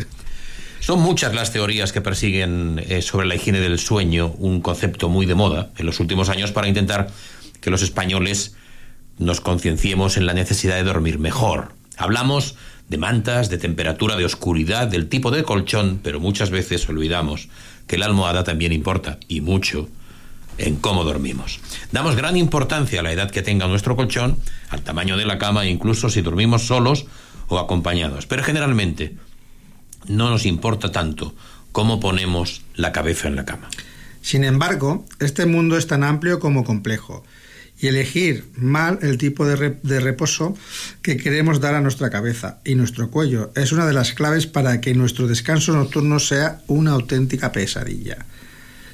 Son 0.81 0.99
muchas 1.01 1.33
las 1.37 1.53
teorías 1.53 1.93
que 1.93 2.01
persiguen 2.01 2.83
eh, 2.89 3.01
sobre 3.01 3.29
la 3.29 3.37
higiene 3.37 3.61
del 3.61 3.79
sueño, 3.79 4.33
un 4.39 4.61
concepto 4.61 5.09
muy 5.09 5.25
de 5.25 5.37
moda 5.37 5.71
en 5.79 5.87
los 5.87 6.01
últimos 6.01 6.29
años 6.29 6.51
para 6.51 6.67
intentar 6.67 7.07
que 7.61 7.71
los 7.71 7.83
españoles 7.83 8.57
nos 9.19 9.41
concienciemos 9.41 10.17
en 10.17 10.27
la 10.27 10.33
necesidad 10.33 10.75
de 10.75 10.83
dormir 10.83 11.21
mejor. 11.21 11.75
Hablamos 11.97 12.57
de 12.89 12.99
mantas, 12.99 13.51
de 13.51 13.59
temperatura, 13.59 14.17
de 14.17 14.25
oscuridad, 14.25 14.89
del 14.89 15.09
tipo 15.09 15.31
de 15.31 15.45
colchón, 15.45 16.01
pero 16.03 16.19
muchas 16.19 16.51
veces 16.51 16.89
olvidamos 16.89 17.49
que 17.87 17.99
la 17.99 18.07
almohada 18.07 18.43
también 18.43 18.73
importa, 18.73 19.21
y 19.29 19.43
mucho, 19.43 19.89
en 20.67 20.77
cómo 20.77 21.05
dormimos. 21.05 21.61
Damos 21.93 22.17
gran 22.17 22.37
importancia 22.37 23.01
a 23.01 23.03
la 23.03 23.13
edad 23.13 23.31
que 23.31 23.43
tenga 23.43 23.67
nuestro 23.67 23.97
colchón, 23.97 24.37
al 24.69 24.83
tamaño 24.83 25.17
de 25.17 25.27
la 25.27 25.39
cama 25.39 25.67
incluso 25.67 26.11
si 26.11 26.23
dormimos 26.23 26.67
solos 26.67 27.07
o 27.49 27.59
acompañados. 27.59 28.27
Pero 28.27 28.43
generalmente 28.43 29.17
no 30.07 30.31
nos 30.31 30.47
importa 30.47 30.93
tanto 30.93 31.35
cómo 31.73 32.01
ponemos 32.01 32.63
la 32.75 32.93
cabeza 32.93 33.29
en 33.29 33.37
la 33.37 33.45
cama. 33.45 33.69
Sin 34.23 34.45
embargo, 34.45 35.07
este 35.19 35.47
mundo 35.47 35.77
es 35.77 35.87
tan 35.87 36.05
amplio 36.05 36.41
como 36.41 36.65
complejo 36.65 37.25
y 37.81 37.87
elegir 37.87 38.45
mal 38.57 38.99
el 39.01 39.17
tipo 39.17 39.47
de 39.47 40.01
reposo 40.01 40.55
que 41.01 41.17
queremos 41.17 41.61
dar 41.61 41.75
a 41.75 41.81
nuestra 41.81 42.11
cabeza 42.11 42.59
y 42.65 42.75
nuestro 42.75 43.11
cuello 43.11 43.53
es 43.57 43.73
una 43.73 43.87
de 43.87 43.95
las 43.95 44.13
claves 44.13 44.47
para 44.47 44.83
que 44.83 44.95
nuestro 44.95 45.27
descanso 45.27 45.73
nocturno 45.73 46.19
sea 46.19 46.61
una 46.67 46.93
auténtica 46.93 47.53
pesadilla. 47.53 48.27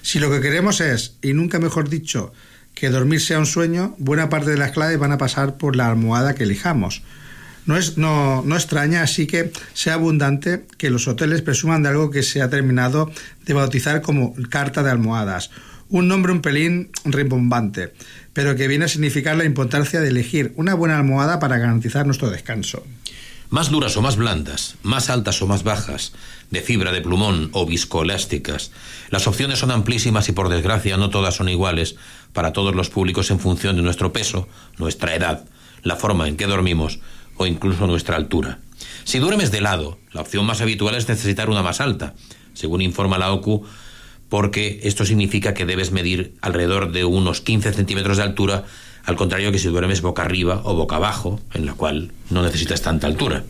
Si 0.06 0.20
lo 0.20 0.30
que 0.30 0.40
queremos 0.40 0.80
es, 0.80 1.16
y 1.20 1.32
nunca 1.32 1.58
mejor 1.58 1.88
dicho, 1.88 2.32
que 2.74 2.90
dormir 2.90 3.20
sea 3.20 3.40
un 3.40 3.44
sueño, 3.44 3.96
buena 3.98 4.28
parte 4.28 4.52
de 4.52 4.56
las 4.56 4.70
claves 4.70 5.00
van 5.00 5.10
a 5.10 5.18
pasar 5.18 5.56
por 5.56 5.74
la 5.74 5.88
almohada 5.88 6.36
que 6.36 6.44
elijamos. 6.44 7.02
No, 7.64 7.76
es, 7.76 7.98
no, 7.98 8.40
no 8.46 8.54
extraña 8.54 9.02
así 9.02 9.26
que 9.26 9.50
sea 9.74 9.94
abundante 9.94 10.64
que 10.78 10.90
los 10.90 11.08
hoteles 11.08 11.42
presuman 11.42 11.82
de 11.82 11.88
algo 11.88 12.12
que 12.12 12.22
se 12.22 12.40
ha 12.40 12.48
terminado 12.48 13.10
de 13.46 13.54
bautizar 13.54 14.00
como 14.00 14.32
carta 14.48 14.84
de 14.84 14.92
almohadas, 14.92 15.50
Un 15.88 16.06
nombre 16.06 16.30
un 16.30 16.40
pelín 16.40 16.90
rimbombante, 17.04 17.92
pero 18.32 18.54
que 18.54 18.68
viene 18.68 18.84
a 18.84 18.88
significar 18.88 19.36
la 19.36 19.44
importancia 19.44 20.00
de 20.00 20.06
elegir 20.06 20.52
una 20.54 20.74
buena 20.74 20.98
almohada 20.98 21.40
para 21.40 21.58
garantizar 21.58 22.06
nuestro 22.06 22.30
descanso. 22.30 22.86
Más 23.48 23.70
duras 23.70 23.96
o 23.96 24.02
más 24.02 24.16
blandas, 24.16 24.74
más 24.82 25.08
altas 25.08 25.40
o 25.40 25.46
más 25.46 25.62
bajas, 25.62 26.12
de 26.50 26.62
fibra 26.62 26.90
de 26.90 27.00
plumón 27.00 27.50
o 27.52 27.64
viscoelásticas. 27.64 28.72
Las 29.10 29.28
opciones 29.28 29.60
son 29.60 29.70
amplísimas 29.70 30.28
y 30.28 30.32
por 30.32 30.48
desgracia 30.48 30.96
no 30.96 31.10
todas 31.10 31.36
son 31.36 31.48
iguales 31.48 31.96
para 32.32 32.52
todos 32.52 32.74
los 32.74 32.90
públicos 32.90 33.30
en 33.30 33.38
función 33.38 33.76
de 33.76 33.82
nuestro 33.82 34.12
peso, 34.12 34.48
nuestra 34.78 35.14
edad, 35.14 35.44
la 35.82 35.96
forma 35.96 36.26
en 36.26 36.36
que 36.36 36.46
dormimos 36.46 36.98
o 37.36 37.46
incluso 37.46 37.86
nuestra 37.86 38.16
altura. 38.16 38.58
Si 39.04 39.20
duermes 39.20 39.52
de 39.52 39.60
lado, 39.60 39.98
la 40.12 40.22
opción 40.22 40.44
más 40.44 40.60
habitual 40.60 40.96
es 40.96 41.08
necesitar 41.08 41.48
una 41.48 41.62
más 41.62 41.80
alta, 41.80 42.14
según 42.54 42.82
informa 42.82 43.18
la 43.18 43.32
OCU, 43.32 43.64
porque 44.28 44.80
esto 44.82 45.04
significa 45.04 45.54
que 45.54 45.66
debes 45.66 45.92
medir 45.92 46.34
alrededor 46.40 46.90
de 46.90 47.04
unos 47.04 47.40
15 47.40 47.72
centímetros 47.72 48.16
de 48.16 48.24
altura, 48.24 48.64
al 49.06 49.16
contrario 49.16 49.52
que 49.52 49.58
si 49.58 49.68
duermes 49.68 50.02
boca 50.02 50.22
arriba 50.22 50.60
o 50.64 50.74
boca 50.74 50.96
abajo, 50.96 51.40
en 51.54 51.64
la 51.64 51.74
cual 51.74 52.10
no 52.30 52.42
necesitas 52.42 52.82
tanta 52.82 53.06
altura. 53.06 53.44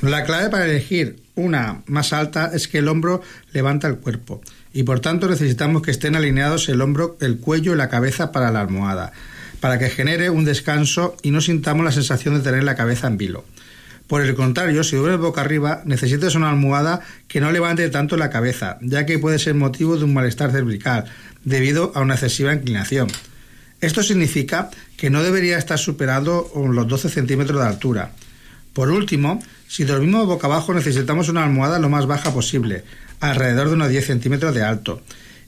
La 0.00 0.24
clave 0.24 0.48
para 0.48 0.64
elegir 0.64 1.16
una 1.34 1.82
más 1.86 2.12
alta 2.12 2.50
es 2.52 2.68
que 2.68 2.78
el 2.78 2.88
hombro 2.88 3.20
levanta 3.52 3.86
el 3.86 3.98
cuerpo 3.98 4.40
y 4.72 4.82
por 4.84 5.00
tanto 5.00 5.28
necesitamos 5.28 5.82
que 5.82 5.90
estén 5.90 6.16
alineados 6.16 6.68
el 6.70 6.80
hombro, 6.80 7.18
el 7.20 7.38
cuello 7.38 7.74
y 7.74 7.76
la 7.76 7.90
cabeza 7.90 8.32
para 8.32 8.50
la 8.50 8.62
almohada, 8.62 9.12
para 9.60 9.78
que 9.78 9.90
genere 9.90 10.30
un 10.30 10.46
descanso 10.46 11.16
y 11.22 11.30
no 11.30 11.42
sintamos 11.42 11.84
la 11.84 11.92
sensación 11.92 12.34
de 12.34 12.40
tener 12.40 12.64
la 12.64 12.74
cabeza 12.74 13.06
en 13.06 13.18
vilo. 13.18 13.44
Por 14.06 14.22
el 14.22 14.34
contrario, 14.34 14.84
si 14.84 14.96
duermes 14.96 15.20
boca 15.20 15.42
arriba, 15.42 15.82
necesitas 15.84 16.34
una 16.34 16.50
almohada 16.50 17.00
que 17.28 17.40
no 17.40 17.52
levante 17.52 17.88
tanto 17.90 18.16
la 18.16 18.30
cabeza, 18.30 18.78
ya 18.80 19.06
que 19.06 19.18
puede 19.18 19.38
ser 19.38 19.54
motivo 19.54 19.96
de 19.96 20.04
un 20.04 20.14
malestar 20.14 20.50
cervical 20.50 21.04
debido 21.44 21.92
a 21.94 22.00
una 22.00 22.14
excesiva 22.14 22.54
inclinación. 22.54 23.08
Esto 23.84 24.02
significa 24.02 24.70
que 24.96 25.10
no 25.10 25.22
debería 25.22 25.58
estar 25.58 25.78
superado 25.78 26.50
los 26.54 26.88
12 26.88 27.10
centímetros 27.10 27.60
de 27.60 27.66
altura. 27.66 28.12
Por 28.72 28.90
último, 28.90 29.42
si 29.68 29.84
dormimos 29.84 30.26
boca 30.26 30.46
abajo 30.46 30.72
necesitamos 30.72 31.28
una 31.28 31.44
almohada 31.44 31.78
lo 31.78 31.90
más 31.90 32.06
baja 32.06 32.32
posible, 32.32 32.84
alrededor 33.20 33.68
de 33.68 33.74
unos 33.74 33.90
10 33.90 34.06
centímetros 34.06 34.54
de 34.54 34.62
alto, 34.62 35.02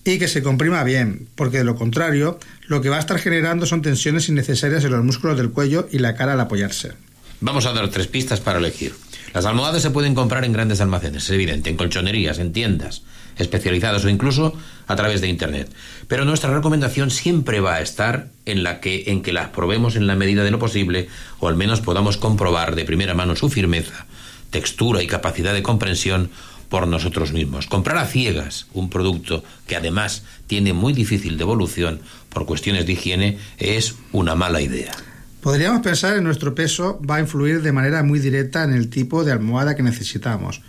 y 0.04 0.18
que 0.18 0.28
se 0.28 0.42
comprima 0.42 0.84
bien, 0.84 1.28
porque 1.34 1.58
de 1.58 1.64
lo 1.64 1.76
contrario, 1.76 2.38
lo 2.66 2.82
que 2.82 2.90
va 2.90 2.96
a 2.96 3.00
estar 3.00 3.18
generando 3.18 3.64
son 3.64 3.80
tensiones 3.80 4.28
innecesarias 4.28 4.84
en 4.84 4.92
los 4.92 5.02
músculos 5.02 5.38
del 5.38 5.50
cuello 5.50 5.88
y 5.90 5.98
la 5.98 6.14
cara 6.14 6.34
al 6.34 6.40
apoyarse. 6.40 6.92
Vamos 7.40 7.64
a 7.64 7.72
dar 7.72 7.88
tres 7.88 8.06
pistas 8.06 8.40
para 8.40 8.58
elegir. 8.58 8.92
Las 9.32 9.46
almohadas 9.46 9.80
se 9.80 9.90
pueden 9.90 10.14
comprar 10.14 10.44
en 10.44 10.52
grandes 10.52 10.82
almacenes, 10.82 11.24
es 11.24 11.30
evidente, 11.30 11.70
en 11.70 11.78
colchonerías, 11.78 12.38
en 12.38 12.52
tiendas 12.52 13.02
especializadas 13.38 14.04
o 14.04 14.08
incluso 14.08 14.54
a 14.86 14.96
través 14.96 15.20
de 15.20 15.28
internet. 15.28 15.70
Pero 16.08 16.24
nuestra 16.24 16.52
recomendación 16.54 17.10
siempre 17.10 17.60
va 17.60 17.74
a 17.74 17.80
estar 17.80 18.28
en 18.44 18.62
la 18.62 18.80
que 18.80 19.04
en 19.08 19.22
que 19.22 19.32
las 19.32 19.48
probemos 19.48 19.96
en 19.96 20.06
la 20.06 20.16
medida 20.16 20.44
de 20.44 20.50
lo 20.50 20.58
posible 20.58 21.08
o 21.40 21.48
al 21.48 21.56
menos 21.56 21.80
podamos 21.80 22.16
comprobar 22.16 22.74
de 22.74 22.84
primera 22.84 23.14
mano 23.14 23.36
su 23.36 23.48
firmeza, 23.48 24.06
textura 24.50 25.02
y 25.02 25.06
capacidad 25.06 25.54
de 25.54 25.62
comprensión 25.62 26.30
por 26.68 26.88
nosotros 26.88 27.32
mismos. 27.32 27.66
Comprar 27.66 27.98
a 27.98 28.06
ciegas 28.06 28.66
un 28.72 28.90
producto 28.90 29.44
que 29.66 29.76
además 29.76 30.24
tiene 30.46 30.72
muy 30.72 30.92
difícil 30.92 31.38
devolución 31.38 32.00
por 32.28 32.46
cuestiones 32.46 32.86
de 32.86 32.92
higiene 32.92 33.38
es 33.58 33.94
una 34.12 34.34
mala 34.34 34.60
idea. 34.60 34.92
Podríamos 35.40 35.82
pensar 35.82 36.16
en 36.16 36.24
nuestro 36.24 36.54
peso 36.54 37.00
va 37.08 37.16
a 37.16 37.20
influir 37.20 37.62
de 37.62 37.70
manera 37.70 38.02
muy 38.02 38.18
directa 38.18 38.64
en 38.64 38.72
el 38.72 38.90
tipo 38.90 39.22
de 39.22 39.30
almohada 39.30 39.76
que 39.76 39.82
necesitamos, 39.82 40.60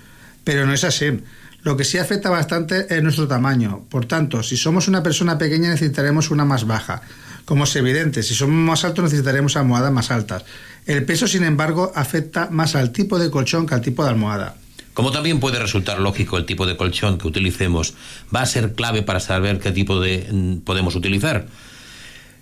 pero 0.43 0.68
no 0.68 0.74
es 0.74 0.84
así. 0.84 1.20
Lo 1.68 1.76
que 1.76 1.84
sí 1.84 1.97
afecta 1.97 2.30
bastante 2.30 2.88
es 2.89 3.03
nuestro 3.03 3.28
tamaño. 3.28 3.84
Por 3.89 4.05
tanto, 4.05 4.41
si 4.41 4.55
somos 4.55 4.88
una 4.88 5.03
persona 5.03 5.38
pequeña 5.38 5.68
necesitaremos 5.68 6.32
una 6.32 6.45
más 6.45 6.65
baja. 6.65 7.01
Como 7.43 7.65
es 7.65 7.76
evidente, 7.76 8.24
si 8.24 8.36
somos 8.36 8.55
más 8.55 8.86
altos 8.86 9.03
necesitaremos 9.03 9.57
almohadas 9.57 9.91
más 9.91 10.09
altas. 10.09 10.45
El 10.86 11.03
peso, 11.03 11.28
sin 11.28 11.43
embargo, 11.43 11.91
afecta 11.93 12.47
más 12.51 12.78
al 12.78 12.93
tipo 12.93 13.20
de 13.20 13.30
colchón 13.30 13.68
que 13.68 13.76
al 13.76 13.82
tipo 13.82 14.05
de 14.05 14.11
almohada. 14.11 14.55
Como 14.93 15.11
también 15.11 15.41
puede 15.41 15.59
resultar 15.59 15.99
lógico 15.99 16.38
el 16.38 16.45
tipo 16.45 16.65
de 16.65 16.78
colchón 16.78 17.18
que 17.18 17.28
utilicemos, 17.28 17.95
va 18.34 18.43
a 18.43 18.45
ser 18.45 18.72
clave 18.72 19.03
para 19.03 19.20
saber 19.20 19.59
qué 19.59 19.74
tipo 19.74 19.99
de 19.99 20.26
mm, 20.32 20.59
podemos 20.59 20.95
utilizar. 20.95 21.47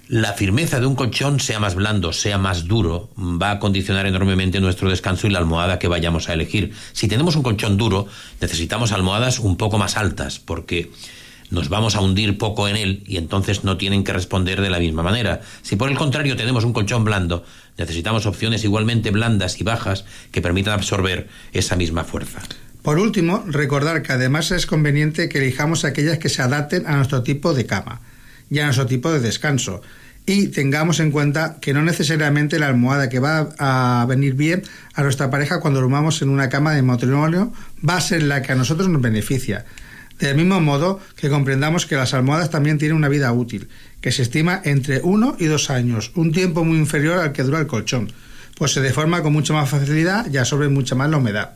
La 0.07 0.33
firmeza 0.33 0.79
de 0.79 0.85
un 0.85 0.93
colchón, 0.93 1.39
sea 1.39 1.59
más 1.59 1.73
blando, 1.73 2.13
sea 2.13 2.37
más 2.37 2.67
duro, 2.67 3.09
va 3.17 3.49
a 3.49 3.59
condicionar 3.59 4.05
enormemente 4.05 4.59
nuestro 4.59 4.87
descanso 4.87 5.25
y 5.25 5.31
la 5.31 5.39
almohada 5.39 5.79
que 5.79 5.87
vayamos 5.87 6.29
a 6.29 6.33
elegir. 6.33 6.73
Si 6.93 7.07
tenemos 7.07 7.35
un 7.35 7.41
colchón 7.41 7.75
duro, 7.75 8.05
necesitamos 8.39 8.91
almohadas 8.91 9.39
un 9.39 9.57
poco 9.57 9.79
más 9.79 9.97
altas, 9.97 10.37
porque 10.37 10.91
nos 11.49 11.69
vamos 11.69 11.95
a 11.95 12.01
hundir 12.01 12.37
poco 12.37 12.67
en 12.67 12.75
él 12.75 13.03
y 13.07 13.17
entonces 13.17 13.63
no 13.63 13.77
tienen 13.77 14.03
que 14.03 14.13
responder 14.13 14.61
de 14.61 14.69
la 14.69 14.77
misma 14.77 15.01
manera. 15.01 15.41
Si 15.63 15.75
por 15.75 15.89
el 15.89 15.97
contrario 15.97 16.35
tenemos 16.35 16.65
un 16.65 16.73
colchón 16.73 17.03
blando, 17.03 17.43
necesitamos 17.75 18.27
opciones 18.27 18.63
igualmente 18.63 19.09
blandas 19.09 19.59
y 19.59 19.63
bajas 19.63 20.05
que 20.31 20.41
permitan 20.41 20.75
absorber 20.75 21.29
esa 21.51 21.75
misma 21.75 22.03
fuerza. 22.03 22.43
Por 22.83 22.99
último, 22.99 23.43
recordar 23.47 24.03
que 24.03 24.13
además 24.13 24.51
es 24.51 24.67
conveniente 24.67 25.29
que 25.29 25.39
elijamos 25.39 25.83
aquellas 25.83 26.19
que 26.19 26.29
se 26.29 26.43
adapten 26.43 26.85
a 26.85 26.95
nuestro 26.95 27.23
tipo 27.23 27.55
de 27.55 27.65
cama 27.65 28.01
y 28.49 28.59
a 28.59 28.65
nuestro 28.65 28.85
tipo 28.85 29.11
de 29.11 29.19
descanso. 29.19 29.81
Y 30.27 30.47
tengamos 30.47 30.99
en 30.99 31.11
cuenta 31.11 31.57
que 31.61 31.73
no 31.73 31.83
necesariamente 31.83 32.57
la 32.57 32.67
almohada 32.67 33.09
que 33.09 33.19
va 33.19 33.49
a 33.59 34.05
venir 34.09 34.33
bien 34.33 34.63
a 34.95 35.03
nuestra 35.03 35.29
pareja 35.29 35.59
cuando 35.59 35.81
durmamos 35.81 36.21
en 36.21 36.29
una 36.29 36.49
cama 36.49 36.73
de 36.73 36.81
matrimonio 36.81 37.53
va 37.87 37.97
a 37.97 38.01
ser 38.01 38.23
la 38.23 38.41
que 38.41 38.51
a 38.51 38.55
nosotros 38.55 38.89
nos 38.89 39.01
beneficia. 39.01 39.65
Del 40.19 40.35
mismo 40.35 40.59
modo 40.61 40.99
que 41.15 41.29
comprendamos 41.29 41.85
que 41.85 41.95
las 41.95 42.13
almohadas 42.13 42.49
también 42.49 42.77
tienen 42.77 42.97
una 42.97 43.09
vida 43.09 43.31
útil, 43.33 43.67
que 44.01 44.11
se 44.11 44.23
estima 44.23 44.61
entre 44.63 45.01
uno 45.03 45.35
y 45.39 45.45
dos 45.45 45.69
años, 45.69 46.11
un 46.15 46.31
tiempo 46.31 46.63
muy 46.63 46.77
inferior 46.77 47.19
al 47.19 47.33
que 47.33 47.43
dura 47.43 47.59
el 47.59 47.67
colchón, 47.67 48.11
pues 48.57 48.71
se 48.71 48.81
deforma 48.81 49.21
con 49.21 49.33
mucha 49.33 49.53
más 49.53 49.69
facilidad 49.69 50.25
y 50.31 50.37
absorbe 50.37 50.69
mucha 50.69 50.95
más 50.95 51.09
la 51.09 51.17
humedad. 51.17 51.55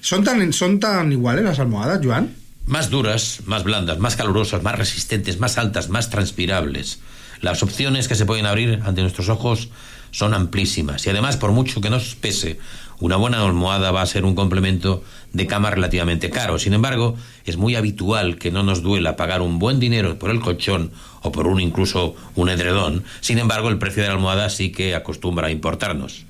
¿Son 0.00 0.22
tan, 0.22 0.52
son 0.52 0.78
tan 0.78 1.10
iguales 1.10 1.44
las 1.44 1.58
almohadas, 1.58 2.00
Joan? 2.04 2.30
Más 2.66 2.90
duras, 2.90 3.40
más 3.46 3.64
blandas, 3.64 3.98
más 3.98 4.16
calurosas, 4.16 4.62
más 4.62 4.76
resistentes, 4.76 5.40
más 5.40 5.58
altas, 5.58 5.88
más 5.88 6.10
transpirables. 6.10 7.00
Las 7.40 7.62
opciones 7.62 8.06
que 8.06 8.14
se 8.14 8.26
pueden 8.26 8.46
abrir 8.46 8.80
ante 8.84 9.00
nuestros 9.00 9.28
ojos 9.28 9.70
son 10.10 10.34
amplísimas 10.34 11.06
y 11.06 11.10
además, 11.10 11.36
por 11.36 11.52
mucho 11.52 11.80
que 11.80 11.90
nos 11.90 12.14
pese, 12.14 12.58
una 13.00 13.16
buena 13.16 13.42
almohada 13.42 13.92
va 13.92 14.02
a 14.02 14.06
ser 14.06 14.24
un 14.24 14.34
complemento 14.34 15.02
de 15.32 15.46
cama 15.46 15.70
relativamente 15.70 16.28
caro. 16.28 16.58
Sin 16.58 16.74
embargo, 16.74 17.16
es 17.46 17.56
muy 17.56 17.74
habitual 17.74 18.36
que 18.36 18.50
no 18.50 18.62
nos 18.62 18.82
duela 18.82 19.16
pagar 19.16 19.40
un 19.40 19.58
buen 19.58 19.80
dinero 19.80 20.18
por 20.18 20.30
el 20.30 20.40
colchón 20.40 20.92
o 21.22 21.32
por 21.32 21.46
un 21.46 21.60
incluso 21.60 22.14
un 22.34 22.50
edredón. 22.50 23.04
Sin 23.20 23.38
embargo, 23.38 23.70
el 23.70 23.78
precio 23.78 24.02
de 24.02 24.08
la 24.08 24.14
almohada 24.14 24.50
sí 24.50 24.70
que 24.70 24.94
acostumbra 24.94 25.48
a 25.48 25.50
importarnos. 25.50 26.26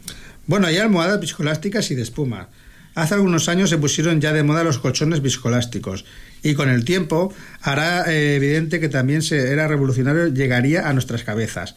Bueno, 0.47 0.69
hay 0.69 0.79
almohadas 0.79 1.21
viscoelásticas 1.21 1.91
y 1.91 1.97
de 1.97 2.03
espuma. 2.03 2.49
Hace 2.95 3.15
algunos 3.15 3.49
años 3.49 3.71
se 3.71 3.79
pusieron 3.79 4.21
ya 4.21 4.33
de 4.33 4.43
moda 4.43 4.65
los 4.65 4.79
colchones 4.79 5.23
viscoelásticos 5.23 6.05
y 6.43 6.55
con 6.55 6.69
el 6.69 6.85
tiempo 6.85 7.33
hará 7.63 8.11
eh, 8.11 8.37
evidente 8.37 8.81
que 8.81 8.89
también 8.89 9.23
se, 9.23 9.53
era 9.53 9.69
revolucionario, 9.69 10.29
llegaría 10.29 10.89
a 10.89 10.93
nuestras 10.93 11.23
cabezas. 11.23 11.77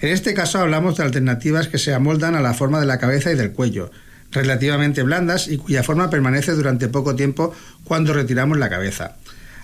En 0.00 0.10
este 0.10 0.34
caso 0.34 0.58
hablamos 0.58 0.96
de 0.96 1.04
alternativas 1.04 1.68
que 1.68 1.78
se 1.78 1.94
amoldan 1.94 2.34
a 2.34 2.40
la 2.40 2.54
forma 2.54 2.80
de 2.80 2.86
la 2.86 2.98
cabeza 2.98 3.32
y 3.32 3.36
del 3.36 3.52
cuello, 3.52 3.90
relativamente 4.30 5.02
blandas 5.02 5.48
y 5.48 5.58
cuya 5.58 5.82
forma 5.82 6.10
permanece 6.10 6.52
durante 6.52 6.88
poco 6.88 7.14
tiempo 7.16 7.54
cuando 7.84 8.12
retiramos 8.12 8.58
la 8.58 8.70
cabeza. 8.70 9.16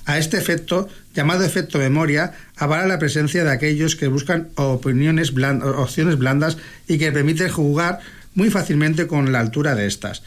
A 0.05 0.17
este 0.17 0.39
efecto, 0.39 0.89
llamado 1.15 1.45
efecto 1.45 1.79
memoria, 1.79 2.33
avala 2.57 2.87
la 2.87 2.99
presencia 2.99 3.45
de 3.45 3.51
aquellos 3.51 3.95
que 3.95 4.09
buscan 4.09 4.49
opiniones 4.55 5.33
opciones 5.77 6.17
blandas 6.17 6.57
y 6.87 6.97
que 6.97 7.13
permiten 7.13 7.51
jugar 7.51 8.01
muy 8.35 8.49
fácilmente 8.49 9.07
con 9.07 9.33
la 9.33 9.41
altura 9.41 9.75
de 9.75 9.87
estas. 9.87 10.23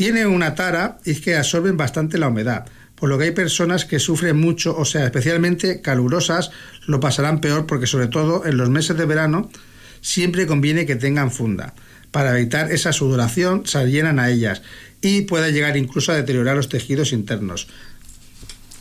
Tiene 0.00 0.24
una 0.24 0.54
tara 0.54 0.96
y 1.04 1.10
es 1.10 1.20
que 1.20 1.36
absorben 1.36 1.76
bastante 1.76 2.16
la 2.16 2.28
humedad, 2.28 2.64
por 2.94 3.10
lo 3.10 3.18
que 3.18 3.24
hay 3.24 3.30
personas 3.32 3.84
que 3.84 3.98
sufren 3.98 4.40
mucho, 4.40 4.74
o 4.74 4.86
sea, 4.86 5.04
especialmente 5.04 5.82
calurosas, 5.82 6.52
lo 6.86 7.00
pasarán 7.00 7.42
peor 7.42 7.66
porque 7.66 7.86
sobre 7.86 8.06
todo 8.06 8.46
en 8.46 8.56
los 8.56 8.70
meses 8.70 8.96
de 8.96 9.04
verano 9.04 9.50
siempre 10.00 10.46
conviene 10.46 10.86
que 10.86 10.96
tengan 10.96 11.30
funda. 11.30 11.74
Para 12.12 12.34
evitar 12.38 12.72
esa 12.72 12.94
sudoración 12.94 13.66
se 13.66 13.84
llenan 13.90 14.18
a 14.18 14.30
ellas 14.30 14.62
y 15.02 15.20
puede 15.20 15.52
llegar 15.52 15.76
incluso 15.76 16.12
a 16.12 16.14
deteriorar 16.14 16.56
los 16.56 16.70
tejidos 16.70 17.12
internos. 17.12 17.68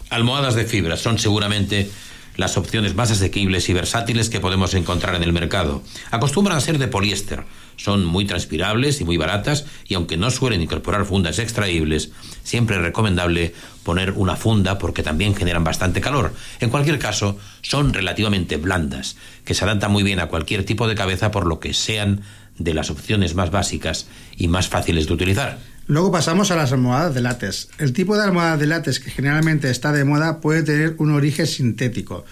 Almohadas 0.10 0.56
de 0.56 0.64
fibra 0.64 0.96
son 0.96 1.20
seguramente 1.20 1.90
las 2.38 2.56
opciones 2.56 2.96
más 2.96 3.12
asequibles 3.12 3.68
y 3.68 3.74
versátiles 3.74 4.30
que 4.30 4.40
podemos 4.40 4.74
encontrar 4.74 5.16
en 5.16 5.24
el 5.24 5.34
mercado. 5.34 5.84
Acostumbran 6.12 6.58
a 6.58 6.62
ser 6.62 6.78
de 6.78 6.88
poliéster, 6.88 7.44
son 7.80 8.06
muy 8.06 8.26
transpirables 8.26 9.00
y 9.00 9.06
muy 9.06 9.16
baratas 9.16 9.66
y 9.88 9.94
aunque 9.94 10.18
no 10.18 10.30
suelen 10.32 10.62
incorporar 10.62 11.06
fundas 11.06 11.40
extraíbles, 11.40 12.12
siempre 12.44 12.76
es 12.76 12.82
recomendable 12.82 13.54
poner 13.84 14.12
una 14.12 14.36
funda 14.36 14.78
porque 14.78 15.02
también 15.02 15.34
generan 15.34 15.64
bastante 15.64 16.02
calor. 16.02 16.34
En 16.60 16.70
cualquier 16.70 17.00
caso, 17.00 17.40
son 17.62 17.94
relativamente 17.94 18.58
blandas, 18.58 19.16
que 19.46 19.54
se 19.54 19.64
adaptan 19.64 19.92
muy 19.92 20.04
bien 20.04 20.20
a 20.20 20.28
cualquier 20.28 20.66
tipo 20.66 20.88
de 20.88 20.96
cabeza 20.96 21.32
por 21.32 21.48
lo 21.48 21.60
que 21.60 21.74
sean 21.74 22.22
de 22.58 22.74
las 22.74 22.92
opciones 22.92 23.34
más 23.34 23.50
básicas 23.50 24.08
y 24.36 24.50
más 24.50 24.68
fáciles 24.68 25.08
de 25.08 25.14
utilizar. 25.14 25.58
Luego 25.88 26.12
pasamos 26.12 26.52
a 26.52 26.58
las 26.58 26.74
almohadas 26.74 27.16
de 27.16 27.22
látex. 27.22 27.70
El 27.80 27.94
tipo 27.94 28.18
de 28.18 28.24
almohada 28.24 28.58
de 28.58 28.68
látex 28.68 29.00
que 29.00 29.10
generalmente 29.10 29.72
está 29.72 29.94
de 29.94 30.04
moda 30.04 30.42
puede 30.42 30.64
tener 30.64 30.96
un 31.00 31.12
origen 31.12 31.48
sintético. 31.48 32.26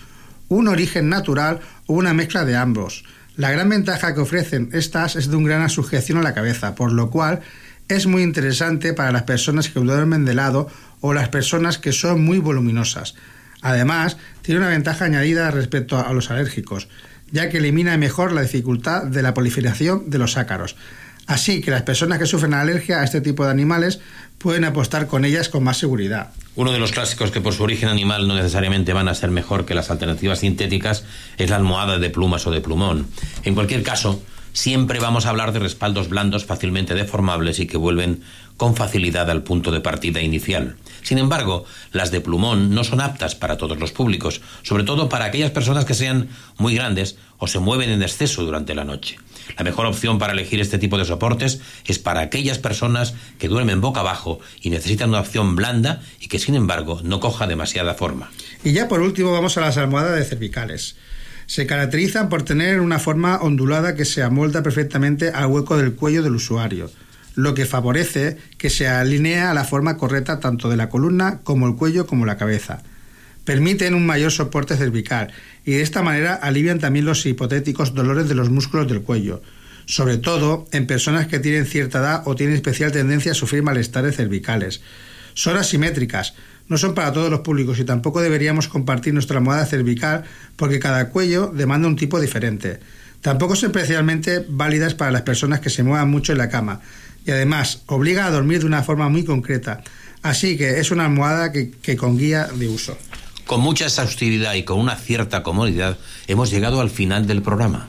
un 0.49 0.69
origen 0.69 1.09
natural 1.09 1.59
o 1.87 1.93
una 1.93 2.13
mezcla 2.13 2.45
de 2.45 2.55
ambos. 2.55 3.03
La 3.37 3.51
gran 3.51 3.69
ventaja 3.69 4.15
que 4.15 4.21
ofrecen 4.21 4.69
estas 4.73 5.15
es 5.15 5.29
de 5.29 5.35
un 5.35 5.43
gran 5.43 5.69
sujeción 5.69 6.17
a 6.17 6.23
la 6.23 6.33
cabeza, 6.33 6.73
por 6.73 6.91
lo 6.91 7.11
cual 7.11 7.41
es 7.87 8.07
muy 8.07 8.23
interesante 8.23 8.93
para 8.93 9.11
las 9.11 9.23
personas 9.23 9.69
que 9.69 9.79
duermen 9.79 10.25
de 10.25 10.33
lado 10.33 10.67
o 11.01 11.13
las 11.13 11.29
personas 11.29 11.77
que 11.77 11.93
son 11.93 12.25
muy 12.25 12.39
voluminosas. 12.39 13.13
Además, 13.61 14.17
tiene 14.41 14.61
una 14.61 14.69
ventaja 14.69 15.05
añadida 15.05 15.51
respecto 15.51 15.99
a 15.99 16.11
los 16.13 16.31
alérgicos, 16.31 16.89
ya 17.31 17.49
que 17.49 17.59
elimina 17.59 17.95
mejor 17.97 18.31
la 18.31 18.41
dificultad 18.41 19.03
de 19.03 19.21
la 19.21 19.35
proliferación 19.35 20.09
de 20.09 20.17
los 20.17 20.35
ácaros. 20.35 20.75
Así 21.27 21.61
que 21.61 21.71
las 21.71 21.83
personas 21.83 22.19
que 22.19 22.25
sufren 22.25 22.53
alergia 22.53 23.01
a 23.01 23.03
este 23.03 23.19
tipo 23.19 23.43
de 23.43 23.51
animales 23.51 23.99
pueden 24.37 24.63
apostar 24.63 25.07
con 25.07 25.25
ellas 25.25 25.49
con 25.49 25.63
más 25.63 25.77
seguridad. 25.77 26.31
Uno 26.55 26.71
de 26.71 26.79
los 26.79 26.91
clásicos 26.91 27.31
que 27.31 27.41
por 27.41 27.53
su 27.53 27.63
origen 27.63 27.89
animal 27.89 28.27
no 28.27 28.35
necesariamente 28.35 28.93
van 28.93 29.09
a 29.09 29.15
ser 29.15 29.29
mejor 29.29 29.65
que 29.65 29.75
las 29.75 29.91
alternativas 29.91 30.39
sintéticas 30.39 31.03
es 31.37 31.49
la 31.49 31.57
almohada 31.57 31.99
de 31.99 32.09
plumas 32.09 32.47
o 32.47 32.51
de 32.51 32.61
plumón. 32.61 33.07
En 33.43 33.55
cualquier 33.55 33.83
caso, 33.83 34.21
siempre 34.53 34.99
vamos 34.99 35.25
a 35.25 35.29
hablar 35.29 35.51
de 35.51 35.59
respaldos 35.59 36.09
blandos 36.09 36.45
fácilmente 36.45 36.95
deformables 36.95 37.59
y 37.59 37.67
que 37.67 37.77
vuelven 37.77 38.21
con 38.55 38.75
facilidad 38.75 39.29
al 39.29 39.43
punto 39.43 39.71
de 39.71 39.81
partida 39.81 40.21
inicial. 40.21 40.77
Sin 41.03 41.19
embargo, 41.19 41.65
las 41.91 42.09
de 42.09 42.21
plumón 42.21 42.73
no 42.73 42.83
son 42.83 43.01
aptas 43.01 43.35
para 43.35 43.57
todos 43.57 43.79
los 43.79 43.91
públicos, 43.91 44.41
sobre 44.63 44.83
todo 44.83 45.09
para 45.09 45.25
aquellas 45.25 45.51
personas 45.51 45.85
que 45.85 45.93
sean 45.93 46.29
muy 46.57 46.73
grandes 46.73 47.17
o 47.37 47.47
se 47.47 47.59
mueven 47.59 47.89
en 47.91 48.01
exceso 48.01 48.43
durante 48.43 48.73
la 48.73 48.83
noche. 48.83 49.17
La 49.55 49.63
mejor 49.63 49.85
opción 49.85 50.19
para 50.19 50.33
elegir 50.33 50.59
este 50.59 50.77
tipo 50.77 50.97
de 50.97 51.05
soportes 51.05 51.59
es 51.85 51.99
para 51.99 52.21
aquellas 52.21 52.57
personas 52.59 53.13
que 53.39 53.47
duermen 53.47 53.81
boca 53.81 54.01
abajo 54.01 54.39
y 54.61 54.69
necesitan 54.69 55.09
una 55.09 55.21
opción 55.21 55.55
blanda 55.55 56.01
y 56.19 56.27
que 56.27 56.39
sin 56.39 56.55
embargo 56.55 57.01
no 57.03 57.19
coja 57.19 57.47
demasiada 57.47 57.93
forma. 57.93 58.29
Y 58.63 58.73
ya 58.73 58.87
por 58.87 59.01
último 59.01 59.31
vamos 59.31 59.57
a 59.57 59.61
las 59.61 59.77
almohadas 59.77 60.17
de 60.17 60.25
cervicales. 60.25 60.95
Se 61.45 61.65
caracterizan 61.65 62.27
por 62.27 62.43
tener 62.43 62.81
una 62.81 62.99
forma 62.99 63.37
ondulada 63.37 63.95
que 63.95 64.03
se 64.03 64.21
amolda 64.21 64.63
perfectamente 64.63 65.29
al 65.29 65.45
hueco 65.45 65.77
del 65.77 65.95
cuello 65.95 66.21
del 66.21 66.35
usuario, 66.35 66.91
lo 67.35 67.53
que 67.53 67.65
favorece 67.65 68.37
que 68.57 68.69
se 68.69 68.87
alinee 68.87 69.39
a 69.39 69.53
la 69.53 69.63
forma 69.63 69.95
correcta 69.95 70.39
tanto 70.39 70.69
de 70.69 70.75
la 70.75 70.89
columna 70.89 71.39
como 71.43 71.67
el 71.67 71.75
cuello 71.75 72.05
como 72.05 72.25
la 72.25 72.35
cabeza. 72.35 72.83
Permiten 73.47 73.93
un 73.93 74.05
mayor 74.05 74.33
soporte 74.33 74.75
cervical 74.75 75.31
y 75.65 75.71
de 75.71 75.81
esta 75.81 76.01
manera 76.03 76.33
alivian 76.33 76.79
también 76.79 77.05
los 77.05 77.25
hipotéticos 77.25 77.93
dolores 77.93 78.27
de 78.27 78.35
los 78.35 78.49
músculos 78.49 78.89
del 78.89 79.03
cuello, 79.03 79.41
sobre 79.85 80.17
todo 80.17 80.67
en 80.73 80.85
personas 80.85 81.27
que 81.27 81.39
tienen 81.39 81.65
cierta 81.65 81.99
edad 81.99 82.23
o 82.25 82.35
tienen 82.35 82.57
especial 82.57 82.91
tendencia 82.91 83.31
a 83.31 83.35
sufrir 83.35 83.63
malestares 83.63 84.17
cervicales. 84.17 84.81
Son 85.33 85.55
asimétricas, 85.55 86.33
no 86.67 86.77
son 86.77 86.93
para 86.93 87.13
todos 87.13 87.31
los 87.31 87.39
públicos 87.39 87.79
y 87.79 87.85
tampoco 87.85 88.19
deberíamos 88.19 88.67
compartir 88.67 89.13
nuestra 89.13 89.37
almohada 89.37 89.65
cervical 89.65 90.25
porque 90.57 90.79
cada 90.79 91.07
cuello 91.07 91.47
demanda 91.47 91.87
un 91.87 91.95
tipo 91.95 92.19
diferente. 92.19 92.81
Tampoco 93.21 93.55
son 93.55 93.69
especialmente 93.69 94.45
válidas 94.49 94.93
para 94.93 95.11
las 95.11 95.21
personas 95.21 95.61
que 95.61 95.69
se 95.69 95.83
muevan 95.83 96.11
mucho 96.11 96.33
en 96.33 96.39
la 96.39 96.49
cama 96.49 96.81
y 97.25 97.31
además 97.31 97.83
obliga 97.85 98.25
a 98.25 98.29
dormir 98.29 98.59
de 98.59 98.65
una 98.65 98.83
forma 98.83 99.07
muy 99.07 99.23
concreta. 99.23 99.85
Así 100.21 100.57
que 100.57 100.81
es 100.81 100.91
una 100.91 101.05
almohada 101.05 101.53
que, 101.53 101.71
que 101.71 101.95
con 101.95 102.17
guía 102.17 102.49
de 102.53 102.67
uso. 102.67 102.97
Con 103.47 103.61
mucha 103.61 103.85
exhaustividad 103.85 104.55
y 104.55 104.63
con 104.63 104.77
una 104.77 104.97
cierta 104.97 105.41
comodidad 105.41 105.97
hemos 106.27 106.51
llegado 106.51 106.81
al 106.81 106.89
final 106.89 107.27
del 107.27 107.41
programa. 107.41 107.87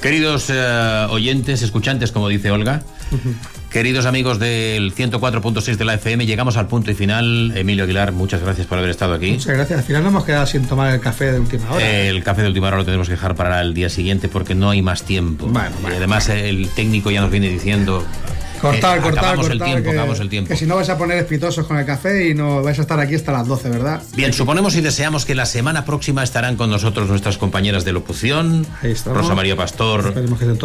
Queridos 0.00 0.48
eh, 0.48 1.06
oyentes, 1.10 1.60
escuchantes, 1.60 2.10
como 2.10 2.28
dice 2.28 2.50
Olga, 2.50 2.82
queridos 3.70 4.06
amigos 4.06 4.38
del 4.38 4.94
104.6 4.94 5.76
de 5.76 5.84
la 5.84 5.94
FM, 5.94 6.24
llegamos 6.24 6.56
al 6.56 6.68
punto 6.68 6.90
y 6.90 6.94
final. 6.94 7.52
Emilio 7.54 7.84
Aguilar, 7.84 8.12
muchas 8.12 8.40
gracias 8.42 8.66
por 8.66 8.78
haber 8.78 8.90
estado 8.90 9.12
aquí. 9.12 9.32
Muchas 9.32 9.54
gracias. 9.54 9.80
Al 9.80 9.84
final 9.84 10.02
nos 10.02 10.12
hemos 10.12 10.24
quedado 10.24 10.46
sin 10.46 10.64
tomar 10.64 10.94
el 10.94 11.00
café 11.00 11.32
de 11.32 11.40
última 11.40 11.70
hora. 11.70 11.86
El 11.86 12.24
café 12.24 12.40
de 12.40 12.48
última 12.48 12.68
hora 12.68 12.78
lo 12.78 12.84
tenemos 12.86 13.08
que 13.08 13.14
dejar 13.14 13.34
para 13.34 13.60
el 13.60 13.74
día 13.74 13.90
siguiente 13.90 14.28
porque 14.28 14.54
no 14.54 14.70
hay 14.70 14.80
más 14.80 15.02
tiempo. 15.02 15.52
Y 15.82 15.94
además 15.94 16.30
el 16.30 16.70
técnico 16.70 17.10
ya 17.10 17.20
nos 17.20 17.30
viene 17.30 17.48
diciendo... 17.50 18.06
Cortar, 18.60 18.98
eh, 18.98 19.00
cortar, 19.00 19.24
acabamos 19.24 19.48
cortar. 19.48 19.68
el 19.68 19.72
tiempo, 19.72 19.84
que, 19.84 19.90
acabamos 19.90 20.20
el 20.20 20.28
tiempo. 20.28 20.48
que 20.48 20.56
si 20.56 20.66
no 20.66 20.76
vais 20.76 20.88
a 20.88 20.98
poner 20.98 21.18
espitosos 21.18 21.66
con 21.66 21.78
el 21.78 21.86
café 21.86 22.28
y 22.28 22.34
no 22.34 22.62
vais 22.62 22.78
a 22.78 22.82
estar 22.82 23.00
aquí 23.00 23.14
hasta 23.14 23.32
las 23.32 23.46
12, 23.46 23.68
¿verdad? 23.70 24.02
Bien, 24.14 24.32
suponemos 24.32 24.74
y 24.76 24.80
deseamos 24.80 25.24
que 25.24 25.34
la 25.34 25.46
semana 25.46 25.84
próxima 25.84 26.22
estarán 26.22 26.56
con 26.56 26.70
nosotros 26.70 27.08
nuestras 27.08 27.38
compañeras 27.38 27.84
de 27.84 27.92
locución. 27.92 28.66
Rosa 29.06 29.34
María 29.34 29.56
Pastor 29.56 30.14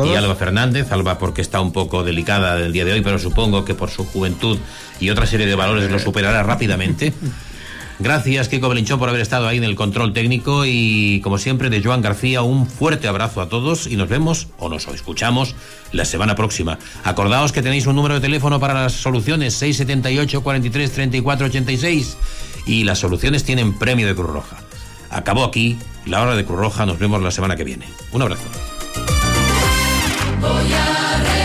y 0.05 0.15
Alba 0.15 0.35
Fernández. 0.35 0.91
Alba 0.91 1.17
porque 1.17 1.41
está 1.41 1.61
un 1.61 1.71
poco 1.71 2.03
delicada 2.03 2.55
del 2.55 2.73
día 2.73 2.85
de 2.85 2.93
hoy, 2.93 3.01
pero 3.01 3.19
supongo 3.19 3.65
que 3.65 3.73
por 3.73 3.89
su 3.89 4.05
juventud 4.05 4.57
y 4.99 5.09
otra 5.09 5.25
serie 5.25 5.45
de 5.45 5.55
valores 5.55 5.89
lo 5.89 5.99
superará 5.99 6.43
rápidamente. 6.43 7.13
Gracias, 7.99 8.49
Kiko 8.49 8.67
Belinchón, 8.67 8.99
por 8.99 9.07
haber 9.07 9.21
estado 9.21 9.47
ahí 9.47 9.57
en 9.57 9.63
el 9.63 9.75
control 9.75 10.11
técnico 10.11 10.65
y, 10.65 11.21
como 11.23 11.37
siempre, 11.37 11.69
de 11.69 11.81
Joan 11.81 12.01
García, 12.01 12.41
un 12.41 12.67
fuerte 12.67 13.07
abrazo 13.07 13.39
a 13.41 13.47
todos 13.47 13.87
y 13.87 13.95
nos 13.95 14.09
vemos 14.09 14.47
o 14.57 14.67
nos 14.67 14.87
escuchamos 14.89 15.55
la 15.93 16.03
semana 16.03 16.35
próxima. 16.35 16.77
Acordaos 17.05 17.53
que 17.53 17.61
tenéis 17.61 17.87
un 17.87 17.95
número 17.95 18.15
de 18.15 18.21
teléfono 18.21 18.59
para 18.59 18.73
las 18.73 18.93
soluciones 18.93 19.53
678 19.53 20.43
43 20.43 20.91
34 20.91 21.47
86 21.47 22.17
y 22.65 22.83
las 22.83 22.99
soluciones 22.99 23.45
tienen 23.45 23.73
premio 23.73 24.07
de 24.07 24.15
Cruz 24.15 24.29
Roja. 24.29 24.57
Acabó 25.09 25.45
aquí 25.45 25.77
la 26.05 26.21
hora 26.21 26.35
de 26.35 26.43
Cruz 26.43 26.59
Roja, 26.59 26.85
nos 26.85 26.99
vemos 26.99 27.21
la 27.21 27.31
semana 27.31 27.55
que 27.55 27.63
viene. 27.63 27.85
Un 28.11 28.21
abrazo. 28.21 28.43
Voy 30.41 30.73
a 30.73 31.44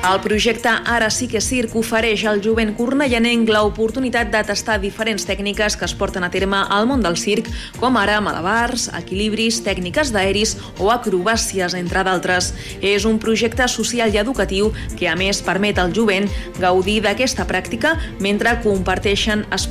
El 0.00 0.22
projecte 0.24 0.70
Ara 0.88 1.10
sí 1.12 1.26
que 1.28 1.42
Circ 1.44 1.74
ofereix 1.76 2.22
al 2.24 2.38
jovent 2.40 2.70
cornellanenc 2.72 3.50
l'oportunitat 3.52 4.30
de 4.32 4.40
tastar 4.48 4.78
diferents 4.80 5.26
tècniques 5.28 5.74
que 5.76 5.84
es 5.84 5.92
porten 5.92 6.24
a 6.24 6.30
terme 6.32 6.56
al 6.72 6.86
món 6.88 7.02
del 7.04 7.18
circ, 7.20 7.50
com 7.76 7.98
ara 8.00 8.16
malabars, 8.24 8.86
equilibris, 8.96 9.58
tècniques 9.60 10.08
d'aeris 10.14 10.54
o 10.80 10.88
acrobàcies, 10.88 11.76
entre 11.76 12.00
d'altres. 12.08 12.48
És 12.80 13.04
un 13.04 13.18
projecte 13.20 13.66
social 13.68 14.08
i 14.08 14.22
educatiu 14.22 14.70
que, 14.96 15.04
a 15.04 15.18
més, 15.20 15.42
permet 15.44 15.76
al 15.76 15.92
jovent 15.92 16.30
gaudir 16.56 17.02
d'aquesta 17.04 17.44
pràctica 17.44 17.92
mentre 18.24 18.56
comparteixen 18.64 19.44